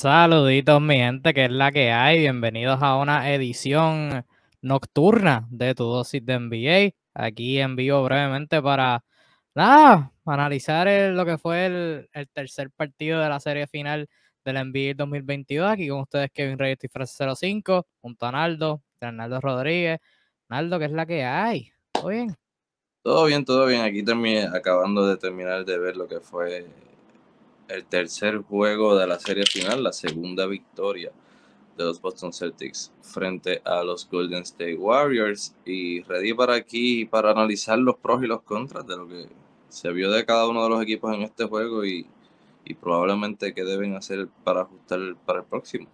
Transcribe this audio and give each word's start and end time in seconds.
Saluditos, 0.00 0.80
mi 0.80 0.96
gente, 0.96 1.34
que 1.34 1.44
es 1.44 1.50
la 1.50 1.70
que 1.72 1.92
hay. 1.92 2.20
Bienvenidos 2.20 2.82
a 2.82 2.96
una 2.96 3.34
edición 3.34 4.24
nocturna 4.62 5.46
de 5.50 5.74
tu 5.74 5.84
dosis 5.84 6.24
de 6.24 6.38
NBA. 6.38 6.96
Aquí 7.12 7.60
en 7.60 7.76
vivo 7.76 8.02
brevemente 8.02 8.62
para 8.62 9.04
nada, 9.54 10.10
analizar 10.24 10.88
lo 11.12 11.26
que 11.26 11.36
fue 11.36 11.66
el, 11.66 12.28
tercer 12.32 12.70
partido 12.70 13.20
de 13.20 13.28
la 13.28 13.40
serie 13.40 13.66
final 13.66 14.08
del 14.42 14.56
NBA 14.70 14.94
2022. 14.96 15.70
Aquí 15.70 15.88
con 15.90 16.00
ustedes, 16.00 16.30
Kevin 16.32 16.58
Reyes 16.58 16.78
y 16.82 16.88
Frase 16.88 17.26
05, 17.36 17.86
junto 18.00 18.24
a 18.24 18.32
Naldo, 18.32 18.82
Arnaldo 19.02 19.38
Rodríguez. 19.38 19.98
Naldo, 20.48 20.78
que 20.78 20.86
es 20.86 20.92
la 20.92 21.04
que 21.04 21.24
hay. 21.24 21.72
¿Todo 21.92 22.08
bien? 22.08 22.34
Todo 23.02 23.26
bien, 23.26 23.44
todo 23.44 23.66
bien. 23.66 23.82
Aquí 23.82 24.02
terminé, 24.02 24.44
acabando 24.46 25.06
de 25.06 25.18
terminar 25.18 25.66
de 25.66 25.78
ver 25.78 25.98
lo 25.98 26.08
que 26.08 26.20
fue 26.20 26.64
el 27.70 27.84
tercer 27.84 28.38
juego 28.38 28.96
de 28.96 29.06
la 29.06 29.18
serie 29.18 29.44
final, 29.44 29.82
la 29.82 29.92
segunda 29.92 30.46
victoria 30.46 31.12
de 31.76 31.84
los 31.84 32.00
Boston 32.00 32.32
Celtics 32.32 32.92
frente 33.00 33.62
a 33.64 33.82
los 33.82 34.08
Golden 34.08 34.42
State 34.42 34.76
Warriors 34.76 35.54
y 35.64 36.02
ready 36.02 36.34
para 36.34 36.54
aquí 36.54 37.06
para 37.06 37.30
analizar 37.30 37.78
los 37.78 37.96
pros 37.96 38.22
y 38.22 38.26
los 38.26 38.42
contras 38.42 38.86
de 38.86 38.96
lo 38.96 39.08
que 39.08 39.28
se 39.68 39.90
vio 39.92 40.10
de 40.10 40.26
cada 40.26 40.48
uno 40.48 40.62
de 40.64 40.68
los 40.68 40.82
equipos 40.82 41.14
en 41.14 41.22
este 41.22 41.44
juego 41.44 41.84
y, 41.84 42.06
probablemente 42.80 43.52
qué 43.52 43.64
deben 43.64 43.96
hacer 43.96 44.28
para 44.44 44.60
ajustar 44.60 45.00
para 45.26 45.40
el 45.40 45.44
próximo. 45.44 45.88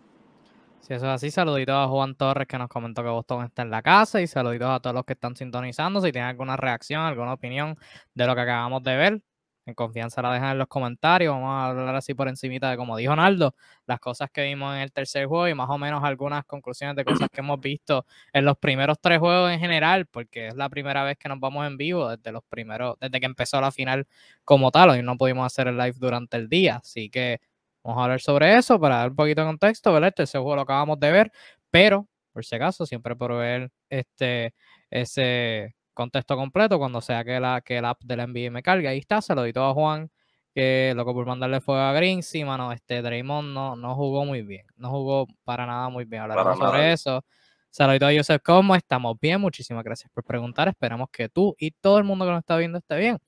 Si 0.83 0.93
eso 0.93 1.07
es 1.07 1.11
así, 1.11 1.31
saluditos 1.31 1.75
a 1.75 1.89
Juan 1.89 2.15
Torres 2.15 2.47
que 2.47 2.59
nos 2.59 2.69
comentó 2.69 3.03
que 3.03 3.09
Boston 3.09 3.47
está 3.47 3.63
en 3.63 3.71
la 3.71 3.81
casa 3.81 4.21
y 4.21 4.27
saluditos 4.27 4.69
a 4.69 4.81
todos 4.81 4.95
los 4.95 5.07
que 5.07 5.15
están 5.15 5.35
sintonizando. 5.37 6.03
Si 6.03 6.13
tienen 6.13 6.29
alguna 6.29 6.59
reacción, 6.59 7.01
alguna 7.01 7.33
opinión 7.33 7.79
de 8.15 8.27
lo 8.27 8.35
que 8.35 8.43
acabamos 8.43 8.83
de 8.83 8.97
ver, 8.97 9.23
en 9.67 9.75
confianza 9.75 10.23
la 10.23 10.33
dejan 10.33 10.53
en 10.53 10.59
los 10.59 10.69
comentarios. 10.69 11.35
Vamos 11.35 11.51
a 11.51 11.67
hablar 11.69 11.97
así 11.97 12.15
por 12.15 12.29
encimita 12.29 12.71
de, 12.71 12.77
como 12.77 12.97
dijo 12.97 13.15
Naldo, 13.17 13.55
las 13.87 14.01
cosas 14.01 14.31
que 14.31 14.45
vimos 14.45 14.75
en 14.75 14.83
el 14.83 14.93
tercer 14.93 15.27
juego 15.27 15.49
y 15.49 15.55
más 15.55 15.69
o 15.69 15.77
menos 15.77 16.03
algunas 16.05 16.45
conclusiones 16.45 16.97
de 16.97 17.05
cosas 17.05 17.29
que 17.33 17.41
hemos 17.41 17.61
visto 17.61 18.07
en 18.33 18.45
los 18.45 18.57
primeros 18.59 18.99
tres 19.01 19.19
juegos 19.19 19.51
en 19.51 19.59
general, 19.59 20.07
porque 20.07 20.49
es 20.49 20.55
la 20.57 20.69
primera 20.69 21.05
vez 21.05 21.19
que 21.19 21.29
nos 21.29 21.41
vamos 21.41 21.67
en 21.67 21.77
vivo 21.77 22.09
desde 22.09 22.33
los 22.33 22.45
primeros, 22.45 22.97
desde 23.01 23.21
que 23.21 23.27
empezó 23.27 23.61
la 23.61 23.73
final 23.73 24.07
como 24.45 24.71
tal. 24.71 24.97
y 24.99 25.03
no 25.03 25.17
pudimos 25.17 25.45
hacer 25.47 25.69
el 25.69 25.77
live 25.77 25.95
durante 25.99 26.37
el 26.37 26.49
día. 26.49 26.77
Así 26.77 27.11
que 27.11 27.41
vamos 27.83 28.01
a 28.01 28.05
hablar 28.05 28.21
sobre 28.21 28.57
eso 28.57 28.79
para 28.81 28.97
dar 28.99 29.11
un 29.11 29.17
poquito 29.17 29.41
de 29.43 29.49
contexto, 29.49 29.93
¿verdad? 29.93 30.13
Este 30.17 30.39
juego 30.39 30.57
lo 30.57 30.63
acabamos 30.63 30.99
de 31.01 31.11
ver, 31.13 31.33
pero 31.71 32.09
por 32.33 32.45
si 32.45 32.55
acaso, 32.55 32.87
siempre 32.87 33.17
por 33.17 33.35
ver 33.35 33.71
este, 33.89 34.55
ese 34.91 35.75
contexto 35.97 36.37
completo 36.37 36.79
cuando 36.79 37.01
sea 37.01 37.25
que, 37.25 37.41
la, 37.41 37.61
que 37.63 37.79
el 37.79 37.85
app 37.85 38.01
del 38.05 38.21
NBA 38.29 38.51
me 38.53 38.63
cargue. 38.63 38.87
Ahí 38.87 38.99
está, 38.99 39.21
se 39.21 39.35
lo 39.35 39.43
di 39.43 39.53
a 39.57 39.73
Juan, 39.73 40.11
que 40.55 40.93
loco 40.95 41.15
por 41.15 41.27
mandarle 41.27 41.61
fuego 41.61 41.81
a 41.81 41.93
Green. 41.93 42.23
Sí, 42.23 42.45
mano, 42.45 42.71
este 42.71 43.03
Draymond 43.03 43.53
no, 43.53 43.75
no 43.75 43.97
jugó 43.97 44.25
muy 44.25 44.43
bien. 44.43 44.67
No 44.77 44.91
jugó 44.91 45.27
para 45.43 45.67
nada 45.67 45.89
muy 45.89 46.05
bien. 46.05 46.23
Hablaremos 46.23 46.59
sobre 46.59 46.93
eso. 46.93 47.25
Se 47.71 47.85
lo 47.85 48.07
a 48.07 48.11
Joseph, 48.15 48.41
¿cómo 48.45 48.75
estamos? 48.75 49.19
Bien, 49.21 49.41
muchísimas 49.41 49.85
gracias 49.85 50.11
por 50.13 50.25
preguntar. 50.25 50.69
Esperamos 50.69 51.09
que 51.11 51.29
tú 51.29 51.55
y 51.59 51.73
todo 51.73 51.99
el 51.99 52.05
mundo 52.05 52.25
que 52.25 52.31
nos 52.31 52.41
está 52.41 52.57
viendo 52.57 52.79
esté 52.79 52.97
bien. 52.97 53.19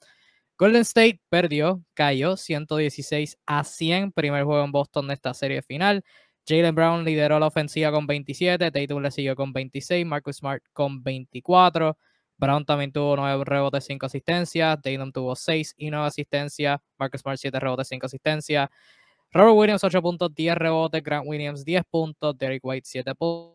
Golden 0.56 0.82
State 0.82 1.20
perdió, 1.28 1.82
cayó 1.94 2.36
116 2.36 3.38
a 3.46 3.62
100, 3.62 4.12
primer 4.12 4.44
juego 4.44 4.64
en 4.64 4.72
Boston 4.72 5.08
de 5.08 5.14
esta 5.14 5.34
serie 5.34 5.62
final. 5.62 6.02
Jalen 6.48 6.74
Brown 6.74 7.04
lideró 7.04 7.38
la 7.38 7.46
ofensiva 7.46 7.92
con 7.92 8.06
27, 8.06 8.70
Tatum 8.70 9.02
le 9.02 9.10
siguió 9.10 9.36
con 9.36 9.52
26, 9.52 10.06
Marcus 10.06 10.36
Smart 10.36 10.62
con 10.72 11.02
24. 11.02 11.96
Brown 12.38 12.64
también 12.64 12.92
tuvo 12.92 13.16
9 13.16 13.44
rebotes, 13.44 13.84
5 13.84 14.06
asistencias. 14.06 14.80
Tatum 14.80 15.10
tuvo 15.12 15.34
6 15.34 15.74
y 15.76 15.90
9 15.90 16.06
asistencias. 16.06 16.80
Marcus 16.96 17.20
Smart 17.20 17.38
7 17.38 17.58
rebotes, 17.58 17.88
5 17.88 18.06
asistencias. 18.06 18.68
Robert 19.32 19.56
Williams 19.56 19.84
8 19.84 20.00
puntos, 20.00 20.34
10 20.34 20.54
rebotes. 20.56 21.02
Grant 21.02 21.26
Williams 21.26 21.64
10 21.64 21.82
puntos. 21.90 22.38
Derek 22.38 22.64
White 22.64 22.86
7 22.86 23.12
puntos. 23.16 23.54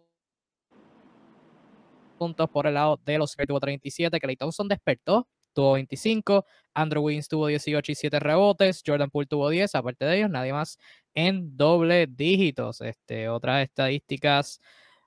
Por 2.51 2.67
el 2.67 2.73
lado 2.75 2.99
de 3.05 3.17
los 3.17 3.35
que 3.35 3.45
tuvo 3.47 3.59
37. 3.59 4.19
Clay 4.19 4.35
Thompson 4.35 4.67
despertó, 4.67 5.27
tuvo 5.53 5.73
25. 5.73 6.45
Andrew 6.73 7.03
Wiggins 7.03 7.27
tuvo 7.27 7.47
18 7.47 7.91
y 7.91 7.95
7 7.95 8.19
rebotes. 8.19 8.83
Jordan 8.85 9.09
Poole 9.09 9.27
tuvo 9.27 9.49
10. 9.49 9.75
Aparte 9.75 10.05
de 10.05 10.17
ellos, 10.17 10.29
nadie 10.29 10.53
más 10.53 10.77
en 11.13 11.55
doble 11.57 12.07
dígitos. 12.07 12.81
Este, 12.81 13.29
otras 13.29 13.63
estadísticas 13.63 14.59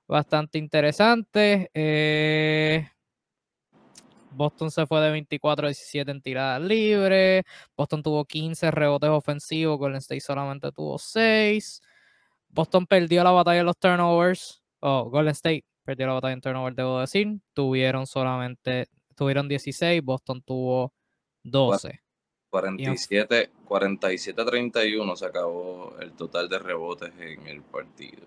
bastante 0.06 0.59
interesantes. 0.59 1.69
Eh, 1.75 2.89
Boston 4.31 4.71
se 4.71 4.87
fue 4.87 5.01
de 5.01 5.11
24 5.11 5.67
a 5.67 5.69
17 5.69 6.11
en 6.11 6.21
tiradas 6.21 6.61
libres. 6.61 7.45
Boston 7.77 8.03
tuvo 8.03 8.25
15 8.25 8.71
rebotes 8.71 9.11
ofensivos. 9.11 9.79
Golden 9.79 9.99
State 9.99 10.21
solamente 10.21 10.71
tuvo 10.73 10.99
6. 10.99 11.83
Boston 12.49 12.87
perdió 12.87 13.23
la 13.25 13.31
batalla 13.31 13.59
de 13.59 13.65
los 13.65 13.79
turnovers. 13.79 14.63
Oh, 14.81 15.09
Golden 15.11 15.33
State 15.33 15.65
perdió 15.85 16.07
la 16.07 16.15
batalla 16.15 16.35
en 16.35 16.41
turnovers, 16.41 16.77
debo 16.77 17.01
decir. 17.01 17.41
Tuvieron 17.53 18.07
solamente, 18.07 18.89
tuvieron 19.15 19.49
16. 19.49 20.03
Boston 20.03 20.43
tuvo 20.43 20.93
12. 21.43 22.01
47, 22.51 23.51
47 23.67 24.45
31 24.45 25.17
se 25.17 25.27
acabó 25.27 25.95
el 26.01 26.13
total 26.13 26.49
de 26.49 26.59
rebotes 26.59 27.13
en 27.19 27.47
el 27.47 27.63
partido. 27.63 28.27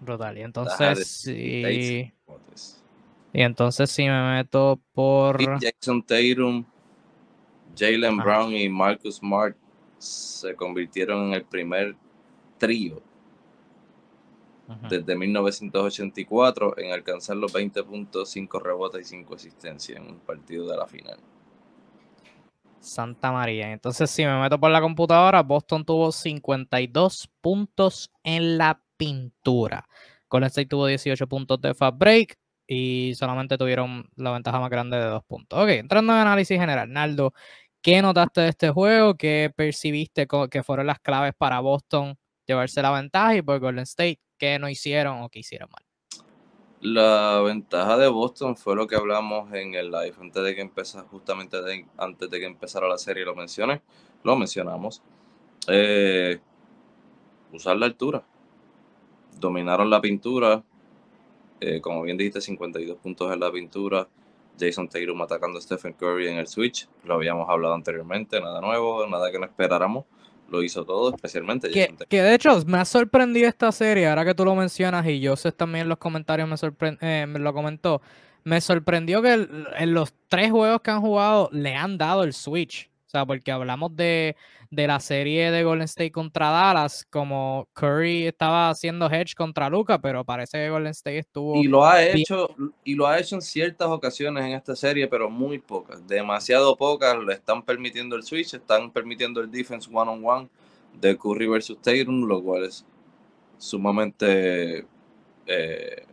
Brutal. 0.00 0.38
Y 0.38 0.42
entonces, 0.42 1.06
sí. 1.06 2.12
Y 3.32 3.42
entonces 3.42 3.90
si 3.90 4.04
me 4.04 4.36
meto 4.36 4.80
por... 4.92 5.60
Jackson 5.60 6.02
Tatum, 6.02 6.64
Jalen 7.76 8.16
Brown 8.16 8.52
y 8.52 8.68
Marcus 8.68 9.16
Smart 9.16 9.56
se 9.98 10.54
convirtieron 10.54 11.28
en 11.28 11.34
el 11.34 11.44
primer 11.44 11.96
trío 12.58 13.02
desde 14.88 15.14
1984 15.14 16.78
en 16.78 16.92
alcanzar 16.92 17.36
los 17.36 17.52
20 17.52 17.84
puntos, 17.84 18.30
5 18.30 18.58
rebotes 18.58 19.02
y 19.02 19.10
5 19.10 19.34
asistencias 19.34 19.98
en 19.98 20.06
un 20.06 20.18
partido 20.18 20.68
de 20.68 20.76
la 20.76 20.86
final. 20.86 21.18
Santa 22.80 23.32
María. 23.32 23.72
Entonces, 23.72 24.10
si 24.10 24.24
me 24.24 24.40
meto 24.40 24.58
por 24.58 24.70
la 24.70 24.80
computadora, 24.80 25.42
Boston 25.42 25.84
tuvo 25.84 26.12
52 26.12 27.28
puntos 27.40 28.10
en 28.22 28.58
la 28.58 28.80
pintura. 28.96 29.88
Golden 30.28 30.48
State 30.48 30.68
tuvo 30.68 30.86
18 30.86 31.26
puntos 31.26 31.60
de 31.60 31.74
fast 31.74 31.98
break, 31.98 32.38
y 32.66 33.14
solamente 33.16 33.58
tuvieron 33.58 34.08
la 34.16 34.32
ventaja 34.32 34.60
más 34.60 34.70
grande 34.70 34.96
de 34.96 35.04
dos 35.04 35.24
puntos. 35.24 35.58
Ok, 35.58 35.68
entrando 35.68 36.12
en 36.12 36.18
análisis 36.20 36.58
general, 36.58 36.92
Naldo, 36.92 37.32
¿qué 37.82 38.02
notaste 38.02 38.40
de 38.42 38.48
este 38.48 38.70
juego? 38.70 39.14
¿Qué 39.14 39.52
percibiste 39.54 40.26
que 40.50 40.62
fueron 40.62 40.86
las 40.86 41.00
claves 41.00 41.34
para 41.36 41.60
Boston 41.60 42.16
llevarse 42.46 42.82
la 42.82 42.92
ventaja 42.92 43.36
y 43.36 43.42
por 43.42 43.58
Golden 43.60 43.84
State, 43.84 44.20
qué 44.38 44.58
no 44.58 44.68
hicieron 44.68 45.22
o 45.22 45.28
qué 45.28 45.40
hicieron 45.40 45.68
mal? 45.70 45.86
La 46.80 47.40
ventaja 47.40 47.96
de 47.96 48.06
Boston 48.06 48.56
fue 48.56 48.76
lo 48.76 48.86
que 48.86 48.96
hablamos 48.96 49.52
en 49.52 49.74
el 49.74 49.90
live 49.90 50.14
antes 50.20 50.42
de 50.42 50.54
que 50.54 50.60
empezara, 50.60 51.06
justamente 51.08 51.56
antes 51.96 52.30
de 52.30 52.38
que 52.38 52.46
empezara 52.46 52.86
la 52.86 52.98
serie, 52.98 53.24
lo 53.24 53.34
mencioné, 53.34 53.82
lo 54.22 54.36
mencionamos. 54.36 55.02
Eh, 55.68 56.38
usar 57.52 57.76
la 57.76 57.86
altura. 57.86 58.24
Dominaron 59.38 59.90
la 59.90 60.00
pintura, 60.00 60.62
eh, 61.60 61.80
como 61.80 62.02
bien 62.02 62.16
dijiste, 62.16 62.40
52 62.40 62.98
puntos 62.98 63.32
en 63.32 63.40
la 63.40 63.50
pintura. 63.50 64.08
Jason 64.58 64.88
Tatum 64.88 65.20
atacando 65.20 65.58
a 65.58 65.60
Stephen 65.60 65.92
Curry 65.92 66.28
en 66.28 66.38
el 66.38 66.46
switch. 66.46 66.88
Lo 67.04 67.14
habíamos 67.14 67.48
hablado 67.48 67.74
anteriormente, 67.74 68.40
nada 68.40 68.60
nuevo, 68.60 69.06
nada 69.06 69.30
que 69.30 69.38
no 69.38 69.44
esperáramos. 69.44 70.04
Lo 70.48 70.62
hizo 70.62 70.84
todo, 70.84 71.12
especialmente 71.14 71.70
que, 71.70 71.92
que 72.08 72.22
de 72.22 72.34
hecho 72.34 72.64
me 72.66 72.78
ha 72.78 72.84
sorprendido 72.84 73.48
esta 73.48 73.72
serie, 73.72 74.06
ahora 74.06 74.24
que 74.24 74.32
tú 74.32 74.44
lo 74.44 74.54
mencionas 74.54 75.04
y 75.06 75.18
yo 75.18 75.34
sé 75.34 75.50
también 75.50 75.82
en 75.82 75.88
los 75.88 75.98
comentarios 75.98 76.48
me, 76.48 76.96
eh, 77.00 77.26
me 77.26 77.40
lo 77.40 77.52
comentó. 77.52 78.00
Me 78.44 78.60
sorprendió 78.60 79.22
que 79.22 79.32
en 79.32 79.92
los 79.92 80.14
tres 80.28 80.52
juegos 80.52 80.80
que 80.80 80.92
han 80.92 81.00
jugado 81.00 81.48
le 81.50 81.74
han 81.74 81.98
dado 81.98 82.22
el 82.22 82.32
switch. 82.32 82.88
Sea, 83.16 83.26
porque 83.26 83.50
hablamos 83.50 83.96
de, 83.96 84.36
de 84.70 84.86
la 84.86 85.00
serie 85.00 85.50
de 85.50 85.64
Golden 85.64 85.86
State 85.86 86.12
contra 86.12 86.50
Dallas, 86.50 87.06
como 87.08 87.66
Curry 87.72 88.26
estaba 88.26 88.68
haciendo 88.68 89.06
hedge 89.06 89.34
contra 89.34 89.70
Luca, 89.70 89.98
pero 89.98 90.24
parece 90.24 90.58
que 90.58 90.70
Golden 90.70 90.90
State 90.90 91.18
estuvo. 91.18 91.56
Y 91.56 91.64
lo 91.64 91.86
ha 91.86 92.04
hecho, 92.04 92.54
y 92.84 92.94
lo 92.94 93.06
ha 93.06 93.18
hecho 93.18 93.36
en 93.36 93.42
ciertas 93.42 93.88
ocasiones 93.88 94.44
en 94.44 94.52
esta 94.52 94.76
serie, 94.76 95.08
pero 95.08 95.30
muy 95.30 95.58
pocas, 95.58 96.06
demasiado 96.06 96.76
pocas. 96.76 97.16
Le 97.24 97.32
están 97.32 97.62
permitiendo 97.62 98.16
el 98.16 98.22
switch, 98.22 98.54
están 98.54 98.90
permitiendo 98.90 99.40
el 99.40 99.50
defense 99.50 99.88
one 99.90 100.10
on 100.10 100.24
one 100.24 100.48
de 101.00 101.16
Curry 101.16 101.46
versus 101.46 101.80
Tatum, 101.80 102.26
lo 102.26 102.42
cual 102.42 102.64
es 102.64 102.84
sumamente. 103.58 104.86
Eh, 105.46 106.06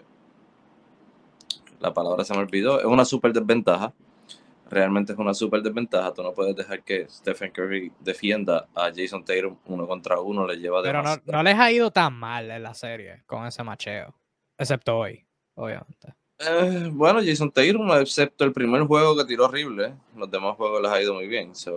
la 1.80 1.94
palabra 1.94 2.24
se 2.24 2.34
me 2.34 2.40
olvidó, 2.40 2.80
es 2.80 2.86
una 2.86 3.04
super 3.04 3.34
desventaja 3.34 3.94
realmente 4.74 5.14
es 5.14 5.20
una 5.20 5.34
súper 5.34 5.62
desventaja. 5.62 6.14
Tú 6.14 6.24
no 6.24 6.34
puedes 6.34 6.56
dejar 6.56 6.84
que 6.84 7.08
Stephen 7.10 7.52
Curry 7.52 7.92
defienda 8.00 8.68
a 8.76 8.92
Jason 8.94 9.24
Tatum 9.24 9.58
uno 9.66 9.88
contra 9.88 10.20
uno, 10.20 10.46
le 10.46 10.58
lleva 10.58 10.82
Pero 10.82 11.02
no, 11.02 11.16
no, 11.26 11.44
les 11.44 11.56
ha 11.56 11.72
ido 11.72 11.92
tan 11.92 12.14
mal 12.14 12.50
en 12.50 12.64
la 12.64 12.74
serie 12.74 13.24
con 13.26 13.46
ese 13.46 13.64
macheo, 13.64 14.14
excepto 14.58 14.98
hoy, 14.98 15.26
obviamente. 15.56 16.14
Eh, 16.40 16.90
bueno, 16.92 17.20
Jason 17.24 17.52
Tatum, 17.52 17.92
excepto 18.02 18.44
el 18.44 18.52
primer 18.52 18.84
juego 18.84 19.16
que 19.16 19.26
tiró 19.26 19.46
horrible, 19.46 19.94
los 20.16 20.30
demás 20.30 20.56
juegos 20.58 20.82
les 20.82 20.92
ha 20.92 21.02
ido 21.02 21.14
muy 21.14 21.28
bien. 21.28 21.54
Sí. 21.56 21.72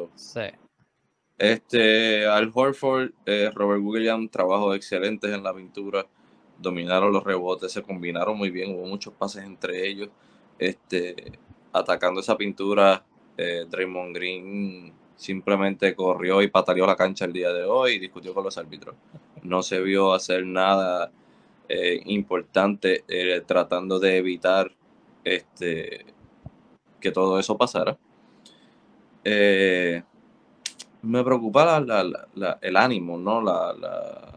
Este, 1.38 2.26
Al 2.26 2.50
Horford, 2.52 3.10
eh, 3.26 3.50
Robert 3.54 3.82
Williams, 3.82 4.30
trabajos 4.30 4.74
excelentes 4.74 5.30
en 5.30 5.42
la 5.42 5.54
pintura, 5.54 6.06
dominaron 6.58 7.12
los 7.12 7.22
rebotes, 7.22 7.72
se 7.72 7.82
combinaron 7.82 8.38
muy 8.38 8.50
bien, 8.50 8.74
hubo 8.74 8.86
muchos 8.86 9.12
pases 9.14 9.44
entre 9.44 9.86
ellos. 9.86 10.08
Este, 10.58 11.38
atacando 11.78 12.20
esa 12.20 12.36
pintura, 12.36 13.04
eh, 13.36 13.66
Draymond 13.68 14.14
Green 14.14 14.92
simplemente 15.16 15.94
corrió 15.94 16.42
y 16.42 16.48
pataleó 16.48 16.86
la 16.86 16.96
cancha 16.96 17.24
el 17.24 17.32
día 17.32 17.52
de 17.52 17.64
hoy 17.64 17.92
y 17.92 17.98
discutió 17.98 18.34
con 18.34 18.44
los 18.44 18.56
árbitros. 18.58 18.94
No 19.42 19.62
se 19.62 19.80
vio 19.80 20.12
hacer 20.12 20.44
nada 20.46 21.10
eh, 21.68 22.00
importante 22.06 23.04
eh, 23.08 23.42
tratando 23.46 23.98
de 23.98 24.18
evitar 24.18 24.70
este, 25.24 26.06
que 27.00 27.12
todo 27.12 27.38
eso 27.38 27.56
pasara. 27.56 27.96
me 31.02 31.24
preocupa 31.24 31.82
el 32.60 32.76
ánimo, 32.76 33.18
¿no? 33.18 33.40
La, 33.42 34.32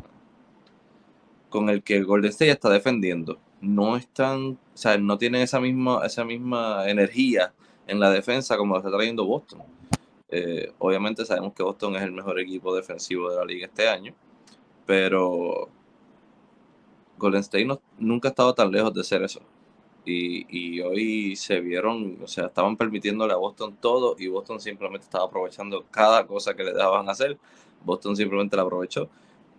con 1.49 1.69
el 1.69 1.83
que 1.83 1.97
el 1.97 2.05
Golden 2.05 2.29
State 2.29 2.51
está 2.51 2.69
defendiendo. 2.69 3.39
No 3.61 3.97
están, 3.97 4.51
o 4.73 4.77
sea, 4.77 4.97
no 4.97 5.17
tienen 5.17 5.41
esa 5.41 5.59
misma, 5.59 6.05
esa 6.05 6.23
misma 6.23 6.89
energía 6.89 7.53
en 7.87 7.99
la 7.99 8.11
defensa 8.11 8.57
como 8.57 8.73
lo 8.73 8.79
está 8.79 8.91
trayendo 8.91 9.25
Boston. 9.25 9.61
Eh, 10.29 10.71
obviamente 10.77 11.25
sabemos 11.25 11.53
que 11.53 11.63
Boston 11.63 11.95
es 11.95 12.03
el 12.03 12.11
mejor 12.11 12.39
equipo 12.39 12.75
defensivo 12.75 13.31
de 13.31 13.37
la 13.37 13.45
liga 13.45 13.65
este 13.65 13.89
año, 13.89 14.13
pero 14.85 15.69
Golden 17.17 17.41
State 17.41 17.67
nunca 17.97 18.29
ha 18.29 18.31
estado 18.31 18.53
tan 18.53 18.71
lejos 18.71 18.93
de 18.93 19.03
ser 19.03 19.23
eso. 19.23 19.41
Y, 20.05 20.81
hoy 20.81 21.35
se 21.35 21.59
vieron, 21.59 22.17
o 22.23 22.27
sea, 22.27 22.47
estaban 22.47 22.75
permitiéndole 22.77 23.33
a 23.33 23.35
Boston 23.35 23.77
todo 23.79 24.15
y 24.17 24.27
Boston 24.27 24.59
simplemente 24.59 25.03
estaba 25.05 25.25
aprovechando 25.25 25.85
cada 25.91 26.25
cosa 26.25 26.55
que 26.55 26.63
le 26.63 26.73
dejaban 26.73 27.07
hacer. 27.09 27.37
Boston 27.85 28.15
simplemente 28.15 28.55
la 28.55 28.63
aprovechó 28.63 29.09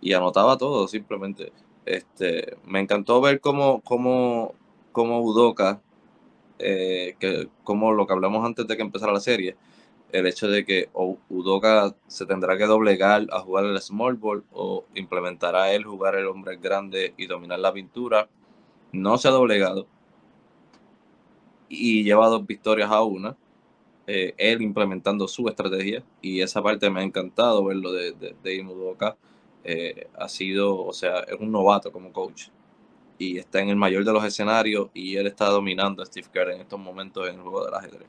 y 0.01 0.13
anotaba 0.13 0.57
todo, 0.57 0.87
simplemente. 0.87 1.53
Este, 1.85 2.57
me 2.65 2.79
encantó 2.79 3.21
ver 3.21 3.39
cómo, 3.39 3.81
cómo, 3.81 4.53
cómo 4.91 5.21
Udoka, 5.21 5.81
eh, 6.59 7.15
que, 7.19 7.49
como 7.63 7.91
lo 7.93 8.05
que 8.07 8.13
hablamos 8.13 8.45
antes 8.45 8.67
de 8.67 8.75
que 8.75 8.83
empezara 8.83 9.13
la 9.13 9.19
serie, 9.19 9.55
el 10.11 10.27
hecho 10.27 10.47
de 10.47 10.65
que 10.65 10.89
Udoka 11.29 11.95
se 12.07 12.25
tendrá 12.25 12.57
que 12.57 12.65
doblegar 12.65 13.27
a 13.31 13.39
jugar 13.39 13.65
el 13.65 13.79
small 13.81 14.15
ball 14.15 14.43
o 14.51 14.85
implementará 14.95 15.71
él 15.73 15.85
jugar 15.85 16.15
el 16.15 16.27
hombre 16.27 16.57
grande 16.57 17.13
y 17.17 17.27
dominar 17.27 17.59
la 17.59 17.73
pintura. 17.73 18.27
No 18.91 19.17
se 19.17 19.29
ha 19.29 19.31
doblegado 19.31 19.87
y 21.69 22.03
lleva 22.03 22.27
dos 22.27 22.45
victorias 22.45 22.91
a 22.91 23.01
una. 23.01 23.37
Eh, 24.07 24.33
él 24.37 24.61
implementando 24.61 25.27
su 25.27 25.47
estrategia 25.47 26.03
y 26.21 26.41
esa 26.41 26.61
parte 26.61 26.89
me 26.89 26.99
ha 27.01 27.03
encantado 27.03 27.63
verlo 27.63 27.93
de, 27.93 28.11
de, 28.11 28.35
de. 28.43 29.15
Eh, 29.63 30.07
ha 30.17 30.27
sido, 30.27 30.85
o 30.85 30.93
sea, 30.93 31.19
es 31.19 31.39
un 31.39 31.51
novato 31.51 31.91
como 31.91 32.11
coach 32.11 32.47
y 33.17 33.37
está 33.37 33.61
en 33.61 33.69
el 33.69 33.75
mayor 33.75 34.03
de 34.03 34.11
los 34.11 34.23
escenarios 34.23 34.89
y 34.93 35.15
él 35.15 35.27
está 35.27 35.45
dominando 35.45 36.01
a 36.01 36.05
Steve 36.05 36.27
Kerr 36.33 36.51
en 36.51 36.61
estos 36.61 36.79
momentos 36.79 37.29
en 37.29 37.35
el 37.35 37.41
juego 37.41 37.65
del 37.65 37.75
ajedrez. 37.75 38.07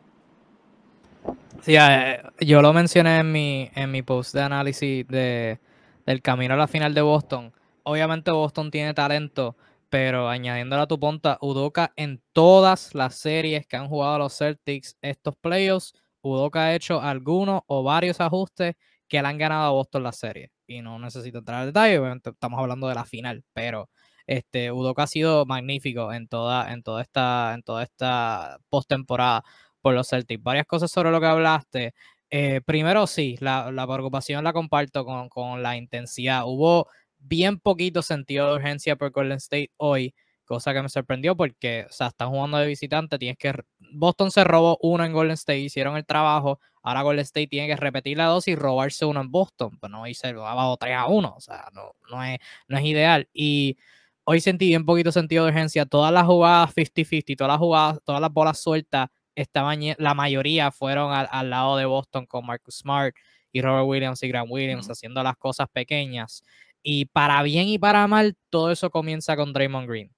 Sí, 1.61 1.77
eh, 1.79 2.23
yo 2.41 2.63
lo 2.63 2.73
mencioné 2.73 3.19
en 3.19 3.31
mi, 3.31 3.71
en 3.75 3.91
mi 3.91 4.03
post 4.03 4.35
de 4.35 4.41
análisis 4.41 5.07
de, 5.07 5.61
del 6.07 6.23
camino 6.23 6.55
a 6.55 6.57
la 6.57 6.67
final 6.67 6.95
de 6.95 7.03
Boston. 7.03 7.53
Obviamente 7.85 8.31
Boston 8.31 8.71
tiene 8.71 8.95
talento, 8.95 9.57
pero 9.91 10.29
añadiéndole 10.29 10.83
a 10.83 10.87
tu 10.87 10.99
punta, 10.99 11.37
Udoka 11.43 11.93
en 11.97 12.23
todas 12.33 12.95
las 12.95 13.17
series 13.17 13.67
que 13.67 13.77
han 13.77 13.89
jugado 13.89 14.19
los 14.19 14.39
Celtics 14.39 14.97
estos 15.03 15.37
playoffs, 15.37 15.93
Udoka 16.23 16.65
ha 16.65 16.75
hecho 16.75 17.01
algunos 17.03 17.63
o 17.67 17.83
varios 17.83 18.21
ajustes 18.21 18.77
que 19.09 19.21
le 19.21 19.29
han 19.29 19.37
ganado 19.37 19.65
a 19.67 19.73
Boston 19.73 20.05
la 20.05 20.13
serie. 20.13 20.52
Y 20.67 20.81
no 20.83 20.99
necesito 20.99 21.39
entrar 21.39 21.61
al 21.63 21.67
detalle, 21.67 22.01
estamos 22.25 22.59
hablando 22.61 22.89
de 22.89 22.95
la 22.95 23.05
final, 23.05 23.45
pero 23.53 23.91
este, 24.27 24.73
Udoka 24.73 25.05
ha 25.05 25.07
sido 25.07 25.45
magnífico 25.47 26.13
en 26.13 26.29
toda, 26.29 26.73
en 26.73 26.83
toda 26.83 27.03
esta, 27.03 27.55
en 27.55 27.63
toda 27.63 27.83
esta 27.83 28.59
postemporada 28.69 29.43
por 29.81 29.95
los 29.95 30.09
Celtics. 30.09 30.43
Varias 30.43 30.67
cosas 30.67 30.91
sobre 30.91 31.11
lo 31.11 31.21
que 31.21 31.27
hablaste. 31.27 31.95
Eh, 32.31 32.63
primero, 32.65 33.07
sí, 33.07 33.37
la, 33.41 33.71
preocupación 33.87 34.45
la 34.45 34.53
comparto 34.53 35.05
con, 35.05 35.63
la 35.63 35.77
intensidad. 35.77 36.45
Hubo 36.47 36.89
bien 37.19 37.59
poquito 37.59 38.03
sentido 38.03 38.49
de 38.49 38.55
urgencia 38.55 38.97
por 38.97 39.11
Golden 39.11 39.37
State 39.39 39.71
hoy, 39.77 40.15
cosa 40.45 40.73
que 40.73 40.83
me 40.83 40.89
sorprendió 40.89 41.37
porque, 41.37 41.87
o 41.89 41.93
sea, 41.93 42.09
están 42.09 42.31
jugando 42.31 42.59
de 42.59 42.67
visitante, 42.67 43.19
tienes 43.19 43.37
que... 43.39 43.53
Boston 43.93 44.31
se 44.31 44.45
robó 44.45 44.79
uno 44.81 45.05
en 45.05 45.13
Golden 45.13 45.35
State, 45.35 45.59
hicieron 45.59 45.97
el 45.97 46.07
trabajo, 46.07 46.59
ahora 46.83 47.03
Golden 47.03 47.23
State 47.23 47.49
tiene 47.49 47.69
que 47.69 47.77
repetir 47.77 48.17
la 48.17 48.27
dos 48.27 48.49
y 48.49 48.55
robarse 48.55 49.05
uno 49.05 49.21
en 49.21 49.31
Boston, 49.31 49.79
pues 49.79 49.91
no 49.91 50.07
hice 50.07 50.29
abajo 50.29 50.77
3 50.77 50.95
a 50.95 51.07
1, 51.07 51.35
o 51.37 51.41
sea, 51.41 51.69
no, 51.73 51.93
no, 52.11 52.25
es, 52.25 52.39
no 52.69 52.79
es 52.79 52.85
ideal. 52.85 53.29
Y 53.33 53.77
hoy 54.25 54.41
sentí 54.41 54.67
bien 54.69 54.85
poquito 54.85 55.13
sentido 55.13 55.45
de 55.45 55.51
urgencia, 55.51 55.87
todas 55.87 56.13
las 56.13 56.25
jugadas 56.25 56.75
50-50, 56.75 57.37
todas 57.37 57.49
las 57.49 57.59
jugadas, 57.59 58.01
todas 58.05 58.21
las 58.21 58.33
bolas 58.33 58.59
sueltas 58.59 59.09
estaban, 59.35 59.81
la 59.99 60.15
mayoría 60.15 60.71
fueron 60.71 61.13
al, 61.13 61.51
lado 61.51 61.77
de 61.77 61.87
Boston 61.87 62.27
con 62.27 62.47
Marcus 62.47 62.77
Smart 62.79 63.15
y 63.51 63.61
Robert 63.63 63.87
Williams 63.87 64.23
y 64.23 64.29
Grant 64.29 64.51
Williams 64.51 64.91
haciendo 64.91 65.23
las 65.23 65.37
cosas 65.37 65.69
pequeñas. 65.73 66.43
Y 66.83 67.07
para 67.07 67.43
bien 67.43 67.69
y 67.69 67.79
para 67.79 68.07
mal, 68.09 68.37
todo 68.51 68.71
eso 68.73 68.91
comienza 68.91 69.37
con 69.37 69.53
Draymond 69.53 69.89
Green. 69.89 70.11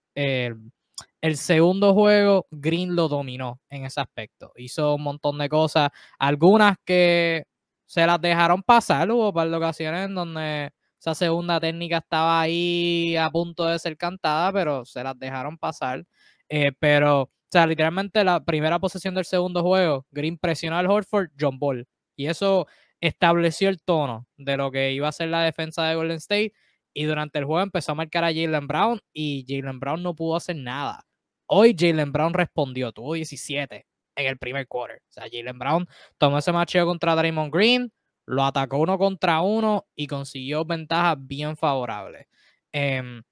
El 1.21 1.37
segundo 1.37 1.95
juego, 1.95 2.47
Green 2.51 2.95
lo 2.95 3.09
dominó 3.09 3.61
en 3.71 3.85
ese 3.85 4.01
aspecto. 4.01 4.53
Hizo 4.57 4.95
un 4.95 5.03
montón 5.03 5.39
de 5.39 5.49
cosas, 5.49 5.91
algunas 6.19 6.77
que 6.85 7.45
se 7.87 8.07
las 8.07 8.21
dejaron 8.21 8.63
pasar. 8.63 9.11
Hubo 9.11 9.29
un 9.29 9.35
par 9.35 9.49
de 9.49 9.57
ocasiones 9.57 10.07
en 10.07 10.15
donde 10.15 10.73
esa 10.99 11.15
segunda 11.15 11.61
técnica 11.61 11.99
estaba 11.99 12.41
ahí 12.41 13.17
a 13.17 13.31
punto 13.31 13.67
de 13.67 13.79
ser 13.79 13.97
cantada, 13.97 14.53
pero 14.53 14.85
se 14.85 15.03
las 15.03 15.19
dejaron 15.19 15.59
pasar. 15.59 16.05
Eh, 16.49 16.73
pero 16.79 17.23
o 17.23 17.57
sea, 17.57 17.67
literalmente 17.67 18.25
la 18.25 18.45
primera 18.45 18.81
posesión 18.81 19.15
del 19.15 19.25
segundo 19.25 19.63
juego, 19.63 20.07
Green 20.11 20.39
presionó 20.39 20.77
al 20.77 20.91
Horford, 20.91 21.31
John 21.39 21.59
Ball. 21.59 21.87
Y 22.17 22.27
eso 22.27 22.67
estableció 23.01 23.69
el 23.69 23.81
tono 23.81 24.27
de 24.37 24.57
lo 24.57 24.71
que 24.73 24.93
iba 24.93 25.09
a 25.09 25.13
ser 25.13 25.29
la 25.29 25.43
defensa 25.43 25.85
de 25.87 25.95
Golden 25.95 26.17
State. 26.17 26.53
Y 26.95 27.05
durante 27.05 27.39
el 27.39 27.45
juego 27.45 27.63
empezó 27.63 27.93
a 27.93 27.97
marcar 27.97 28.25
a 28.25 28.29
Jalen 28.29 28.67
Brown 28.67 29.01
y 29.13 29.45
Jalen 29.49 29.81
Brown 29.81 30.03
no 30.03 30.15
pudo 30.15 30.37
hacer 30.37 30.57
nada. 30.57 31.05
Hoy 31.47 31.75
Jalen 31.79 32.13
Brown 32.13 32.33
respondió, 32.33 32.93
tuvo 32.93 33.15
17 33.15 33.87
en 34.17 34.27
el 34.27 34.39
primer 34.39 34.67
quarter. 34.69 35.03
O 35.09 35.13
sea, 35.13 35.25
Jalen 35.31 35.59
Brown 35.59 35.89
tomó 36.19 36.39
ese 36.39 36.53
macheo 36.53 36.87
contra 36.87 37.15
Draymond 37.17 37.53
Green, 37.53 37.93
lo 38.27 38.45
atacó 38.45 38.79
uno 38.79 38.97
contra 38.97 39.41
uno 39.41 39.87
y 39.95 40.07
consiguió 40.07 40.65
ventajas 40.65 41.17
bien 41.19 41.57
favorables. 41.57 42.27
Em, 42.73 43.23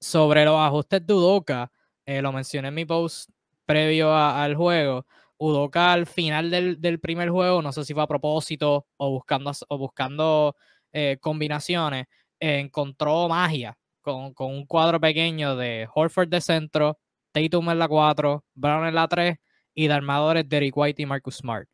sobre 0.00 0.44
los 0.44 0.58
ajustes 0.58 1.06
de 1.06 1.14
Udoka, 1.14 1.72
eh, 2.06 2.22
lo 2.22 2.32
mencioné 2.32 2.68
en 2.68 2.74
mi 2.74 2.84
post 2.84 3.30
previo 3.66 4.14
al 4.14 4.54
juego. 4.56 5.06
Udoka 5.38 5.92
al 5.92 6.06
final 6.06 6.50
del, 6.50 7.00
primer 7.00 7.30
juego, 7.30 7.62
no 7.62 7.72
sé 7.72 7.84
si 7.84 7.94
fue 7.94 8.02
a 8.02 8.06
propósito 8.06 8.86
o 8.96 9.10
buscando, 9.10 9.52
o 9.68 9.78
buscando 9.78 10.56
eh, 10.92 11.18
combinaciones, 11.20 12.06
encontró 12.42 13.28
magia 13.28 13.76
con, 14.00 14.34
un 14.36 14.66
cuadro 14.66 15.00
pequeño 15.00 15.56
de 15.56 15.88
Horford 15.94 16.28
de 16.28 16.40
centro, 16.40 16.98
Tatum 17.32 17.70
en 17.70 17.78
la 17.78 17.88
4, 17.88 18.44
Brown 18.54 18.86
en 18.86 18.94
la 18.94 19.08
3 19.08 19.36
y 19.74 19.86
de 19.86 19.94
armadores 19.94 20.48
Derek 20.48 20.76
White 20.76 21.02
y 21.02 21.06
Marcus 21.06 21.36
Smart. 21.36 21.68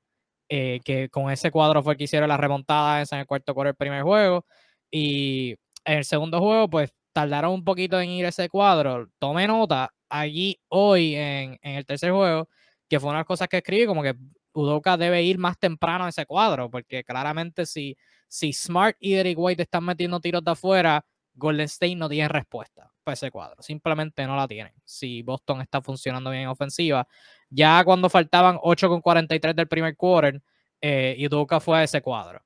Eh, 0.50 0.80
que 0.84 1.10
con 1.10 1.30
ese 1.30 1.50
cuadro 1.50 1.82
fue 1.82 1.96
que 1.96 2.04
hicieron 2.04 2.28
la 2.28 2.36
remontada 2.38 3.02
en 3.02 3.18
el 3.18 3.26
cuarto 3.26 3.54
cuarto 3.54 3.68
del 3.68 3.76
primer 3.76 4.02
juego. 4.02 4.44
Y 4.90 5.56
en 5.84 5.98
el 5.98 6.04
segundo 6.04 6.40
juego, 6.40 6.68
pues 6.70 6.92
tardaron 7.12 7.52
un 7.52 7.64
poquito 7.64 8.00
en 8.00 8.10
ir 8.10 8.26
ese 8.26 8.48
cuadro. 8.48 9.08
Tome 9.18 9.46
nota, 9.46 9.90
allí 10.08 10.60
hoy 10.68 11.14
en, 11.16 11.58
el 11.62 11.84
tercer 11.86 12.12
juego, 12.12 12.48
que 12.88 13.00
fue 13.00 13.08
una 13.10 13.18
de 13.18 13.20
las 13.22 13.26
cosas 13.26 13.48
que 13.48 13.58
escribí, 13.58 13.86
como 13.86 14.02
que 14.02 14.14
Udoka 14.52 14.96
debe 14.96 15.22
ir 15.22 15.38
más 15.38 15.58
temprano 15.58 16.04
a 16.04 16.08
ese 16.10 16.26
cuadro, 16.26 16.70
porque 16.70 17.04
claramente 17.04 17.66
si, 17.66 17.96
si 18.28 18.52
Smart 18.52 18.96
y 19.00 19.14
Derek 19.14 19.38
White 19.38 19.62
están 19.62 19.84
metiendo 19.84 20.20
tiros 20.20 20.44
de 20.44 20.50
afuera, 20.50 21.04
Golden 21.34 21.66
State 21.66 21.96
no 21.96 22.08
tiene 22.08 22.28
respuesta 22.28 22.92
para 23.02 23.14
ese 23.14 23.30
cuadro. 23.30 23.62
Simplemente 23.62 24.26
no 24.26 24.36
la 24.36 24.46
tienen. 24.46 24.72
Si 24.84 25.22
Boston 25.22 25.60
está 25.60 25.80
funcionando 25.80 26.30
bien 26.30 26.42
en 26.44 26.48
ofensiva. 26.48 27.06
Ya 27.48 27.82
cuando 27.84 28.10
faltaban 28.10 28.58
8 28.60 28.88
con 28.88 29.00
43 29.00 29.56
del 29.56 29.68
primer 29.68 29.96
quarter, 29.96 30.42
eh, 30.80 31.28
fue 31.60 31.78
a 31.78 31.84
ese 31.84 32.02
cuadro. 32.02 32.42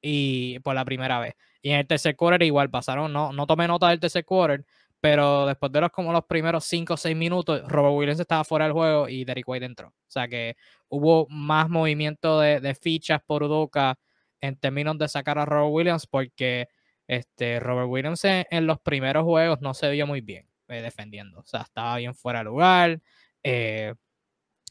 Y 0.00 0.58
por 0.60 0.74
la 0.74 0.84
primera 0.84 1.20
vez. 1.20 1.34
Y 1.62 1.70
en 1.70 1.78
el 1.78 1.86
tercer 1.86 2.16
quarter 2.16 2.42
igual 2.42 2.68
pasaron, 2.70 3.12
no, 3.12 3.32
no 3.32 3.46
tomé 3.46 3.68
nota 3.68 3.88
del 3.88 4.00
tercer 4.00 4.24
quarter, 4.24 4.64
pero 5.00 5.46
después 5.46 5.72
de 5.72 5.80
los 5.80 5.90
como 5.90 6.12
los 6.12 6.24
primeros 6.24 6.64
5 6.64 6.94
o 6.94 6.96
6 6.96 7.16
minutos, 7.16 7.62
Robert 7.68 7.94
Williams 7.94 8.20
estaba 8.20 8.44
fuera 8.44 8.66
del 8.66 8.72
juego 8.72 9.08
y 9.08 9.24
Derek 9.24 9.48
White 9.48 9.66
entró. 9.66 9.88
O 9.88 10.10
sea 10.10 10.28
que 10.28 10.56
hubo 10.88 11.26
más 11.28 11.68
movimiento 11.68 12.40
de, 12.40 12.74
fichas 12.74 13.20
por 13.24 13.42
Udoka 13.44 13.98
en 14.42 14.56
términos 14.56 14.98
de 14.98 15.08
sacar 15.08 15.38
a 15.38 15.46
Robert 15.46 15.72
Williams 15.72 16.06
porque 16.06 16.68
este, 17.06 17.60
Robert 17.60 17.88
Williams 17.88 18.22
en, 18.24 18.66
los 18.66 18.78
primeros 18.80 19.24
juegos 19.24 19.60
no 19.62 19.72
se 19.72 19.90
vio 19.90 20.06
muy 20.06 20.20
bien 20.20 20.46
eh, 20.68 20.82
defendiendo. 20.82 21.40
O 21.40 21.46
sea, 21.46 21.62
estaba 21.62 21.96
bien 21.96 22.14
fuera 22.14 22.40
de 22.40 22.44
lugar. 22.44 23.00
Eh, 23.42 23.94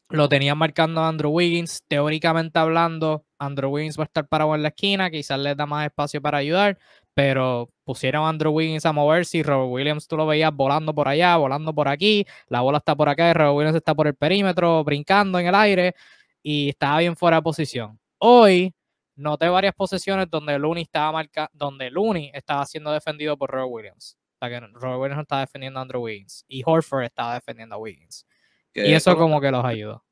lo 0.09 0.27
tenían 0.27 0.57
marcando 0.57 1.01
Andrew 1.03 1.31
Wiggins. 1.31 1.83
Teóricamente 1.87 2.59
hablando, 2.59 3.25
Andrew 3.39 3.71
Wiggins 3.71 3.97
va 3.97 4.03
a 4.03 4.05
estar 4.05 4.27
parado 4.27 4.53
en 4.55 4.61
la 4.61 4.69
esquina, 4.69 5.09
quizás 5.09 5.39
le 5.39 5.55
da 5.55 5.65
más 5.65 5.85
espacio 5.85 6.21
para 6.21 6.39
ayudar, 6.39 6.77
pero 7.13 7.69
pusieron 7.85 8.25
a 8.25 8.29
Andrew 8.29 8.51
Wiggins 8.51 8.85
a 8.85 8.91
moverse 8.91 9.37
y 9.37 9.43
Robert 9.43 9.71
Williams 9.71 10.07
tú 10.07 10.17
lo 10.17 10.27
veías 10.27 10.53
volando 10.53 10.93
por 10.93 11.07
allá, 11.07 11.37
volando 11.37 11.73
por 11.73 11.87
aquí, 11.87 12.25
la 12.47 12.61
bola 12.61 12.79
está 12.79 12.95
por 12.95 13.09
acá 13.09 13.29
y 13.29 13.33
Robert 13.33 13.55
Williams 13.55 13.77
está 13.77 13.95
por 13.95 14.07
el 14.07 14.15
perímetro, 14.15 14.83
brincando 14.83 15.39
en 15.39 15.47
el 15.47 15.55
aire 15.55 15.95
y 16.43 16.69
estaba 16.69 16.99
bien 16.99 17.15
fuera 17.15 17.37
de 17.37 17.43
posición. 17.43 17.99
Hoy 18.17 18.73
noté 19.15 19.49
varias 19.49 19.73
posesiones 19.73 20.29
donde 20.29 20.57
Looney 20.57 20.83
estaba 20.83 21.11
marca 21.11 21.49
donde 21.53 21.89
Looney 21.89 22.31
estaba 22.33 22.65
siendo 22.65 22.91
defendido 22.91 23.37
por 23.37 23.51
Robert 23.51 23.71
Williams. 23.71 24.17
O 24.35 24.45
sea 24.45 24.49
que 24.49 24.65
Robert 24.73 24.99
Williams 24.99 25.17
no 25.17 25.21
estaba 25.21 25.41
defendiendo 25.41 25.79
a 25.79 25.83
Andrew 25.83 26.01
Wiggins 26.01 26.45
y 26.47 26.63
Horford 26.65 27.03
estaba 27.03 27.35
defendiendo 27.35 27.75
a 27.75 27.77
Wiggins. 27.77 28.25
Y 28.73 28.93
eso 28.93 29.15
como, 29.17 29.41
que 29.41 29.51
los 29.51 29.63
ayudó. 29.63 30.03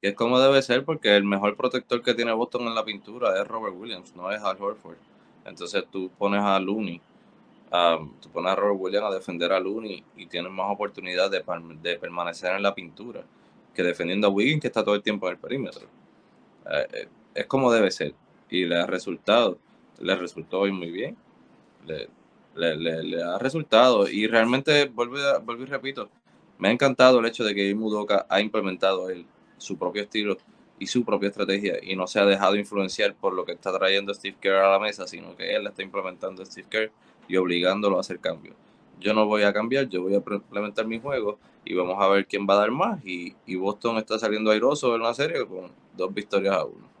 Y 0.00 0.08
es 0.08 0.14
como 0.14 0.38
debe 0.38 0.60
ser 0.62 0.84
porque 0.84 1.16
el 1.16 1.24
mejor 1.24 1.56
protector 1.56 2.02
que 2.02 2.14
tiene 2.14 2.32
Boston 2.32 2.62
en 2.68 2.74
la 2.74 2.84
pintura 2.84 3.40
es 3.40 3.46
Robert 3.46 3.74
Williams, 3.76 4.14
no 4.14 4.30
es 4.30 4.42
Al 4.42 4.60
Horford. 4.60 4.96
Entonces 5.44 5.84
tú 5.90 6.10
pones 6.18 6.42
a 6.42 6.60
Looney, 6.60 7.00
tú 8.20 8.30
pones 8.30 8.52
a 8.52 8.56
Robert 8.56 8.80
Williams 8.80 9.06
a 9.06 9.14
defender 9.14 9.52
a 9.52 9.58
Looney 9.58 10.04
y 10.16 10.26
tienes 10.26 10.52
más 10.52 10.70
oportunidad 10.70 11.30
de, 11.30 11.42
de, 11.82 11.98
permanecer 11.98 12.54
en 12.54 12.62
la 12.62 12.74
pintura 12.74 13.22
que 13.74 13.82
defendiendo 13.82 14.26
a 14.26 14.30
Wiggins 14.30 14.60
que 14.60 14.66
está 14.68 14.84
todo 14.84 14.94
el 14.94 15.02
tiempo 15.02 15.26
en 15.26 15.32
el 15.32 15.38
perímetro. 15.38 15.86
Eh, 16.70 16.88
eh, 16.92 17.08
es 17.34 17.46
como 17.46 17.72
debe 17.72 17.90
ser. 17.90 18.14
Y 18.52 18.66
le 18.66 18.76
ha 18.76 18.86
resultado. 18.86 19.58
Le 19.98 20.14
resultó 20.14 20.60
hoy 20.60 20.72
muy 20.72 20.90
bien. 20.90 21.16
Le, 21.86 22.76
le, 22.76 23.22
ha 23.22 23.38
resultado. 23.38 24.06
Y 24.06 24.26
realmente, 24.26 24.88
vuelvo, 24.88 25.16
vuelvo 25.42 25.62
y 25.62 25.66
repito, 25.66 26.10
me 26.58 26.68
ha 26.68 26.70
encantado 26.70 27.20
el 27.20 27.26
hecho 27.26 27.44
de 27.44 27.54
que 27.54 27.74
Mudoka 27.74 28.26
ha 28.28 28.42
implementado 28.42 29.08
él, 29.08 29.24
su 29.56 29.78
propio 29.78 30.02
estilo 30.02 30.36
y 30.78 30.86
su 30.86 31.02
propia 31.02 31.30
estrategia 31.30 31.78
y 31.82 31.96
no 31.96 32.06
se 32.06 32.20
ha 32.20 32.26
dejado 32.26 32.56
influenciar 32.56 33.14
por 33.14 33.32
lo 33.32 33.46
que 33.46 33.52
está 33.52 33.72
trayendo 33.78 34.12
Steve 34.12 34.36
Kerr 34.38 34.56
a 34.56 34.70
la 34.72 34.78
mesa, 34.78 35.06
sino 35.06 35.34
que 35.34 35.54
él 35.54 35.66
está 35.66 35.82
implementando 35.82 36.44
Steve 36.44 36.66
Kerr 36.68 36.92
y 37.28 37.36
obligándolo 37.36 37.96
a 37.96 38.00
hacer 38.00 38.18
cambios. 38.18 38.54
Yo 39.00 39.14
no 39.14 39.24
voy 39.24 39.44
a 39.44 39.52
cambiar, 39.54 39.88
yo 39.88 40.02
voy 40.02 40.14
a 40.14 40.16
implementar 40.18 40.86
mi 40.86 41.00
juego 41.00 41.38
y 41.64 41.74
vamos 41.74 41.96
a 41.98 42.06
ver 42.08 42.26
quién 42.26 42.46
va 42.46 42.54
a 42.54 42.58
dar 42.58 42.70
más. 42.70 43.02
Y, 43.02 43.34
y 43.46 43.56
Boston 43.56 43.96
está 43.96 44.18
saliendo 44.18 44.50
airoso 44.50 44.94
en 44.94 45.02
la 45.02 45.14
serie 45.14 45.46
con 45.46 45.70
dos 45.96 46.12
victorias 46.12 46.54
a 46.54 46.64
uno. 46.64 46.91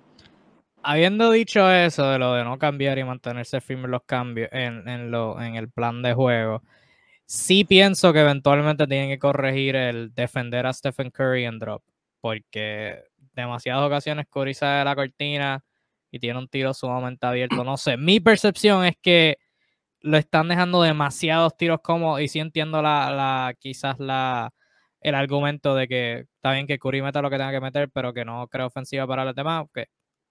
Habiendo 0.84 1.30
dicho 1.30 1.70
eso 1.70 2.10
de 2.10 2.18
lo 2.18 2.34
de 2.34 2.44
no 2.44 2.58
cambiar 2.58 2.98
y 2.98 3.04
mantenerse 3.04 3.60
firme 3.60 3.88
los 3.88 4.02
cambios 4.04 4.48
en, 4.52 4.88
en, 4.88 5.10
lo, 5.10 5.40
en 5.40 5.54
el 5.56 5.70
plan 5.70 6.02
de 6.02 6.14
juego, 6.14 6.62
sí 7.26 7.64
pienso 7.64 8.12
que 8.12 8.20
eventualmente 8.20 8.86
tienen 8.86 9.08
que 9.10 9.18
corregir 9.18 9.76
el 9.76 10.14
defender 10.14 10.66
a 10.66 10.72
Stephen 10.72 11.10
Curry 11.10 11.44
en 11.44 11.58
drop, 11.58 11.82
porque 12.20 13.04
demasiadas 13.34 13.86
ocasiones 13.86 14.26
Curry 14.28 14.54
sale 14.54 14.80
de 14.80 14.84
la 14.84 14.96
cortina 14.96 15.64
y 16.10 16.18
tiene 16.18 16.38
un 16.38 16.48
tiro 16.48 16.74
sumamente 16.74 17.26
abierto. 17.26 17.64
No 17.64 17.76
sé, 17.76 17.96
mi 17.96 18.20
percepción 18.20 18.84
es 18.84 18.96
que 19.00 19.38
lo 20.00 20.18
están 20.18 20.48
dejando 20.48 20.82
demasiados 20.82 21.56
tiros 21.56 21.80
como, 21.82 22.18
y 22.18 22.28
sí 22.28 22.40
entiendo 22.40 22.82
la, 22.82 23.10
la 23.10 23.54
quizás 23.58 23.98
la, 24.00 24.52
el 25.00 25.14
argumento 25.14 25.74
de 25.74 25.88
que 25.88 26.26
está 26.34 26.52
bien 26.52 26.66
que 26.66 26.78
Curry 26.78 27.02
meta 27.02 27.22
lo 27.22 27.30
que 27.30 27.38
tenga 27.38 27.52
que 27.52 27.60
meter, 27.60 27.88
pero 27.90 28.12
que 28.12 28.24
no 28.24 28.48
creo 28.48 28.66
ofensiva 28.66 29.06
para 29.06 29.24
los 29.24 29.34
demás. 29.34 29.64
Okay. 29.66 29.84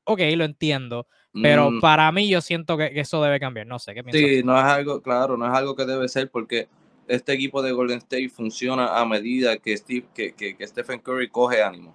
Ok, 0.04 0.20
lo 0.36 0.44
entiendo. 0.44 1.08
Pero 1.34 1.72
mm. 1.72 1.80
para 1.80 2.12
mí 2.12 2.30
yo 2.30 2.42
siento 2.42 2.78
que, 2.78 2.92
eso 2.96 3.22
debe 3.22 3.40
cambiar. 3.40 3.68
No 3.68 3.80
sé 3.80 3.94
qué 3.94 4.04
piensas. 4.04 4.22
Sí, 4.22 4.44
no 4.44 4.58
es 4.58 4.66
algo, 4.66 5.02
claro, 5.02 5.38
no 5.38 5.46
es 5.46 5.54
algo 5.54 5.76
que 5.76 5.86
debe 5.86 6.08
ser 6.10 6.30
porque 6.30 6.68
este 7.08 7.34
equipo 7.34 7.62
de 7.62 7.72
Golden 7.72 7.98
State 8.00 8.30
funciona 8.30 9.00
a 9.00 9.06
medida 9.06 9.58
que, 9.58 9.76
Steve, 9.76 10.06
que, 10.14 10.34
que, 10.34 10.68
Stephen 10.68 11.00
Curry 11.00 11.30
coge 11.30 11.62
ánimo. 11.62 11.94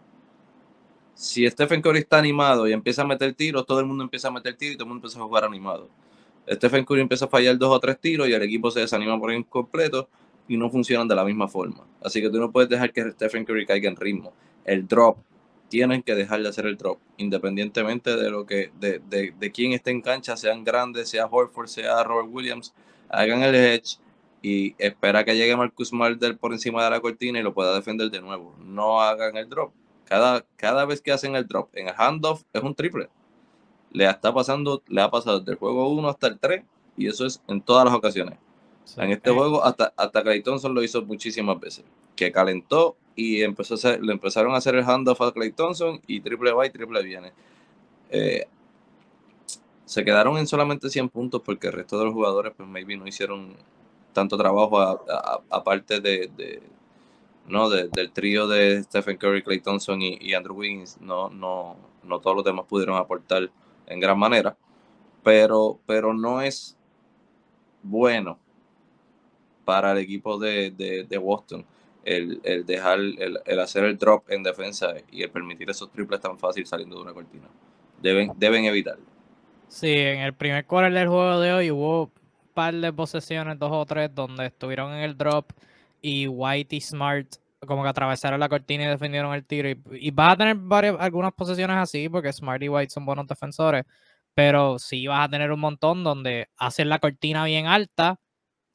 Si 1.15 1.49
Stephen 1.49 1.81
Curry 1.81 2.01
está 2.01 2.19
animado 2.19 2.69
y 2.69 2.73
empieza 2.73 3.03
a 3.03 3.07
meter 3.07 3.35
tiros, 3.35 3.67
todo 3.67 3.81
el 3.81 3.87
mundo 3.87 4.05
empieza 4.05 4.29
a 4.29 4.31
meter 4.31 4.55
tiros 4.57 4.75
y 4.75 4.77
todo 4.77 4.85
el 4.85 4.89
mundo 4.89 5.07
empieza 5.07 5.19
a 5.19 5.27
jugar 5.27 5.45
animado. 5.45 5.89
Stephen 6.49 6.85
Curry 6.85 7.01
empieza 7.01 7.25
a 7.25 7.29
fallar 7.29 7.57
dos 7.59 7.71
o 7.71 7.81
tres 7.81 7.99
tiros 7.99 8.29
y 8.29 8.33
el 8.33 8.43
equipo 8.43 8.71
se 8.71 8.81
desanima 8.81 9.19
por 9.19 9.33
incompleto 9.33 10.09
y 10.49 10.57
no 10.57 10.71
funcionan 10.71 11.09
de 11.09 11.15
la 11.15 11.25
misma 11.25 11.49
forma. 11.49 11.87
Así 12.03 12.21
que 12.21 12.31
tú 12.31 12.39
no 12.39 12.53
puedes 12.53 12.69
dejar 12.69 12.93
que 12.93 13.11
Stephen 13.13 13.45
Curry 13.45 13.67
caiga 13.67 13.89
en 13.89 13.97
ritmo. 13.97 14.33
El 14.65 14.87
drop, 14.87 15.19
tienen 15.69 16.03
que 16.03 16.15
dejar 16.15 16.43
de 16.43 16.49
hacer 16.49 16.67
el 16.67 16.77
drop, 16.77 16.99
independientemente 17.17 18.17
de 18.17 18.31
lo 18.31 18.47
que, 18.47 18.71
de, 18.79 19.01
de, 19.01 19.35
de 19.39 19.53
quién 19.53 19.73
esté 19.73 19.91
en 19.91 20.03
cancha, 20.03 20.37
sean 20.37 20.65
grandes, 20.65 21.09
sea 21.09 21.27
Horford, 21.27 21.69
sea 21.69 22.03
Robert 22.05 22.29
Williams, 22.31 22.75
hagan 23.09 23.43
el 23.43 23.55
edge 23.55 23.99
y 24.43 24.75
espera 24.79 25.25
que 25.25 25.37
llegue 25.37 25.57
Marcus 25.57 25.93
Marder 25.93 26.39
por 26.39 26.53
encima 26.53 26.85
de 26.85 26.91
la 26.91 27.01
cortina 27.01 27.39
y 27.39 27.43
lo 27.43 27.55
pueda 27.55 27.75
defender 27.75 28.11
de 28.11 28.21
nuevo. 28.21 28.55
No 28.61 29.01
hagan 29.01 29.37
el 29.37 29.49
drop. 29.49 29.73
Cada, 30.05 30.45
cada 30.57 30.85
vez 30.85 31.01
que 31.01 31.11
hacen 31.11 31.35
el 31.35 31.47
drop 31.47 31.69
en 31.75 31.89
el 31.89 31.95
handoff 31.97 32.43
es 32.53 32.63
un 32.63 32.75
triple. 32.75 33.09
Le 33.91 34.09
está 34.09 34.33
pasando, 34.33 34.83
le 34.89 35.01
ha 35.01 35.11
pasado 35.11 35.41
del 35.41 35.57
juego 35.57 35.89
1 35.89 36.09
hasta 36.09 36.29
el 36.29 36.39
3 36.39 36.65
y 36.97 37.09
eso 37.09 37.27
es 37.27 37.43
en 37.49 37.61
todas 37.61 37.85
las 37.85 37.95
ocasiones. 37.95 38.39
En 38.97 39.11
este 39.11 39.31
juego 39.31 39.65
hasta, 39.65 39.93
hasta 39.97 40.23
Clay 40.23 40.43
Thompson 40.43 40.75
lo 40.75 40.83
hizo 40.83 41.03
muchísimas 41.03 41.59
veces. 41.59 41.85
Que 42.15 42.33
calentó 42.33 42.97
y 43.15 43.43
empezó 43.43 43.75
a 43.75 43.97
le 43.97 44.13
empezaron 44.13 44.55
a 44.55 44.59
hacer 44.59 44.75
el 44.75 44.85
handoff 44.85 45.21
a 45.23 45.33
Clay 45.33 45.53
Thompson 45.53 46.01
y 46.07 46.21
triple 46.21 46.53
va 46.53 46.67
y 46.67 46.71
triple 46.71 47.03
viene. 47.03 47.33
Eh, 48.11 48.47
se 49.85 50.05
quedaron 50.05 50.37
en 50.39 50.47
solamente 50.47 50.91
100 50.91 51.09
puntos 51.09 51.43
porque 51.45 51.69
el 51.69 51.73
resto 51.73 51.99
de 51.99 52.07
los 52.07 52.15
jugadores 52.15 52.53
pues 52.57 52.69
maybe 52.69 52.97
no 52.97 53.07
hicieron 53.07 53.55
tanto 54.13 54.37
trabajo 54.37 54.81
aparte 55.51 56.01
de, 56.01 56.63
no 57.47 57.69
del 57.69 58.11
trío 58.13 58.49
de 58.49 58.83
Stephen 58.83 59.19
Curry, 59.19 59.43
Clay 59.43 59.61
Thompson 59.61 60.01
y, 60.01 60.33
Andrew 60.33 60.57
Wiggins, 60.57 60.99
no, 61.01 61.29
no, 61.29 61.77
no 62.03 62.21
todos 62.21 62.37
los 62.37 62.45
demás 62.45 62.65
pudieron 62.67 62.97
aportar 62.97 63.51
en 63.87 64.01
gran 64.01 64.19
manera, 64.19 64.57
pero, 65.23 65.79
pero 65.87 66.15
no 66.15 66.41
es 66.41 66.77
bueno 67.83 68.39
para 69.67 69.93
el 69.93 69.99
equipo 69.99 70.39
de, 70.39 70.71
de, 70.71 71.19
Boston 71.19 71.67
el, 72.05 72.41
el 72.45 72.65
dejar, 72.65 73.01
el, 73.01 73.41
el, 73.45 73.61
hacer 73.61 73.85
el 73.85 73.99
drop 73.99 74.31
en 74.31 74.45
defensa 74.45 74.95
y 75.11 75.23
el 75.23 75.31
permitir 75.31 75.69
esos 75.69 75.91
triples 75.91 76.21
tan 76.21 76.39
fácil 76.39 76.65
saliendo 76.65 76.97
de 76.97 77.03
una 77.03 77.13
cortina. 77.13 77.49
Deben, 78.01 78.31
deben 78.37 78.65
evitarlo. 78.65 79.05
Sí, 79.69 79.91
en 79.91 80.21
el 80.21 80.33
primer 80.35 80.65
quarter 80.67 80.93
del 80.93 81.09
juego 81.09 81.41
de 81.41 81.53
hoy 81.53 81.71
hubo 81.73 82.13
par 82.55 82.75
de 82.75 82.93
posesiones, 82.93 83.59
dos 83.59 83.73
o 83.73 83.85
tres, 83.85 84.15
donde 84.15 84.47
estuvieron 84.47 84.93
en 84.93 85.01
el 85.01 85.17
drop 85.19 85.51
y 86.01 86.29
White 86.29 86.77
y 86.77 86.81
Smart 86.81 87.27
como 87.67 87.83
que 87.83 87.89
atravesaron 87.89 88.39
la 88.39 88.49
cortina 88.49 88.85
y 88.85 88.87
defendieron 88.87 89.35
el 89.35 89.45
tiro. 89.45 89.69
Y, 89.69 89.83
y 89.91 90.11
vas 90.13 90.35
a 90.35 90.37
tener 90.37 90.57
varias, 90.57 90.97
algunas 91.01 91.33
posesiones 91.33 91.77
así, 91.77 92.09
porque 92.09 92.33
Smart 92.33 92.63
y 92.63 92.69
White 92.69 92.91
son 92.91 93.05
buenos 93.05 93.27
defensores, 93.27 93.85
pero 94.33 94.79
sí 94.79 95.07
vas 95.09 95.27
a 95.27 95.31
tener 95.31 95.51
un 95.51 95.59
montón 95.59 96.05
donde 96.05 96.49
hacen 96.57 96.89
la 96.89 97.01
cortina 97.01 97.45
bien 97.45 97.67
alta, 97.67 98.21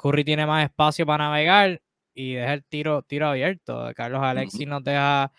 Curry 0.01 0.24
tiene 0.24 0.46
más 0.46 0.63
espacio 0.63 1.05
para 1.05 1.25
navegar 1.25 1.81
y 2.13 2.34
deja 2.34 2.53
el 2.53 2.63
tiro, 2.63 3.03
tiro 3.03 3.27
abierto. 3.27 3.91
Carlos 3.96 4.22
Alexis 4.24 4.67
nos 4.67 4.84
deja 4.84 5.31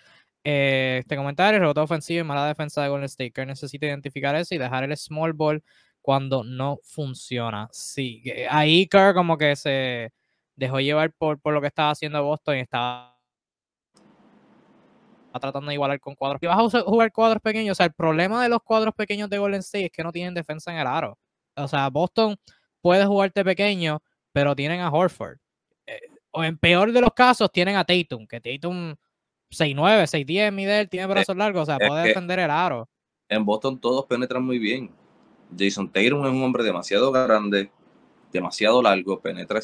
eh, 0.45 0.99
este 1.00 1.16
comentario, 1.16 1.59
rebote 1.61 1.81
ofensivo 1.81 2.21
y 2.21 2.25
mala 2.25 2.47
defensa 2.47 2.83
de 2.83 2.88
Golden 2.88 3.07
State. 3.07 3.33
Que 3.33 3.47
necesita 3.47 3.87
identificar 3.87 4.35
eso 4.37 4.54
y 4.54 4.59
dejar 4.59 4.85
el 4.85 4.97
small 4.97 5.33
ball 5.33 5.62
cuando 6.00 6.45
no 6.45 6.78
funciona. 6.85 7.69
Sí, 7.73 8.23
ahí 8.49 8.87
Kerr 8.87 9.14
como 9.14 9.37
que 9.37 9.57
se 9.57 10.12
dejó 10.54 10.81
llevar 10.81 11.12
por, 11.12 11.40
por 11.40 11.54
lo 11.54 11.61
que 11.61 11.66
estaba 11.69 11.90
haciendo 11.90 12.23
Boston 12.23 12.59
y 12.59 12.61
estaba 12.61 13.19
tratando 15.40 15.69
de 15.69 15.75
igualar 15.75 15.99
con 16.00 16.14
cuadros. 16.14 16.42
Y 16.42 16.47
vas 16.47 16.75
a 16.75 16.81
jugar 16.83 17.12
cuadros 17.12 17.42
pequeños. 17.42 17.73
O 17.73 17.76
sea, 17.76 17.87
el 17.87 17.92
problema 17.92 18.42
de 18.42 18.49
los 18.49 18.62
cuadros 18.62 18.95
pequeños 18.95 19.28
de 19.28 19.38
Golden 19.38 19.61
State 19.61 19.87
es 19.87 19.92
que 19.92 20.02
no 20.04 20.12
tienen 20.12 20.35
defensa 20.35 20.73
en 20.73 20.78
el 20.78 20.87
aro. 20.87 21.19
O 21.57 21.69
sea, 21.69 21.88
Boston 21.90 22.37
puede 22.81 23.04
jugarte 23.07 23.45
pequeño, 23.45 24.02
pero 24.32 24.56
tienen 24.56 24.80
a 24.80 24.90
Horford. 24.90 25.38
Eh, 25.86 26.00
o 26.30 26.44
en 26.44 26.56
peor 26.58 26.92
de 26.92 27.00
los 27.00 27.12
casos, 27.14 27.50
tienen 27.52 27.76
a 27.76 27.84
Tatum, 27.84 28.26
que 28.26 28.40
Tatum 28.40 28.94
6'9, 29.50 30.06
6'10 30.06 30.52
mide, 30.52 30.86
tiene 30.86 31.06
brazos 31.06 31.36
largos, 31.36 31.62
o 31.62 31.66
sea, 31.66 31.78
puede 31.78 32.08
defender 32.08 32.38
el 32.38 32.50
aro. 32.50 32.88
En 33.28 33.44
Boston 33.44 33.80
todos 33.80 34.06
penetran 34.06 34.44
muy 34.44 34.58
bien. 34.58 34.90
Jason 35.56 35.90
Tatum 35.90 36.24
es 36.26 36.32
un 36.32 36.42
hombre 36.42 36.64
demasiado 36.64 37.12
grande, 37.12 37.70
demasiado 38.32 38.82
largo, 38.82 39.20
penetra 39.20 39.60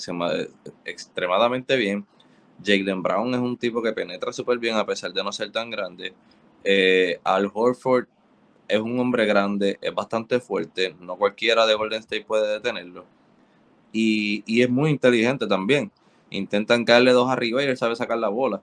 extremadamente 0.84 1.76
bien. 1.76 2.06
Jalen 2.64 3.02
Brown 3.02 3.34
es 3.34 3.40
un 3.40 3.56
tipo 3.56 3.82
que 3.82 3.92
penetra 3.92 4.32
súper 4.32 4.58
bien 4.58 4.76
a 4.76 4.84
pesar 4.84 5.12
de 5.12 5.22
no 5.22 5.32
ser 5.32 5.50
tan 5.52 5.70
grande. 5.70 6.14
Eh, 6.64 7.20
Al 7.25 7.50
Horford 7.52 8.06
es 8.66 8.80
un 8.80 8.98
hombre 8.98 9.25
grande, 9.26 9.78
es 9.80 9.94
bastante 9.94 10.40
fuerte, 10.40 10.94
no 11.00 11.16
cualquiera 11.16 11.66
de 11.66 11.75
Golden 11.75 12.00
State 12.00 12.25
puede 12.25 12.52
detenerlo. 12.52 13.06
Y, 13.92 14.45
y 14.47 14.62
es 14.62 14.71
muy 14.71 14.90
inteligente 14.90 15.47
también. 15.47 15.90
Intentan 16.30 16.85
caerle 16.85 17.12
dos 17.12 17.30
arriba 17.30 17.62
y 17.62 17.66
él 17.66 17.76
sabe 17.76 17.97
sacar 17.97 18.18
la 18.18 18.28
bola 18.28 18.62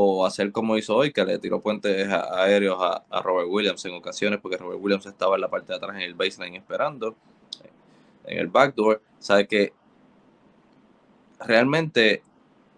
o 0.00 0.24
hacer 0.24 0.52
como 0.52 0.76
hizo 0.76 0.94
hoy, 0.94 1.12
que 1.12 1.24
le 1.24 1.40
tiró 1.40 1.60
puentes 1.60 2.08
aéreos 2.08 2.78
a, 2.80 3.20
Robert 3.20 3.48
Williams 3.50 3.84
en 3.84 3.94
ocasiones, 3.94 4.38
porque 4.40 4.56
Robert 4.56 4.80
Williams 4.80 5.06
estaba 5.06 5.34
en 5.34 5.40
la 5.40 5.48
parte 5.48 5.72
de 5.72 5.76
atrás 5.76 5.96
en 5.96 6.02
el 6.02 6.14
baseline 6.14 6.54
esperando, 6.54 7.16
en 8.24 8.38
el 8.38 8.46
backdoor. 8.46 9.02
Sabe 9.18 9.48
que 9.48 9.72
realmente 11.40 12.22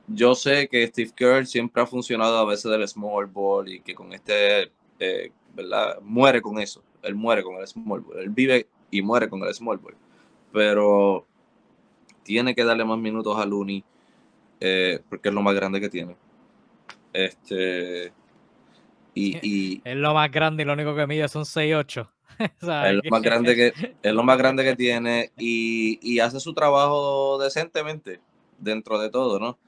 yo 0.06 0.34
sé 0.34 0.66
que 0.68 0.86
Steve 0.86 1.12
Kerr 1.14 1.46
siempre 1.46 1.82
ha 1.82 1.86
funcionado 1.86 2.38
a 2.38 2.46
veces 2.46 2.70
del 2.70 2.88
small 2.88 3.26
ball 3.26 3.68
y 3.68 3.80
que 3.80 3.94
con 3.94 4.14
este, 4.14 4.72
eh, 4.98 5.30
¿verdad? 5.54 6.00
Muere 6.00 6.40
con 6.40 6.58
eso. 6.58 6.82
Él 7.02 7.14
muere 7.14 7.42
con 7.42 7.56
el 7.56 7.66
small 7.66 8.00
ball. 8.00 8.18
Él 8.18 8.30
vive 8.30 8.66
y 8.90 9.02
muere 9.02 9.28
con 9.28 9.42
el 9.42 9.54
small 9.54 9.76
ball. 9.76 9.94
Pero 10.52 11.26
tiene 12.22 12.54
que 12.54 12.64
darle 12.64 12.84
más 12.84 12.98
minutos 12.98 13.38
a 13.38 13.46
Looney 13.46 13.84
eh, 14.60 15.00
porque 15.08 15.30
es 15.30 15.34
lo 15.34 15.42
más 15.42 15.54
grande 15.54 15.80
que 15.80 15.88
tiene. 15.88 16.16
Este. 17.12 18.12
Y, 19.14 19.80
es 19.84 19.96
lo 19.96 20.14
más 20.14 20.30
grande 20.30 20.62
y 20.62 20.66
lo 20.66 20.74
único 20.74 20.94
que 20.94 21.06
mide 21.06 21.28
son 21.28 21.44
6'8. 21.44 22.08
es, 22.38 22.62
lo 22.62 23.10
más 23.10 23.22
grande 23.22 23.54
que, 23.54 23.94
es 24.02 24.12
lo 24.12 24.22
más 24.22 24.38
grande 24.38 24.64
que 24.64 24.76
tiene 24.76 25.30
y, 25.36 25.98
y 26.02 26.20
hace 26.20 26.40
su 26.40 26.54
trabajo 26.54 27.38
decentemente 27.38 28.20
dentro 28.58 28.98
de 28.98 29.10
todo, 29.10 29.38
¿no? 29.38 29.58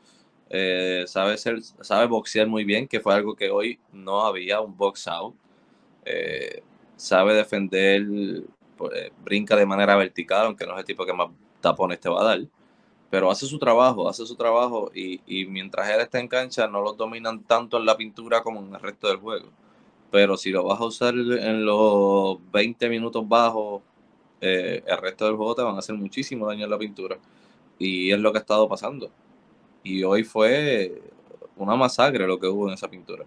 Eh, 0.54 1.04
sabe, 1.06 1.38
ser, 1.38 1.62
sabe 1.62 2.06
boxear 2.06 2.46
muy 2.46 2.64
bien, 2.64 2.86
que 2.86 3.00
fue 3.00 3.14
algo 3.14 3.34
que 3.34 3.50
hoy 3.50 3.80
no 3.90 4.20
había, 4.20 4.60
un 4.60 4.76
box 4.76 5.08
out. 5.08 5.34
Eh, 6.04 6.62
sabe 6.96 7.34
defender, 7.34 8.06
pues, 8.76 9.10
brinca 9.24 9.56
de 9.56 9.64
manera 9.64 9.96
vertical, 9.96 10.46
aunque 10.46 10.66
no 10.66 10.74
es 10.74 10.80
el 10.80 10.84
tipo 10.84 11.06
que 11.06 11.14
más 11.14 11.30
tapones 11.62 12.00
te 12.00 12.10
va 12.10 12.20
a 12.22 12.24
dar. 12.24 12.40
Pero 13.10 13.30
hace 13.30 13.46
su 13.46 13.58
trabajo, 13.58 14.08
hace 14.08 14.26
su 14.26 14.36
trabajo 14.36 14.90
y, 14.94 15.20
y 15.26 15.46
mientras 15.46 15.88
él 15.90 16.00
está 16.00 16.20
en 16.20 16.28
cancha 16.28 16.68
no 16.68 16.82
lo 16.82 16.94
dominan 16.94 17.44
tanto 17.44 17.78
en 17.78 17.86
la 17.86 17.96
pintura 17.96 18.42
como 18.42 18.60
en 18.60 18.74
el 18.74 18.80
resto 18.80 19.08
del 19.08 19.18
juego. 19.18 19.48
Pero 20.10 20.36
si 20.36 20.50
lo 20.50 20.64
vas 20.64 20.80
a 20.80 20.84
usar 20.84 21.14
en 21.14 21.64
los 21.64 22.38
20 22.52 22.88
minutos 22.90 23.26
bajos, 23.28 23.82
el 24.40 24.98
resto 24.98 25.24
del 25.26 25.36
juego 25.36 25.54
te 25.54 25.62
van 25.62 25.76
a 25.76 25.78
hacer 25.78 25.94
muchísimo 25.94 26.46
daño 26.46 26.64
en 26.64 26.70
la 26.70 26.78
pintura. 26.78 27.18
Y 27.78 28.12
es 28.12 28.18
lo 28.20 28.32
que 28.32 28.38
ha 28.38 28.42
estado 28.42 28.68
pasando. 28.68 29.10
Y 29.82 30.04
hoy 30.04 30.24
fue 30.24 31.02
una 31.56 31.76
masacre 31.76 32.26
lo 32.26 32.38
que 32.38 32.48
hubo 32.48 32.68
en 32.68 32.74
esa 32.74 32.90
pintura. 32.90 33.24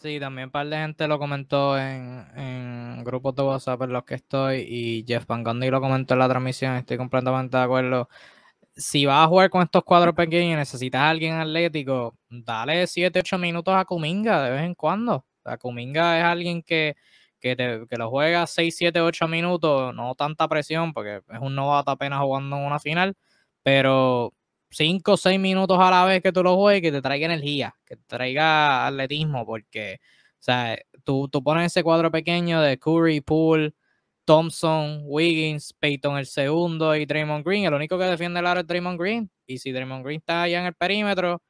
Sí, 0.00 0.20
también 0.20 0.46
un 0.46 0.50
par 0.52 0.68
de 0.68 0.76
gente 0.76 1.08
lo 1.08 1.18
comentó 1.18 1.76
en, 1.76 2.24
en 2.36 3.02
grupos 3.02 3.34
de 3.34 3.42
WhatsApp 3.42 3.82
en 3.82 3.92
los 3.92 4.04
que 4.04 4.14
estoy 4.14 4.58
y 4.60 5.04
Jeff 5.04 5.26
Van 5.26 5.42
Gundy 5.42 5.70
lo 5.70 5.80
comentó 5.80 6.14
en 6.14 6.20
la 6.20 6.28
transmisión, 6.28 6.76
estoy 6.76 6.96
completamente 6.96 7.56
de 7.56 7.62
acuerdo. 7.64 8.08
Si 8.76 9.06
vas 9.06 9.24
a 9.24 9.28
jugar 9.28 9.50
con 9.50 9.62
estos 9.62 9.84
cuadros 9.84 10.14
pequeños 10.14 10.54
y 10.54 10.56
necesitas 10.56 11.00
a 11.02 11.10
alguien 11.10 11.34
atlético, 11.34 12.16
dale 12.30 12.86
7, 12.86 13.20
8 13.20 13.38
minutos 13.38 13.74
a 13.74 13.84
Kuminga 13.84 14.44
de 14.44 14.50
vez 14.52 14.62
en 14.62 14.74
cuando. 14.76 15.26
O 15.44 15.58
Kuminga 15.58 16.18
es 16.18 16.24
alguien 16.24 16.62
que, 16.62 16.96
que, 17.40 17.56
te, 17.56 17.86
que 17.88 17.96
lo 17.96 18.10
juega 18.10 18.46
6, 18.46 18.76
7, 18.76 19.00
8 19.00 19.28
minutos, 19.28 19.94
no 19.94 20.14
tanta 20.14 20.46
presión 20.48 20.92
porque 20.92 21.22
es 21.28 21.40
un 21.40 21.56
novato 21.56 21.90
apenas 21.90 22.20
jugando 22.20 22.56
en 22.56 22.62
una 22.64 22.78
final, 22.78 23.16
pero 23.64 24.34
5 24.70 25.12
o 25.12 25.16
6 25.16 25.40
minutos 25.40 25.78
a 25.80 25.90
la 25.90 26.04
vez 26.04 26.22
que 26.22 26.32
tú 26.32 26.42
lo 26.42 26.56
juegues, 26.56 26.82
que 26.82 26.92
te 26.92 27.02
traiga 27.02 27.26
energía, 27.26 27.74
que 27.86 27.96
te 27.96 28.04
traiga 28.06 28.86
atletismo, 28.86 29.46
porque, 29.46 29.98
o 30.02 30.36
sea, 30.40 30.78
tú, 31.04 31.28
tú 31.28 31.42
pones 31.42 31.66
ese 31.66 31.82
cuadro 31.82 32.10
pequeño 32.10 32.60
de 32.60 32.78
Curry, 32.78 33.20
Poole, 33.20 33.72
Thompson, 34.28 35.00
Wiggins, 35.06 35.72
Peyton 35.72 36.18
el 36.18 36.26
segundo 36.26 36.94
y 36.94 37.06
Draymond 37.06 37.46
Green. 37.46 37.64
El 37.64 37.72
único 37.72 37.98
que 37.98 38.04
defiende 38.04 38.40
el 38.40 38.46
aro 38.46 38.60
es 38.60 38.66
Draymond 38.66 39.00
Green. 39.00 39.30
Y 39.46 39.56
si 39.56 39.72
Draymond 39.72 40.04
Green 40.04 40.18
está 40.18 40.42
allá 40.42 40.60
en 40.60 40.66
el 40.66 40.74
perímetro, 40.74 41.42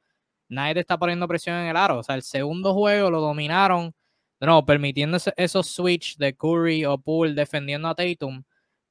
nadie 0.47 0.75
te 0.75 0.79
está 0.81 0.97
poniendo 0.97 1.27
presión 1.27 1.57
en 1.57 1.67
el 1.67 1.75
aro. 1.75 1.99
O 1.99 2.03
sea, 2.03 2.15
el 2.15 2.23
segundo 2.23 2.73
juego 2.73 3.11
lo 3.11 3.19
dominaron, 3.19 3.93
no, 4.39 4.65
permitiendo 4.65 5.17
esos 5.35 5.67
switch 5.67 6.17
de 6.17 6.33
Curry 6.35 6.85
o 6.85 6.97
Poole 6.97 7.33
defendiendo 7.33 7.89
a 7.89 7.95
Tatum, 7.95 8.43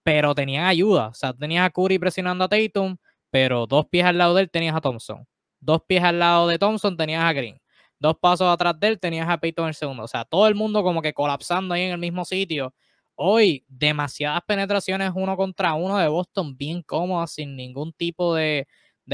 pero 0.02 0.34
tenían 0.34 0.66
ayuda. 0.66 1.08
O 1.08 1.14
sea, 1.14 1.32
tenías 1.32 1.66
a 1.66 1.70
Curry 1.70 1.98
presionando 1.98 2.44
a 2.44 2.48
Tatum, 2.48 2.98
pero 3.30 3.66
dos 3.66 3.86
pies 3.86 4.04
al 4.04 4.18
lado 4.18 4.34
de 4.34 4.42
él 4.42 4.50
tenías 4.50 4.74
a 4.74 4.80
Thompson. 4.80 5.26
Dos 5.60 5.82
pies 5.86 6.02
al 6.02 6.18
lado 6.18 6.48
de 6.48 6.58
Thompson 6.58 6.96
tenías 6.96 7.22
a 7.22 7.32
Green. 7.32 7.60
Dos 7.98 8.16
pasos 8.20 8.46
atrás 8.48 8.78
de 8.78 8.88
él 8.88 9.00
tenías 9.00 9.28
a 9.28 9.38
Peyton 9.38 9.64
en 9.64 9.68
el 9.68 9.74
segundo. 9.74 10.04
O 10.04 10.08
sea, 10.08 10.24
todo 10.24 10.46
el 10.46 10.54
mundo 10.54 10.82
como 10.82 11.02
que 11.02 11.12
colapsando 11.12 11.74
ahí 11.74 11.82
en 11.82 11.92
el 11.92 11.98
mismo 11.98 12.24
sitio. 12.24 12.72
Hoy, 13.16 13.64
demasiadas 13.66 14.42
penetraciones 14.46 15.10
uno 15.14 15.36
contra 15.36 15.74
uno 15.74 15.98
de 15.98 16.06
Boston, 16.06 16.56
bien 16.56 16.82
cómodas, 16.82 17.32
sin 17.32 17.56
ningún 17.56 17.92
tipo 17.92 18.34
de, 18.34 18.68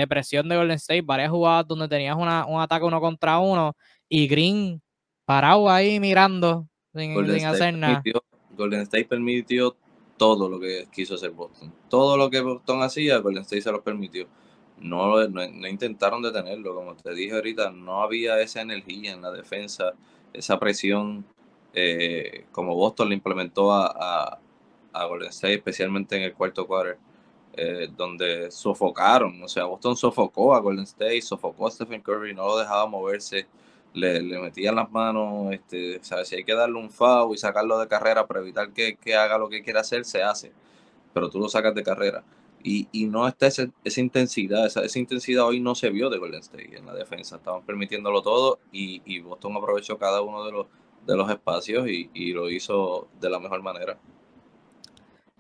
presión 0.09 0.49
de 0.49 0.57
Golden 0.57 0.77
State. 0.77 1.01
Varias 1.03 1.31
jugadas 1.31 1.67
donde 1.67 1.89
tenías 1.89 2.15
una, 2.17 2.45
un 2.45 2.61
ataque 2.61 2.85
uno 2.85 3.01
contra 3.01 3.39
uno 3.39 3.75
y 4.09 4.29
Green 4.29 4.83
parado 5.25 5.71
ahí 5.71 5.99
mirando 5.99 6.69
sin, 6.93 7.47
hacer 7.47 7.75
nada. 7.75 8.03
Golden 8.51 8.83
State 8.83 9.07
permitió 9.07 9.75
todo 10.17 10.49
lo 10.49 10.61
que 10.61 10.87
quiso 10.93 11.15
hacer 11.15 11.31
Boston. 11.31 11.73
Todo 11.89 12.17
lo 12.17 12.31
que 12.31 12.41
Boston 12.41 12.83
hacía, 12.83 13.19
Golden 13.19 13.43
State 13.43 13.63
se 13.63 13.73
lo 13.73 13.83
permitió. 13.83 14.27
No, 14.79 15.27
no, 15.29 15.69
intentaron 15.69 16.23
detenerlo, 16.23 16.75
como 16.75 16.95
te 16.97 17.15
dije 17.15 17.35
ahorita, 17.35 17.71
no 17.71 18.03
había 18.03 18.41
esa 18.41 18.61
energía 18.61 19.13
en 19.13 19.23
la 19.23 19.31
defensa, 19.31 19.93
esa 20.33 20.59
presión 20.59 21.25
eh, 21.73 22.47
como 22.53 22.75
Boston 22.75 23.09
le 23.09 23.15
implementó 23.15 23.73
a, 23.73 24.39
a, 24.93 25.05
Golden 25.07 25.29
State, 25.31 25.55
especialmente 25.55 26.17
en 26.17 26.23
el 26.23 26.35
cuarto 26.35 26.67
quarter, 26.67 26.99
eh, 27.55 27.89
donde 27.97 28.51
sofocaron, 28.51 29.43
o 29.43 29.49
sea, 29.49 29.65
Boston 29.65 29.97
sofocó 29.97 30.55
a 30.55 30.61
Golden 30.61 30.85
State, 30.85 31.23
sofocó 31.23 31.67
a 31.67 31.71
Stephen 31.71 32.03
Curry, 32.03 32.35
no 32.35 32.47
lo 32.47 32.59
dejaba 32.59 32.87
moverse, 32.87 33.47
le, 33.95 34.21
metían 34.41 34.75
las 34.75 34.91
manos, 34.91 35.53
este, 35.53 36.01
si 36.03 36.37
hay 36.37 36.45
que 36.45 36.55
darle 36.55 36.79
un 36.79 36.91
foul 36.91 37.35
y 37.35 37.39
sacarlo 37.39 37.79
de 37.79 37.89
carrera 37.89 38.27
para 38.27 38.41
evitar 38.41 38.73
que, 38.73 38.99
haga 39.15 39.39
lo 39.39 39.49
que 39.49 39.63
quiera 39.63 39.81
hacer, 39.81 40.05
se 40.05 40.23
hace, 40.23 40.53
pero 41.13 41.31
tú 41.31 41.39
lo 41.39 41.49
sacas 41.49 41.75
de 41.75 41.83
carrera. 41.83 42.25
Y, 42.63 42.89
y 42.93 43.07
no 43.07 43.29
está 43.29 43.47
esa, 43.47 43.67
esa 43.85 44.01
intensidad, 44.01 44.67
esa, 44.67 44.85
esa, 44.85 44.99
intensidad 44.99 45.45
hoy 45.47 45.61
no 45.61 45.75
se 45.75 45.91
vio 45.91 46.09
de 46.11 46.19
Golden 46.19 46.41
State 46.41 46.77
en 46.77 46.87
la 46.87 46.95
defensa, 46.95 47.37
estaban 47.37 47.63
permitiéndolo 47.63 48.23
todo 48.23 48.59
y, 48.73 49.03
y 49.05 49.21
Boston 49.21 49.57
aprovechó 49.57 49.99
cada 49.99 50.23
uno 50.23 50.45
de 50.45 50.53
los, 50.53 50.67
de 51.07 51.17
los 51.17 51.31
espacios 51.31 51.89
y, 51.89 52.11
y 52.15 52.33
lo 52.33 52.51
hizo 52.51 53.09
de 53.21 53.31
la 53.31 53.39
mejor 53.39 53.63
manera. 53.63 53.99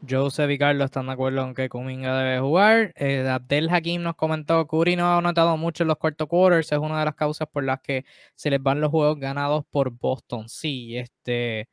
Joseph 0.08 0.50
y 0.50 0.58
Carlos 0.58 0.86
están 0.86 1.06
de 1.06 1.12
acuerdo 1.12 1.42
en 1.42 1.54
que 1.54 1.68
Kuminga 1.68 2.18
debe 2.18 2.40
jugar. 2.40 2.92
Eh, 2.96 3.28
Abdel 3.28 3.68
Hakim 3.70 4.02
nos 4.02 4.16
comentó, 4.16 4.66
Curry 4.66 4.96
no 4.96 5.16
ha 5.16 5.20
notado 5.20 5.56
mucho 5.56 5.84
en 5.84 5.88
los 5.88 5.98
cuartos 5.98 6.28
quarters, 6.28 6.72
es 6.72 6.78
una 6.78 6.98
de 6.98 7.04
las 7.06 7.14
causas 7.14 7.48
por 7.48 7.64
las 7.64 7.80
que 7.80 8.04
se 8.34 8.50
les 8.50 8.62
van 8.62 8.80
los 8.80 8.90
juegos 8.90 9.18
ganados 9.18 9.64
por 9.70 9.90
Boston. 9.90 10.48
Sí, 10.48 10.96
este, 10.96 11.68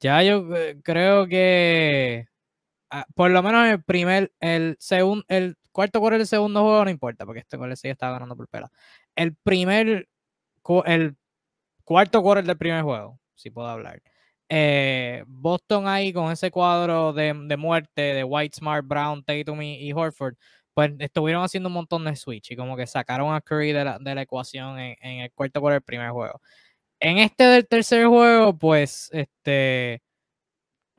ya 0.00 0.22
yo 0.22 0.54
eh, 0.56 0.78
creo 0.82 1.26
que 1.26 2.26
ah, 2.90 3.06
por 3.14 3.30
lo 3.30 3.42
menos 3.42 3.68
el 3.68 3.82
primer, 3.82 4.32
el 4.40 4.76
segundo, 4.80 5.24
el 5.28 5.56
cuarto 5.72 6.00
quarter 6.00 6.18
del 6.18 6.26
segundo 6.28 6.62
juego 6.62 6.84
no 6.84 6.90
importa, 6.90 7.26
porque 7.26 7.40
este 7.40 7.56
gol 7.56 7.76
sí 7.76 7.88
estaba 7.88 8.12
ganando 8.14 8.36
por 8.36 8.48
pela. 8.48 8.70
El 9.16 9.34
primer, 9.36 10.08
el 10.86 11.16
cuarto 11.84 12.22
quarter 12.22 12.44
del 12.44 12.58
primer 12.58 12.82
juego, 12.82 13.20
si 13.34 13.50
puedo 13.50 13.68
hablar 13.68 14.02
eh, 14.48 15.24
Boston 15.26 15.88
ahí 15.88 16.12
con 16.12 16.30
ese 16.30 16.50
cuadro 16.50 17.12
de, 17.12 17.34
muerte 17.56 18.02
de 18.02 18.24
White, 18.24 18.56
Smart, 18.58 18.86
Brown, 18.86 19.24
Tatum 19.24 19.62
y, 19.62 19.92
Horford, 19.92 20.36
pues 20.74 20.92
estuvieron 20.98 21.42
haciendo 21.42 21.68
un 21.68 21.74
montón 21.74 22.04
de 22.04 22.16
switch 22.16 22.50
y 22.52 22.56
como 22.56 22.76
que 22.76 22.86
sacaron 22.86 23.34
a 23.34 23.40
Curry 23.40 23.72
de 23.72 23.84
la, 23.84 24.22
ecuación 24.22 24.78
en, 24.78 25.20
el 25.20 25.32
cuarto 25.32 25.60
por 25.60 25.72
el 25.72 25.82
primer 25.82 26.10
juego. 26.10 26.40
En 27.00 27.18
este 27.18 27.44
del 27.44 27.66
tercer 27.66 28.06
juego, 28.06 28.56
pues, 28.56 29.10
este, 29.12 30.02